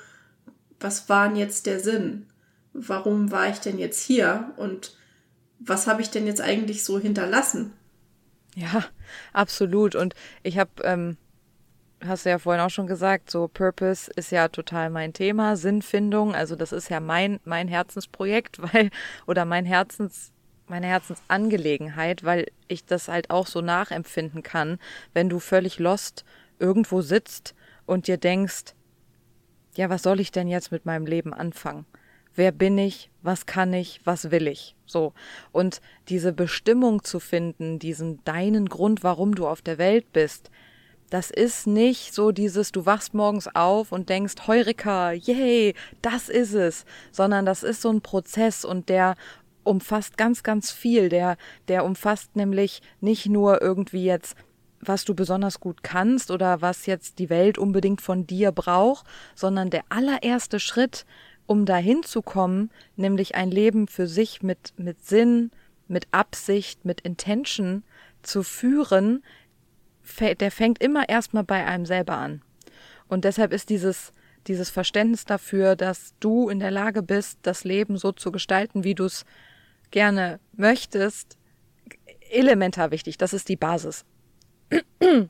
was 0.78 1.08
war 1.08 1.26
denn 1.26 1.38
jetzt 1.38 1.64
der 1.64 1.80
Sinn? 1.80 2.26
Warum 2.74 3.30
war 3.30 3.48
ich 3.48 3.60
denn 3.60 3.78
jetzt 3.78 4.02
hier? 4.02 4.52
Und 4.58 4.94
was 5.58 5.86
habe 5.86 6.02
ich 6.02 6.10
denn 6.10 6.26
jetzt 6.26 6.42
eigentlich 6.42 6.84
so 6.84 6.98
hinterlassen? 6.98 7.72
Ja, 8.54 8.84
absolut. 9.32 9.94
Und 9.94 10.14
ich 10.42 10.58
habe, 10.58 10.70
ähm, 10.82 11.16
hast 12.04 12.24
du 12.24 12.30
ja 12.30 12.38
vorhin 12.38 12.62
auch 12.62 12.70
schon 12.70 12.86
gesagt, 12.86 13.30
so 13.30 13.48
Purpose 13.48 14.10
ist 14.16 14.30
ja 14.32 14.48
total 14.48 14.90
mein 14.90 15.12
Thema, 15.12 15.56
Sinnfindung. 15.56 16.34
Also 16.34 16.56
das 16.56 16.72
ist 16.72 16.88
ja 16.88 17.00
mein 17.00 17.40
mein 17.44 17.68
Herzensprojekt, 17.68 18.60
weil 18.74 18.90
oder 19.26 19.44
mein 19.44 19.64
Herzens 19.64 20.32
meine 20.66 20.86
Herzensangelegenheit, 20.86 22.24
weil 22.24 22.46
ich 22.68 22.84
das 22.84 23.08
halt 23.08 23.30
auch 23.30 23.46
so 23.46 23.60
nachempfinden 23.60 24.42
kann, 24.42 24.78
wenn 25.12 25.28
du 25.28 25.40
völlig 25.40 25.78
lost 25.80 26.24
irgendwo 26.60 27.02
sitzt 27.02 27.54
und 27.86 28.06
dir 28.06 28.18
denkst, 28.18 28.74
ja, 29.74 29.90
was 29.90 30.02
soll 30.02 30.20
ich 30.20 30.30
denn 30.30 30.46
jetzt 30.46 30.70
mit 30.70 30.86
meinem 30.86 31.06
Leben 31.06 31.34
anfangen? 31.34 31.86
Wer 32.34 32.52
bin 32.52 32.78
ich? 32.78 33.10
Was 33.22 33.46
kann 33.46 33.72
ich? 33.72 34.00
Was 34.04 34.30
will 34.30 34.46
ich? 34.46 34.76
So. 34.86 35.12
Und 35.50 35.80
diese 36.08 36.32
Bestimmung 36.32 37.02
zu 37.02 37.18
finden, 37.18 37.78
diesen 37.78 38.22
deinen 38.24 38.68
Grund, 38.68 39.02
warum 39.02 39.34
du 39.34 39.48
auf 39.48 39.62
der 39.62 39.78
Welt 39.78 40.12
bist, 40.12 40.50
das 41.10 41.30
ist 41.30 41.66
nicht 41.66 42.14
so 42.14 42.30
dieses, 42.30 42.72
du 42.72 42.86
wachst 42.86 43.14
morgens 43.14 43.48
auf 43.54 43.92
und 43.92 44.08
denkst, 44.08 44.34
Heurika, 44.46 45.12
yay, 45.12 45.74
das 46.02 46.28
ist 46.28 46.54
es, 46.54 46.84
sondern 47.12 47.44
das 47.44 47.62
ist 47.62 47.82
so 47.82 47.90
ein 47.90 48.00
Prozess 48.00 48.64
und 48.64 48.88
der 48.88 49.16
umfasst 49.64 50.16
ganz, 50.16 50.42
ganz 50.42 50.70
viel. 50.70 51.08
Der, 51.08 51.36
der 51.68 51.84
umfasst 51.84 52.36
nämlich 52.36 52.80
nicht 53.00 53.26
nur 53.26 53.60
irgendwie 53.60 54.04
jetzt 54.04 54.36
was 54.82 55.04
du 55.04 55.14
besonders 55.14 55.60
gut 55.60 55.82
kannst 55.82 56.30
oder 56.30 56.62
was 56.62 56.86
jetzt 56.86 57.18
die 57.18 57.28
Welt 57.28 57.58
unbedingt 57.58 58.00
von 58.00 58.26
dir 58.26 58.50
braucht, 58.50 59.06
sondern 59.34 59.68
der 59.68 59.84
allererste 59.90 60.58
Schritt, 60.58 61.04
um 61.46 61.66
dahin 61.66 62.02
zu 62.02 62.22
kommen, 62.22 62.70
nämlich 62.96 63.34
ein 63.34 63.50
Leben 63.50 63.88
für 63.88 64.06
sich 64.06 64.42
mit, 64.42 64.72
mit 64.78 65.04
Sinn, 65.04 65.50
mit 65.86 66.06
Absicht, 66.12 66.84
mit 66.84 67.02
Intention 67.02 67.82
zu 68.22 68.42
führen, 68.42 69.22
der 70.18 70.50
fängt 70.50 70.82
immer 70.82 71.08
erstmal 71.08 71.44
bei 71.44 71.64
einem 71.64 71.86
selber 71.86 72.14
an. 72.14 72.42
Und 73.08 73.24
deshalb 73.24 73.52
ist 73.52 73.70
dieses, 73.70 74.12
dieses 74.46 74.70
Verständnis 74.70 75.24
dafür, 75.24 75.76
dass 75.76 76.14
du 76.20 76.48
in 76.48 76.60
der 76.60 76.70
Lage 76.70 77.02
bist, 77.02 77.38
das 77.42 77.64
Leben 77.64 77.96
so 77.96 78.12
zu 78.12 78.30
gestalten, 78.32 78.84
wie 78.84 78.94
du 78.94 79.04
es 79.04 79.24
gerne 79.90 80.40
möchtest, 80.52 81.36
elementar 82.30 82.90
wichtig. 82.90 83.18
Das 83.18 83.32
ist 83.32 83.48
die 83.48 83.56
Basis. 83.56 84.04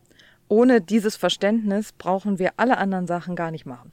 Ohne 0.49 0.81
dieses 0.81 1.17
Verständnis 1.17 1.93
brauchen 1.93 2.39
wir 2.39 2.53
alle 2.57 2.79
anderen 2.79 3.07
Sachen 3.07 3.37
gar 3.37 3.51
nicht 3.51 3.67
machen. 3.67 3.93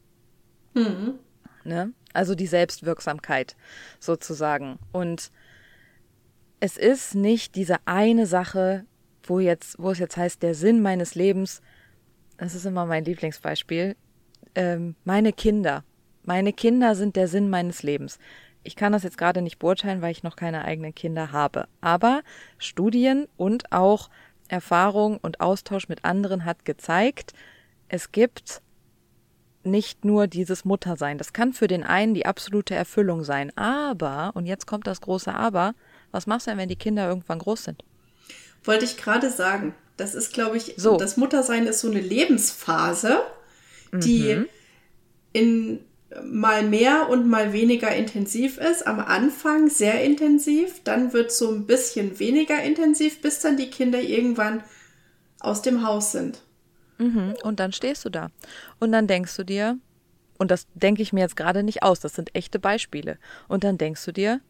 Mhm. 0.74 1.20
Ne? 1.64 1.94
Also 2.14 2.36
die 2.36 2.48
Selbstwirksamkeit 2.48 3.56
sozusagen. 4.00 4.80
Und 4.92 5.32
es 6.60 6.78
ist 6.78 7.16
nicht 7.16 7.56
diese 7.56 7.78
eine 7.86 8.26
Sache, 8.26 8.86
wo 9.30 9.40
jetzt, 9.40 9.78
wo 9.80 9.92
es 9.92 10.00
jetzt 10.00 10.18
heißt, 10.18 10.42
der 10.44 10.56
Sinn 10.56 10.82
meines 10.82 11.16
Lebens, 11.16 11.62
das 12.38 12.56
ist 12.56 12.66
immer 12.66 12.86
mein 12.86 13.06
Lieblingsbeispiel, 13.06 13.96
ähm, 14.56 14.96
meine 15.04 15.34
Kinder. 15.34 15.84
Meine 16.24 16.54
Kinder 16.54 16.96
sind 16.96 17.16
der 17.16 17.28
Sinn 17.28 17.50
meines 17.50 17.84
Lebens. 17.84 18.20
Ich 18.64 18.76
kann 18.76 18.92
das 18.92 19.04
jetzt 19.04 19.18
gerade 19.18 19.42
nicht 19.42 19.60
beurteilen, 19.60 20.02
weil 20.02 20.12
ich 20.12 20.24
noch 20.24 20.36
keine 20.36 20.66
eigenen 20.66 20.94
Kinder 20.94 21.32
habe. 21.32 21.68
Aber 21.80 22.22
Studien 22.58 23.28
und 23.38 23.72
auch 23.72 24.10
Erfahrung 24.50 25.18
und 25.18 25.40
Austausch 25.40 25.88
mit 25.88 26.04
anderen 26.04 26.44
hat 26.44 26.66
gezeigt, 26.66 27.34
es 27.88 28.12
gibt 28.12 28.62
nicht 29.64 30.06
nur 30.06 30.28
dieses 30.28 30.66
Muttersein. 30.66 31.18
Das 31.18 31.34
kann 31.34 31.54
für 31.54 31.68
den 31.68 31.84
einen 31.84 32.14
die 32.14 32.26
absolute 32.26 32.76
Erfüllung 32.76 33.24
sein. 33.24 33.56
Aber, 33.58 34.32
und 34.34 34.46
jetzt 34.46 34.66
kommt 34.66 34.88
das 34.88 35.02
große 35.02 35.34
Aber, 35.34 35.74
was 36.12 36.28
machst 36.28 36.48
du 36.48 36.52
denn, 36.52 36.58
wenn 36.58 36.70
die 36.70 36.76
Kinder 36.76 37.08
irgendwann 37.08 37.40
groß 37.40 37.66
sind? 37.66 37.84
Wollte 38.64 38.86
ich 38.86 38.98
gerade 38.98 39.30
sagen. 39.30 39.74
Das 39.98 40.14
ist, 40.14 40.34
glaube 40.34 40.58
ich, 40.58 40.76
so. 40.78 40.98
das 40.98 41.18
Muttersein 41.18 41.66
ist 41.66 41.80
so 41.80 41.90
eine 41.90 42.00
Lebensphase, 42.00 43.22
die 43.92 44.36
mhm. 44.36 44.46
in 45.34 45.80
mal 46.24 46.64
mehr 46.64 47.10
und 47.10 47.28
mal 47.28 47.52
weniger 47.52 47.94
intensiv 47.94 48.58
ist. 48.58 48.86
Am 48.88 49.00
Anfang 49.00 49.70
sehr 49.70 50.04
intensiv, 50.04 50.82
dann 50.84 51.14
wird 51.14 51.32
so 51.32 51.52
ein 51.52 51.66
bisschen 51.66 52.20
weniger 52.20 52.62
intensiv, 52.64 53.22
bis 53.22 53.40
dann 53.40 53.58
die 53.58 53.70
Kinder 53.70 54.00
irgendwann 54.00 54.64
aus 55.40 55.62
dem 55.62 55.86
Haus 55.86 56.12
sind. 56.12 56.42
Mhm. 56.98 57.36
Und 57.44 57.60
dann 57.60 57.74
stehst 57.74 58.06
du 58.06 58.10
da. 58.10 58.30
Und 58.80 58.92
dann 58.92 59.08
denkst 59.08 59.36
du 59.36 59.44
dir, 59.44 59.78
und 60.38 60.52
das 60.52 60.68
denke 60.76 61.02
ich 61.02 61.14
mir 61.14 61.22
jetzt 61.22 61.36
gerade 61.36 61.64
nicht 61.64 61.84
aus, 61.84 62.00
das 62.00 62.14
sind 62.14 62.34
echte 62.36 62.60
Beispiele. 62.60 63.18
Und 63.48 63.64
dann 63.64 63.78
denkst 63.78 64.06
du 64.06 64.12
dir, 64.12 64.42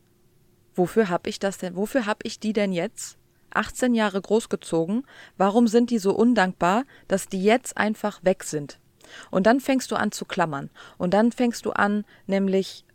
wofür 0.76 1.10
habe 1.10 1.30
ich 1.30 1.40
das 1.40 1.58
denn, 1.58 1.76
wofür 1.76 2.06
habe 2.06 2.20
ich 2.24 2.40
die 2.40 2.54
denn 2.54 2.72
jetzt 2.72 3.18
18 3.58 3.94
Jahre 3.94 4.22
großgezogen? 4.22 5.06
Warum 5.38 5.68
sind 5.68 5.90
die 5.90 6.00
so 6.00 6.16
undankbar, 6.16 6.84
dass 7.08 7.28
die 7.28 7.44
jetzt 7.44 7.78
einfach 7.78 8.24
weg 8.24 8.44
sind? 8.44 8.80
Und 9.32 9.48
dann 9.48 9.60
fängst 9.60 9.92
du 9.92 9.96
an 9.96 10.12
zu 10.12 10.26
klammern. 10.26 10.70
Und 10.98 11.14
dann 11.14 11.32
fängst 11.32 11.66
du 11.66 11.72
an, 11.72 12.06
nämlich 12.26 12.86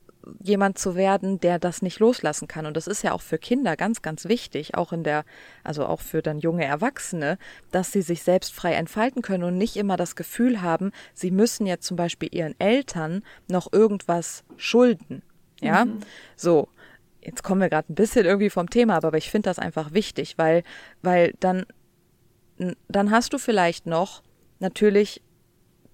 jemand 0.41 0.79
zu 0.79 0.95
werden, 0.95 1.41
der 1.41 1.59
das 1.59 1.83
nicht 1.83 1.99
loslassen 1.99 2.49
kann. 2.49 2.67
Und 2.67 2.77
das 2.77 2.87
ist 2.87 3.03
ja 3.03 3.13
auch 3.13 3.23
für 3.23 3.39
Kinder 3.39 3.77
ganz, 3.77 4.03
ganz 4.03 4.27
wichtig, 4.27 4.75
auch 4.77 4.93
in 4.93 5.03
der, 5.03 5.25
also 5.65 5.87
auch 5.87 6.01
für 6.01 6.23
dann 6.23 6.39
junge 6.39 6.65
Erwachsene, 6.65 7.39
dass 7.71 7.93
sie 7.93 8.03
sich 8.03 8.23
selbst 8.23 8.55
frei 8.55 8.75
entfalten 8.75 9.23
können 9.23 9.45
und 9.45 9.59
nicht 9.59 9.77
immer 9.77 9.97
das 9.97 10.17
Gefühl 10.17 10.63
haben, 10.63 10.93
sie 11.15 11.31
müssen 11.31 11.67
jetzt 11.67 11.87
zum 11.87 11.97
Beispiel 11.97 12.29
ihren 12.33 12.59
Eltern 12.61 13.23
noch 13.49 13.73
irgendwas 13.73 14.45
schulden. 14.57 15.23
Ja, 15.61 15.85
mhm. 15.85 16.01
so. 16.37 16.69
Jetzt 17.23 17.43
kommen 17.43 17.61
wir 17.61 17.69
gerade 17.69 17.93
ein 17.93 17.95
bisschen 17.95 18.27
irgendwie 18.27 18.51
vom 18.51 18.69
Thema, 18.69 18.97
aber 18.97 19.17
ich 19.17 19.31
finde 19.31 19.49
das 19.49 19.59
einfach 19.59 19.93
wichtig, 19.93 20.35
weil, 20.39 20.65
weil 21.03 21.35
dann, 21.41 21.65
dann 22.89 23.11
hast 23.11 23.33
du 23.33 23.39
vielleicht 23.39 23.87
noch 23.87 24.23
natürlich 24.59 25.23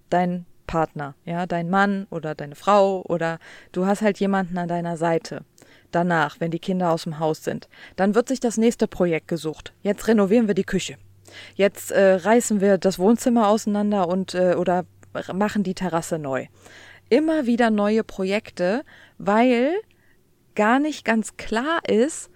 dein 0.08 0.46
Partner, 0.66 1.14
ja, 1.24 1.46
dein 1.46 1.68
Mann 1.70 2.06
oder 2.10 2.34
deine 2.34 2.54
Frau 2.54 3.02
oder 3.02 3.38
du 3.72 3.86
hast 3.86 4.02
halt 4.02 4.20
jemanden 4.20 4.56
an 4.58 4.68
deiner 4.68 4.96
Seite. 4.96 5.44
Danach, 5.90 6.38
wenn 6.38 6.50
die 6.50 6.58
Kinder 6.58 6.92
aus 6.92 7.04
dem 7.04 7.18
Haus 7.18 7.42
sind, 7.42 7.68
dann 7.96 8.14
wird 8.14 8.28
sich 8.28 8.40
das 8.40 8.58
nächste 8.58 8.86
Projekt 8.86 9.28
gesucht. 9.28 9.72
Jetzt 9.82 10.06
renovieren 10.06 10.46
wir 10.46 10.54
die 10.54 10.64
Küche. 10.64 10.96
Jetzt 11.54 11.90
äh, 11.90 12.14
reißen 12.14 12.60
wir 12.60 12.78
das 12.78 12.98
Wohnzimmer 12.98 13.48
auseinander 13.48 14.08
und 14.08 14.34
äh, 14.34 14.54
oder 14.54 14.84
machen 15.32 15.62
die 15.62 15.74
Terrasse 15.74 16.18
neu. 16.18 16.46
Immer 17.08 17.46
wieder 17.46 17.70
neue 17.70 18.04
Projekte, 18.04 18.84
weil 19.16 19.72
gar 20.58 20.78
nicht 20.78 21.06
ganz 21.06 21.38
klar 21.38 21.80
ist, 21.88 22.30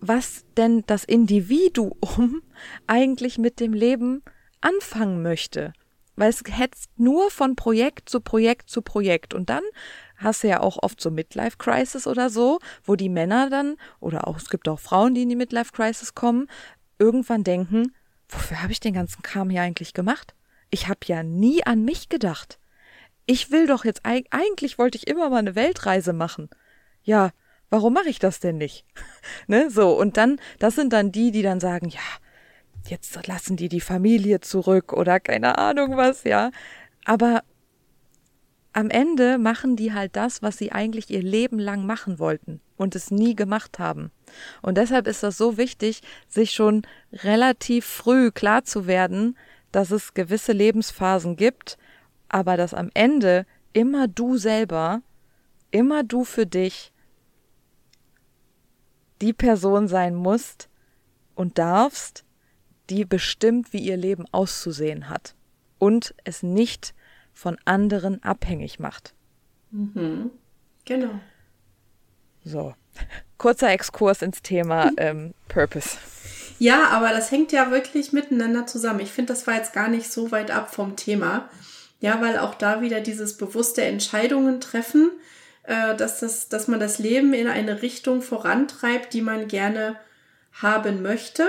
was 0.00 0.46
denn 0.56 0.84
das 0.86 1.04
Individuum 1.04 2.42
eigentlich 2.86 3.36
mit 3.36 3.60
dem 3.60 3.74
Leben 3.74 4.22
anfangen 4.62 5.22
möchte 5.22 5.74
weil 6.16 6.30
es 6.30 6.42
hetzt 6.46 6.90
nur 6.98 7.30
von 7.30 7.56
Projekt 7.56 8.08
zu 8.08 8.20
Projekt 8.20 8.68
zu 8.68 8.82
Projekt 8.82 9.34
und 9.34 9.48
dann 9.48 9.62
hast 10.16 10.44
du 10.44 10.48
ja 10.48 10.60
auch 10.60 10.78
oft 10.82 11.00
so 11.00 11.10
Midlife 11.10 11.56
Crisis 11.56 12.06
oder 12.06 12.30
so, 12.30 12.58
wo 12.84 12.96
die 12.96 13.08
Männer 13.08 13.50
dann 13.50 13.76
oder 14.00 14.28
auch 14.28 14.36
es 14.36 14.48
gibt 14.48 14.68
auch 14.68 14.78
Frauen, 14.78 15.14
die 15.14 15.22
in 15.22 15.28
die 15.28 15.36
Midlife 15.36 15.72
Crisis 15.72 16.14
kommen, 16.14 16.48
irgendwann 16.98 17.44
denken, 17.44 17.94
wofür 18.28 18.62
habe 18.62 18.72
ich 18.72 18.80
den 18.80 18.94
ganzen 18.94 19.22
Kram 19.22 19.50
hier 19.50 19.62
eigentlich 19.62 19.94
gemacht? 19.94 20.34
Ich 20.70 20.88
habe 20.88 21.00
ja 21.06 21.22
nie 21.22 21.64
an 21.64 21.84
mich 21.84 22.08
gedacht. 22.08 22.58
Ich 23.26 23.50
will 23.50 23.66
doch 23.66 23.84
jetzt 23.84 24.02
eigentlich 24.04 24.78
wollte 24.78 24.98
ich 24.98 25.06
immer 25.06 25.30
mal 25.30 25.38
eine 25.38 25.54
Weltreise 25.54 26.12
machen. 26.12 26.50
Ja, 27.02 27.30
warum 27.70 27.94
mache 27.94 28.08
ich 28.08 28.18
das 28.18 28.40
denn 28.40 28.58
nicht? 28.58 28.84
ne, 29.46 29.70
so 29.70 29.98
und 29.98 30.16
dann 30.16 30.38
das 30.58 30.74
sind 30.74 30.92
dann 30.92 31.12
die, 31.12 31.30
die 31.30 31.42
dann 31.42 31.60
sagen, 31.60 31.88
ja, 31.88 32.00
jetzt 32.88 33.26
lassen 33.26 33.56
die 33.56 33.68
die 33.68 33.80
Familie 33.80 34.40
zurück 34.40 34.92
oder 34.92 35.20
keine 35.20 35.58
Ahnung 35.58 35.96
was, 35.96 36.24
ja. 36.24 36.50
Aber 37.04 37.42
am 38.72 38.88
Ende 38.90 39.38
machen 39.38 39.76
die 39.76 39.92
halt 39.92 40.16
das, 40.16 40.42
was 40.42 40.56
sie 40.56 40.72
eigentlich 40.72 41.10
ihr 41.10 41.22
Leben 41.22 41.58
lang 41.58 41.84
machen 41.84 42.18
wollten 42.18 42.60
und 42.76 42.94
es 42.94 43.10
nie 43.10 43.36
gemacht 43.36 43.78
haben. 43.78 44.10
Und 44.62 44.78
deshalb 44.78 45.06
ist 45.06 45.22
das 45.22 45.36
so 45.36 45.58
wichtig, 45.58 46.00
sich 46.28 46.52
schon 46.52 46.82
relativ 47.12 47.84
früh 47.84 48.30
klar 48.30 48.64
zu 48.64 48.86
werden, 48.86 49.36
dass 49.72 49.90
es 49.90 50.14
gewisse 50.14 50.52
Lebensphasen 50.52 51.36
gibt, 51.36 51.76
aber 52.28 52.56
dass 52.56 52.72
am 52.72 52.90
Ende 52.94 53.46
immer 53.72 54.08
du 54.08 54.36
selber, 54.38 55.02
immer 55.72 56.04
du 56.04 56.24
für 56.24 56.46
dich 56.46 56.92
die 59.20 59.32
Person 59.32 59.88
sein 59.88 60.14
musst 60.14 60.68
und 61.34 61.58
darfst, 61.58 62.24
die 62.90 63.04
bestimmt, 63.04 63.72
wie 63.72 63.78
ihr 63.78 63.96
Leben 63.96 64.26
auszusehen 64.32 65.08
hat 65.08 65.34
und 65.78 66.14
es 66.24 66.42
nicht 66.42 66.94
von 67.32 67.56
anderen 67.64 68.22
abhängig 68.22 68.78
macht. 68.78 69.14
Mhm. 69.70 70.30
Genau. 70.84 71.20
So, 72.44 72.74
kurzer 73.38 73.70
Exkurs 73.70 74.22
ins 74.22 74.42
Thema 74.42 74.90
ähm, 74.96 75.34
Purpose. 75.48 75.96
Ja, 76.58 76.88
aber 76.90 77.10
das 77.10 77.30
hängt 77.30 77.50
ja 77.52 77.70
wirklich 77.70 78.12
miteinander 78.12 78.66
zusammen. 78.66 79.00
Ich 79.00 79.10
finde, 79.10 79.32
das 79.32 79.46
war 79.46 79.54
jetzt 79.54 79.72
gar 79.72 79.88
nicht 79.88 80.10
so 80.10 80.30
weit 80.30 80.50
ab 80.50 80.72
vom 80.72 80.96
Thema. 80.96 81.48
Ja, 82.00 82.20
weil 82.20 82.38
auch 82.38 82.54
da 82.54 82.80
wieder 82.80 83.00
dieses 83.00 83.36
bewusste 83.36 83.82
Entscheidungen 83.82 84.60
treffen, 84.60 85.12
äh, 85.64 85.94
dass, 85.96 86.20
das, 86.20 86.48
dass 86.48 86.68
man 86.68 86.80
das 86.80 86.98
Leben 86.98 87.34
in 87.34 87.46
eine 87.46 87.82
Richtung 87.82 88.22
vorantreibt, 88.22 89.12
die 89.14 89.22
man 89.22 89.48
gerne 89.48 89.96
haben 90.52 91.02
möchte. 91.02 91.48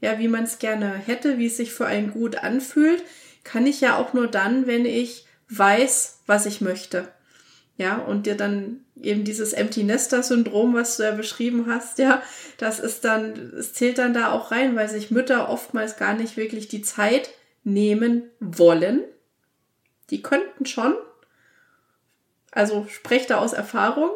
Ja, 0.00 0.18
wie 0.18 0.28
man 0.28 0.44
es 0.44 0.58
gerne 0.58 0.92
hätte, 0.92 1.38
wie 1.38 1.46
es 1.46 1.56
sich 1.56 1.72
für 1.72 1.86
einen 1.86 2.10
gut 2.10 2.36
anfühlt, 2.36 3.02
kann 3.42 3.66
ich 3.66 3.80
ja 3.80 3.96
auch 3.96 4.12
nur 4.12 4.26
dann, 4.26 4.66
wenn 4.66 4.84
ich 4.84 5.26
weiß, 5.48 6.20
was 6.26 6.46
ich 6.46 6.60
möchte. 6.60 7.08
Ja, 7.76 7.96
und 7.96 8.26
dir 8.26 8.36
dann 8.36 8.84
eben 9.00 9.24
dieses 9.24 9.52
Empty 9.52 9.82
Nester 9.82 10.22
Syndrom, 10.22 10.74
was 10.74 10.96
du 10.96 11.02
ja 11.02 11.10
beschrieben 11.10 11.66
hast, 11.66 11.98
ja, 11.98 12.22
das 12.58 12.78
ist 12.78 13.04
dann, 13.04 13.52
es 13.58 13.72
zählt 13.72 13.98
dann 13.98 14.14
da 14.14 14.30
auch 14.30 14.52
rein, 14.52 14.76
weil 14.76 14.88
sich 14.88 15.10
Mütter 15.10 15.48
oftmals 15.48 15.96
gar 15.96 16.14
nicht 16.14 16.36
wirklich 16.36 16.68
die 16.68 16.82
Zeit 16.82 17.30
nehmen 17.64 18.30
wollen. 18.38 19.02
Die 20.10 20.22
könnten 20.22 20.66
schon. 20.66 20.94
Also 22.54 22.86
spreche 22.88 23.28
da 23.28 23.38
aus 23.38 23.52
Erfahrung. 23.52 24.10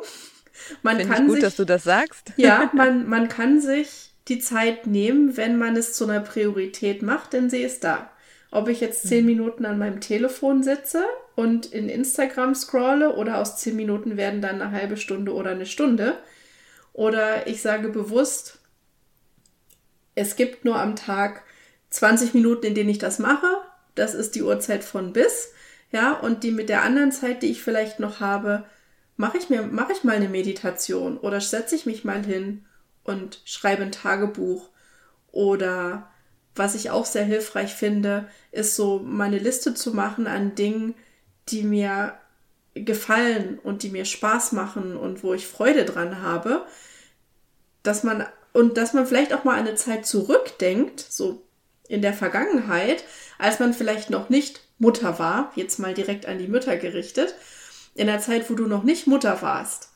Man 0.83 0.99
Find 0.99 1.11
kann 1.11 1.23
ich 1.23 1.29
gut, 1.29 1.35
sich, 1.37 1.45
dass 1.45 1.57
du 1.57 1.65
das 1.65 1.85
sagst. 1.85 2.33
Ja, 2.37 2.71
man, 2.75 3.09
man 3.09 3.29
kann 3.29 3.61
sich 3.61 4.13
die 4.29 4.39
Zeit 4.39 4.87
nehmen, 4.87 5.37
wenn 5.37 5.59
man 5.59 5.77
es 5.77 5.95
zu 5.95 6.05
einer 6.05 6.21
Priorität 6.21 7.03
macht, 7.03 7.33
denn 7.33 7.51
sie 7.51 7.63
ist 7.63 7.85
da. 7.85 8.11
Ob 8.51 8.69
ich 8.69 8.81
jetzt 8.81 9.07
zehn 9.07 9.27
Minuten 9.27 9.67
an 9.67 9.79
meinem 9.79 10.01
Telefon 10.01 10.63
sitze 10.63 11.05
und 11.35 11.67
in 11.67 11.91
Instagram 11.91 12.55
scrolle 12.55 13.15
oder 13.15 13.39
aus 13.39 13.59
zehn 13.59 13.77
Minuten 13.77 14.17
werden 14.17 14.41
dann 14.41 14.63
eine 14.63 14.73
halbe 14.73 14.97
Stunde 14.97 15.35
oder 15.35 15.51
eine 15.51 15.67
Stunde. 15.67 16.19
Oder 16.95 17.47
ich 17.47 17.61
sage 17.61 17.89
bewusst, 17.89 18.59
es 20.15 20.35
gibt 20.35 20.65
nur 20.65 20.81
am 20.81 20.97
Tag 20.97 21.43
20 21.91 22.35
Minuten, 22.35 22.67
in 22.67 22.75
denen 22.75 22.91
ich 22.91 22.99
das 22.99 23.19
mache. 23.19 23.47
Das 23.95 24.15
ist 24.15 24.35
die 24.35 24.43
Uhrzeit 24.43 24.83
von 24.83 25.13
bis. 25.13 25.53
Ja, 25.91 26.13
und 26.13 26.45
die 26.45 26.51
mit 26.51 26.69
der 26.69 26.83
anderen 26.83 27.13
Zeit, 27.13 27.43
die 27.43 27.51
ich 27.51 27.63
vielleicht 27.63 27.99
noch 27.99 28.21
habe, 28.21 28.65
mache 29.17 29.39
ich 29.39 29.49
mir, 29.49 29.63
mache 29.63 29.93
ich 29.93 30.05
mal 30.05 30.17
eine 30.17 30.29
Meditation 30.29 31.19
oder 31.19 31.41
setze 31.41 31.75
ich 31.75 31.87
mich 31.87 32.05
mal 32.05 32.25
hin 32.25 32.65
und 33.05 33.41
schreibe 33.45 33.83
ein 33.83 33.93
Tagebuch. 33.93 34.69
Oder 35.33 36.11
was 36.55 36.75
ich 36.75 36.91
auch 36.91 37.07
sehr 37.07 37.25
hilfreich 37.25 37.75
finde, 37.75 38.29
ist 38.53 38.77
so 38.77 38.99
meine 38.99 39.39
Liste 39.39 39.75
zu 39.75 39.95
machen 39.95 40.27
an 40.27 40.55
Dingen, 40.55 40.95
die 41.49 41.63
mir 41.63 42.15
gefallen 42.75 43.59
und 43.59 43.83
die 43.83 43.91
mir 43.91 44.05
Spaß 44.05 44.53
machen 44.53 44.97
und 44.97 45.23
wo 45.23 45.35
ich 45.35 45.47
Freude 45.47 45.85
dran 45.85 46.23
habe, 46.23 46.65
dass 47.83 48.03
man 48.03 48.27
und 48.53 48.77
dass 48.77 48.93
man 48.93 49.07
vielleicht 49.07 49.33
auch 49.33 49.45
mal 49.45 49.59
eine 49.59 49.75
Zeit 49.75 50.07
zurückdenkt, 50.07 51.01
so 51.01 51.43
in 51.89 52.03
der 52.03 52.13
Vergangenheit, 52.13 53.05
als 53.39 53.61
man 53.61 53.73
vielleicht 53.73 54.11
noch 54.11 54.29
nicht 54.29 54.68
Mutter 54.79 55.19
war, 55.19 55.53
jetzt 55.55 55.79
mal 55.79 55.95
direkt 55.95 56.27
an 56.27 56.39
die 56.39 56.49
Mütter 56.49 56.77
gerichtet, 56.77 57.35
in 57.95 58.07
der 58.07 58.21
Zeit, 58.21 58.49
wo 58.49 58.55
du 58.55 58.67
noch 58.67 58.85
nicht 58.85 59.07
Mutter 59.07 59.43
warst. 59.43 59.91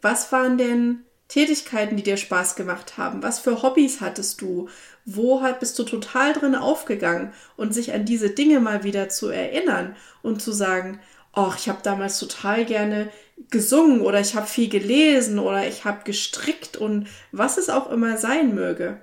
Was 0.00 0.32
waren 0.32 0.58
denn 0.58 1.04
Tätigkeiten, 1.28 1.96
die 1.96 2.02
dir 2.02 2.16
Spaß 2.16 2.56
gemacht 2.56 2.98
haben? 2.98 3.22
Was 3.22 3.38
für 3.38 3.62
Hobbys 3.62 4.00
hattest 4.00 4.40
du? 4.40 4.68
Wo 5.04 5.42
bist 5.60 5.78
du 5.78 5.84
total 5.84 6.32
drin 6.32 6.54
aufgegangen? 6.54 7.32
Und 7.56 7.72
sich 7.72 7.92
an 7.92 8.04
diese 8.04 8.30
Dinge 8.30 8.60
mal 8.60 8.84
wieder 8.84 9.08
zu 9.08 9.28
erinnern 9.28 9.96
und 10.22 10.42
zu 10.42 10.52
sagen, 10.52 11.00
ach, 11.32 11.58
ich 11.58 11.68
habe 11.68 11.80
damals 11.82 12.18
total 12.18 12.64
gerne 12.64 13.10
gesungen 13.50 14.02
oder 14.02 14.20
ich 14.20 14.34
habe 14.34 14.46
viel 14.46 14.68
gelesen 14.68 15.38
oder 15.38 15.66
ich 15.66 15.84
habe 15.84 16.04
gestrickt 16.04 16.76
und 16.76 17.08
was 17.32 17.56
es 17.56 17.70
auch 17.70 17.90
immer 17.90 18.18
sein 18.18 18.54
möge. 18.54 19.00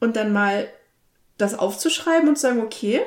Und 0.00 0.16
dann 0.16 0.32
mal 0.32 0.68
das 1.36 1.58
aufzuschreiben 1.58 2.28
und 2.28 2.36
zu 2.36 2.42
sagen, 2.42 2.62
okay, 2.62 3.02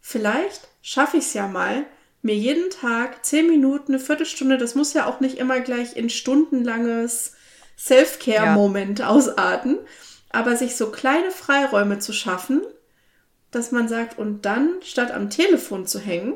vielleicht 0.00 0.68
schaffe 0.82 1.18
ich 1.18 1.24
es 1.24 1.34
ja 1.34 1.48
mal, 1.48 1.86
mir 2.22 2.34
jeden 2.34 2.70
Tag 2.70 3.24
zehn 3.24 3.48
Minuten, 3.48 3.92
eine 3.92 4.00
Viertelstunde, 4.00 4.58
das 4.58 4.74
muss 4.74 4.92
ja 4.92 5.06
auch 5.06 5.20
nicht 5.20 5.38
immer 5.38 5.60
gleich 5.60 5.96
in 5.96 6.10
stundenlanges 6.10 7.34
Self-Care-Moment 7.78 9.00
ja. 9.00 9.08
ausarten, 9.08 9.78
aber 10.30 10.56
sich 10.56 10.76
so 10.76 10.90
kleine 10.90 11.30
Freiräume 11.30 12.00
zu 12.00 12.12
schaffen, 12.12 12.62
dass 13.50 13.72
man 13.72 13.88
sagt, 13.88 14.18
und 14.18 14.44
dann 14.44 14.74
statt 14.82 15.10
am 15.10 15.30
Telefon 15.30 15.86
zu 15.86 15.98
hängen 15.98 16.34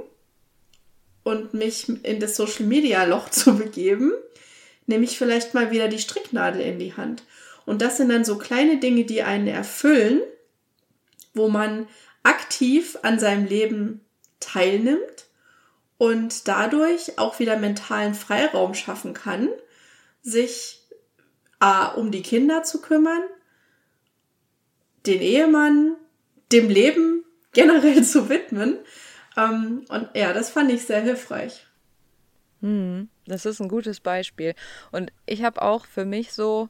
und 1.25 1.53
mich 1.53 1.89
in 2.05 2.21
das 2.21 2.37
Social-Media-Loch 2.37 3.29
zu 3.31 3.57
begeben, 3.57 4.13
nehme 4.87 5.05
ich 5.05 5.19
vielleicht 5.19 5.55
mal 5.55 5.71
wieder 5.71 5.89
die 5.89 5.99
Stricknadel 5.99 6.61
in 6.61 6.79
die 6.79 6.95
Hand. 6.95 7.25
Und 7.65 7.83
das 7.83 7.97
sind 7.97 8.09
dann 8.09 8.25
so 8.25 8.39
kleine 8.39 8.79
Dinge, 8.79 9.05
die 9.05 9.23
einen 9.23 9.47
erfüllen, 9.47 10.21
wo 11.35 11.49
man 11.49 11.87
aktiv 12.23 12.99
an 13.03 13.19
seinem 13.19 13.47
Leben 13.47 14.01
teilnimmt 14.41 15.27
und 15.99 16.49
dadurch 16.49 17.19
auch 17.19 17.39
wieder 17.39 17.57
mentalen 17.57 18.15
Freiraum 18.15 18.75
schaffen 18.75 19.15
kann, 19.15 19.49
sich 20.23 20.81
A, 21.59 21.89
um 21.89 22.11
die 22.11 22.23
Kinder 22.23 22.65
zu 22.65 22.81
kümmern, 22.81 23.23
den 25.07 25.21
Ehemann, 25.21 25.97
dem 26.51 26.69
Leben 26.69 27.25
generell 27.53 28.03
zu 28.05 28.29
widmen. 28.29 28.79
Ähm, 29.37 29.85
und 29.89 30.09
ja, 30.15 30.33
das 30.33 30.51
fand 30.51 30.71
ich 30.71 30.85
sehr 30.85 31.01
hilfreich. 31.01 31.67
Hm, 32.61 33.09
das 33.27 33.47
ist 33.47 33.61
ein 33.61 33.69
gutes 33.69 34.01
Beispiel. 34.01 34.55
Und 34.91 35.13
ich 35.27 35.43
habe 35.43 35.63
auch 35.63 35.87
für 35.87 36.05
mich 36.05 36.33
so, 36.33 36.69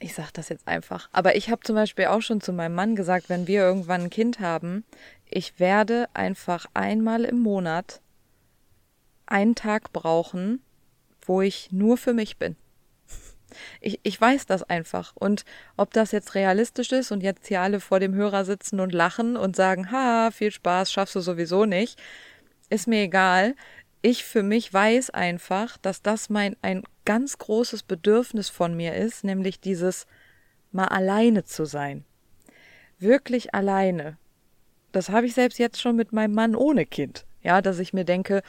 ich 0.00 0.14
sage 0.14 0.30
das 0.32 0.48
jetzt 0.48 0.66
einfach, 0.66 1.08
aber 1.12 1.36
ich 1.36 1.50
habe 1.50 1.62
zum 1.62 1.76
Beispiel 1.76 2.06
auch 2.06 2.22
schon 2.22 2.40
zu 2.40 2.52
meinem 2.52 2.74
Mann 2.74 2.96
gesagt, 2.96 3.28
wenn 3.28 3.46
wir 3.46 3.60
irgendwann 3.60 4.02
ein 4.02 4.10
Kind 4.10 4.40
haben, 4.40 4.84
ich 5.26 5.60
werde 5.60 6.08
einfach 6.14 6.66
einmal 6.74 7.24
im 7.24 7.38
Monat 7.38 8.00
einen 9.26 9.54
Tag 9.54 9.92
brauchen, 9.92 10.62
wo 11.24 11.42
ich 11.42 11.70
nur 11.70 11.96
für 11.96 12.14
mich 12.14 12.38
bin. 12.38 12.56
Ich, 13.80 14.00
ich 14.04 14.20
weiß 14.20 14.46
das 14.46 14.62
einfach. 14.62 15.12
Und 15.16 15.44
ob 15.76 15.92
das 15.92 16.12
jetzt 16.12 16.34
realistisch 16.34 16.92
ist 16.92 17.10
und 17.10 17.22
jetzt 17.22 17.46
hier 17.48 17.60
alle 17.60 17.80
vor 17.80 18.00
dem 18.00 18.14
Hörer 18.14 18.44
sitzen 18.44 18.80
und 18.80 18.92
lachen 18.92 19.36
und 19.36 19.56
sagen, 19.56 19.90
ha, 19.90 20.30
viel 20.30 20.50
Spaß, 20.50 20.92
schaffst 20.92 21.14
du 21.16 21.20
sowieso 21.20 21.64
nicht, 21.64 22.00
ist 22.68 22.86
mir 22.86 23.02
egal. 23.02 23.54
Ich 24.02 24.24
für 24.24 24.42
mich 24.42 24.72
weiß 24.72 25.10
einfach, 25.10 25.76
dass 25.76 26.00
das 26.00 26.30
mein 26.30 26.56
ein 26.62 26.84
ganz 27.04 27.36
großes 27.36 27.82
Bedürfnis 27.82 28.48
von 28.48 28.74
mir 28.74 28.94
ist, 28.94 29.24
nämlich 29.24 29.60
dieses 29.60 30.06
mal 30.72 30.86
alleine 30.86 31.44
zu 31.44 31.66
sein. 31.66 32.04
Wirklich 32.98 33.54
alleine. 33.54 34.16
Das 34.92 35.10
habe 35.10 35.26
ich 35.26 35.34
selbst 35.34 35.58
jetzt 35.58 35.80
schon 35.80 35.96
mit 35.96 36.12
meinem 36.12 36.34
Mann 36.34 36.54
ohne 36.54 36.86
Kind. 36.86 37.26
Ja, 37.42 37.60
dass 37.60 37.78
ich 37.78 37.92
mir 37.92 38.04
denke, 38.04 38.42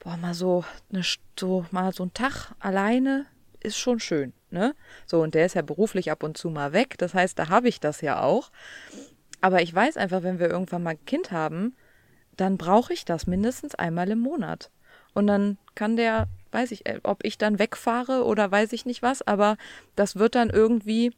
boah, 0.00 0.16
mal 0.16 0.34
so, 0.34 0.64
eine, 0.92 1.02
so, 1.38 1.66
mal 1.70 1.92
so 1.92 2.04
ein 2.04 2.14
Tag 2.14 2.52
alleine 2.58 3.26
ist 3.60 3.78
schon 3.78 4.00
schön, 4.00 4.32
ne? 4.50 4.74
So, 5.06 5.22
und 5.22 5.34
der 5.34 5.46
ist 5.46 5.54
ja 5.54 5.62
beruflich 5.62 6.10
ab 6.10 6.22
und 6.22 6.36
zu 6.36 6.50
mal 6.50 6.72
weg, 6.72 6.96
das 6.98 7.14
heißt, 7.14 7.38
da 7.38 7.48
habe 7.48 7.68
ich 7.68 7.78
das 7.78 8.00
ja 8.00 8.22
auch. 8.22 8.50
Aber 9.40 9.62
ich 9.62 9.74
weiß 9.74 9.96
einfach, 9.96 10.22
wenn 10.22 10.38
wir 10.38 10.48
irgendwann 10.48 10.82
mal 10.82 10.90
ein 10.90 11.04
Kind 11.04 11.30
haben, 11.30 11.76
dann 12.36 12.56
brauche 12.56 12.92
ich 12.92 13.04
das 13.04 13.26
mindestens 13.26 13.74
einmal 13.74 14.10
im 14.10 14.20
Monat. 14.20 14.70
Und 15.14 15.26
dann 15.26 15.58
kann 15.74 15.96
der, 15.96 16.28
weiß 16.52 16.72
ich, 16.72 16.86
äh, 16.86 17.00
ob 17.02 17.24
ich 17.24 17.38
dann 17.38 17.58
wegfahre 17.58 18.24
oder 18.24 18.50
weiß 18.50 18.72
ich 18.72 18.86
nicht 18.86 19.02
was, 19.02 19.22
aber 19.22 19.56
das 19.96 20.16
wird 20.16 20.34
dann 20.34 20.50
irgendwie 20.50 21.12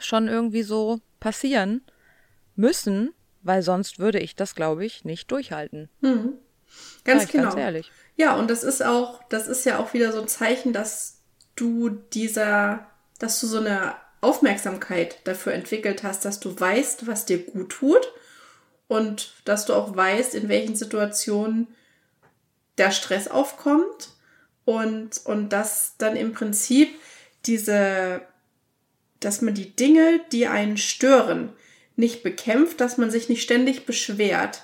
schon 0.00 0.28
irgendwie 0.28 0.62
so 0.62 1.00
passieren 1.20 1.82
müssen, 2.56 3.12
weil 3.42 3.62
sonst 3.62 3.98
würde 3.98 4.18
ich 4.18 4.36
das, 4.36 4.54
glaube 4.54 4.84
ich, 4.84 5.04
nicht 5.04 5.30
durchhalten. 5.30 5.88
Mhm. 6.00 6.34
Ganz 7.04 7.24
ja, 7.24 7.28
genau. 7.30 7.44
Ganz 7.44 7.56
ehrlich. 7.56 7.92
Ja, 8.16 8.36
und 8.36 8.50
das 8.50 8.62
ist 8.62 8.84
auch, 8.84 9.22
das 9.28 9.48
ist 9.48 9.64
ja 9.64 9.78
auch 9.78 9.94
wieder 9.94 10.12
so 10.12 10.20
ein 10.20 10.28
Zeichen, 10.28 10.72
dass 10.72 11.20
du 11.56 11.88
dieser, 11.88 12.86
dass 13.18 13.40
du 13.40 13.46
so 13.46 13.58
eine 13.58 13.94
Aufmerksamkeit 14.20 15.18
dafür 15.24 15.54
entwickelt 15.54 16.02
hast, 16.02 16.24
dass 16.24 16.40
du 16.40 16.58
weißt, 16.58 17.06
was 17.06 17.24
dir 17.24 17.38
gut 17.44 17.70
tut 17.70 18.12
und 18.88 19.34
dass 19.44 19.66
du 19.66 19.74
auch 19.74 19.94
weißt, 19.94 20.34
in 20.34 20.48
welchen 20.48 20.74
Situationen 20.74 21.68
der 22.78 22.90
Stress 22.90 23.28
aufkommt 23.28 24.10
und, 24.64 25.20
und 25.24 25.50
dass 25.50 25.94
dann 25.98 26.16
im 26.16 26.32
Prinzip 26.32 26.88
diese, 27.46 28.22
dass 29.20 29.42
man 29.42 29.54
die 29.54 29.74
Dinge, 29.74 30.20
die 30.32 30.46
einen 30.46 30.76
stören, 30.76 31.52
nicht 31.96 32.22
bekämpft, 32.22 32.80
dass 32.80 32.98
man 32.98 33.10
sich 33.10 33.28
nicht 33.28 33.42
ständig 33.42 33.86
beschwert, 33.86 34.62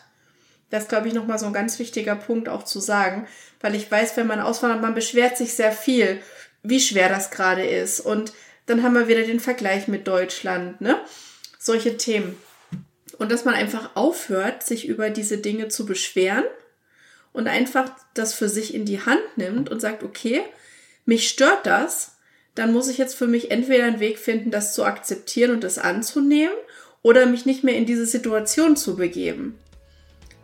das 0.74 0.84
ist, 0.84 0.88
glaube 0.88 1.06
ich, 1.06 1.14
nochmal 1.14 1.38
so 1.38 1.46
ein 1.46 1.52
ganz 1.52 1.78
wichtiger 1.78 2.16
Punkt 2.16 2.48
auch 2.48 2.64
zu 2.64 2.80
sagen, 2.80 3.28
weil 3.60 3.76
ich 3.76 3.88
weiß, 3.88 4.16
wenn 4.16 4.26
man 4.26 4.40
auswandert, 4.40 4.82
man 4.82 4.94
beschwert 4.94 5.36
sich 5.36 5.54
sehr 5.54 5.70
viel, 5.70 6.20
wie 6.64 6.80
schwer 6.80 7.08
das 7.08 7.30
gerade 7.30 7.64
ist. 7.64 8.00
Und 8.00 8.32
dann 8.66 8.82
haben 8.82 8.94
wir 8.94 9.06
wieder 9.06 9.22
den 9.22 9.38
Vergleich 9.38 9.86
mit 9.86 10.08
Deutschland, 10.08 10.80
ne? 10.80 10.98
Solche 11.60 11.96
Themen. 11.96 12.36
Und 13.18 13.30
dass 13.30 13.44
man 13.44 13.54
einfach 13.54 13.94
aufhört, 13.94 14.64
sich 14.64 14.88
über 14.88 15.10
diese 15.10 15.38
Dinge 15.38 15.68
zu 15.68 15.86
beschweren 15.86 16.44
und 17.34 17.48
einfach 17.48 17.90
das 18.14 18.32
für 18.32 18.48
sich 18.48 18.72
in 18.72 18.86
die 18.86 19.00
Hand 19.00 19.20
nimmt 19.36 19.68
und 19.68 19.80
sagt, 19.80 20.02
okay, 20.02 20.40
mich 21.04 21.28
stört 21.28 21.66
das, 21.66 22.16
dann 22.54 22.72
muss 22.72 22.88
ich 22.88 22.96
jetzt 22.96 23.16
für 23.16 23.26
mich 23.26 23.50
entweder 23.50 23.84
einen 23.84 24.00
Weg 24.00 24.18
finden, 24.18 24.50
das 24.50 24.72
zu 24.72 24.84
akzeptieren 24.84 25.50
und 25.50 25.64
das 25.64 25.76
anzunehmen 25.76 26.54
oder 27.02 27.26
mich 27.26 27.44
nicht 27.44 27.64
mehr 27.64 27.76
in 27.76 27.84
diese 27.84 28.06
Situation 28.06 28.76
zu 28.76 28.96
begeben. 28.96 29.58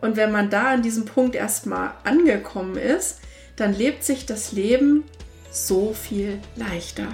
Und 0.01 0.17
wenn 0.17 0.31
man 0.31 0.49
da 0.49 0.71
an 0.71 0.81
diesem 0.81 1.05
Punkt 1.05 1.35
erstmal 1.35 1.93
angekommen 2.03 2.75
ist, 2.75 3.19
dann 3.55 3.73
lebt 3.73 4.03
sich 4.03 4.25
das 4.25 4.51
Leben 4.51 5.05
so 5.49 5.93
viel 5.93 6.39
leichter. 6.55 7.07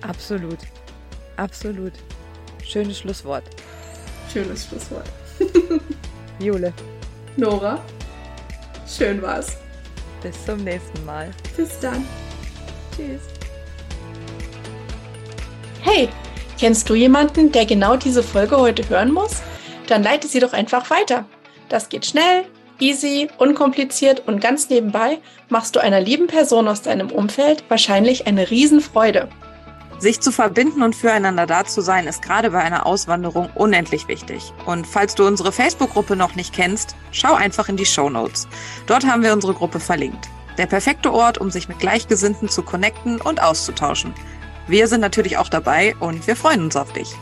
Absolut. 0.00 0.58
Absolut. 1.36 1.92
Schönes 2.64 2.98
Schlusswort. 2.98 3.44
Schönes 4.32 4.66
Schlusswort. 4.66 5.08
Jule. 6.38 6.72
Nora. 7.36 7.80
Schön 8.86 9.22
war's. 9.22 9.56
Bis 10.22 10.44
zum 10.44 10.62
nächsten 10.62 11.04
Mal. 11.04 11.30
Bis 11.56 11.78
dann. 11.80 12.06
Tschüss. 12.94 13.22
Hey, 15.80 16.08
kennst 16.58 16.88
du 16.88 16.94
jemanden, 16.94 17.50
der 17.50 17.64
genau 17.64 17.96
diese 17.96 18.22
Folge 18.22 18.58
heute 18.58 18.88
hören 18.88 19.12
muss? 19.12 19.42
Dann 19.86 20.02
leite 20.02 20.28
sie 20.28 20.40
doch 20.40 20.52
einfach 20.52 20.90
weiter. 20.90 21.24
Das 21.68 21.88
geht 21.88 22.06
schnell, 22.06 22.44
easy, 22.78 23.28
unkompliziert 23.38 24.28
und 24.28 24.40
ganz 24.40 24.68
nebenbei 24.68 25.18
machst 25.48 25.74
du 25.74 25.80
einer 25.80 26.00
lieben 26.00 26.26
Person 26.26 26.68
aus 26.68 26.82
deinem 26.82 27.10
Umfeld 27.10 27.64
wahrscheinlich 27.68 28.26
eine 28.26 28.50
Riesenfreude. 28.50 29.28
Sich 30.02 30.20
zu 30.20 30.32
verbinden 30.32 30.82
und 30.82 30.96
füreinander 30.96 31.46
da 31.46 31.64
zu 31.64 31.80
sein, 31.80 32.08
ist 32.08 32.22
gerade 32.22 32.50
bei 32.50 32.58
einer 32.58 32.86
Auswanderung 32.86 33.50
unendlich 33.54 34.08
wichtig. 34.08 34.52
Und 34.66 34.84
falls 34.84 35.14
du 35.14 35.24
unsere 35.24 35.52
Facebook-Gruppe 35.52 36.16
noch 36.16 36.34
nicht 36.34 36.52
kennst, 36.52 36.96
schau 37.12 37.34
einfach 37.34 37.68
in 37.68 37.76
die 37.76 37.86
Show 37.86 38.10
Notes. 38.10 38.48
Dort 38.88 39.06
haben 39.06 39.22
wir 39.22 39.32
unsere 39.32 39.54
Gruppe 39.54 39.78
verlinkt. 39.78 40.28
Der 40.58 40.66
perfekte 40.66 41.12
Ort, 41.12 41.38
um 41.38 41.52
sich 41.52 41.68
mit 41.68 41.78
Gleichgesinnten 41.78 42.48
zu 42.48 42.64
connecten 42.64 43.20
und 43.20 43.40
auszutauschen. 43.40 44.12
Wir 44.66 44.88
sind 44.88 45.02
natürlich 45.02 45.38
auch 45.38 45.48
dabei 45.48 45.94
und 46.00 46.26
wir 46.26 46.34
freuen 46.34 46.64
uns 46.64 46.74
auf 46.74 46.92
dich. 46.92 47.14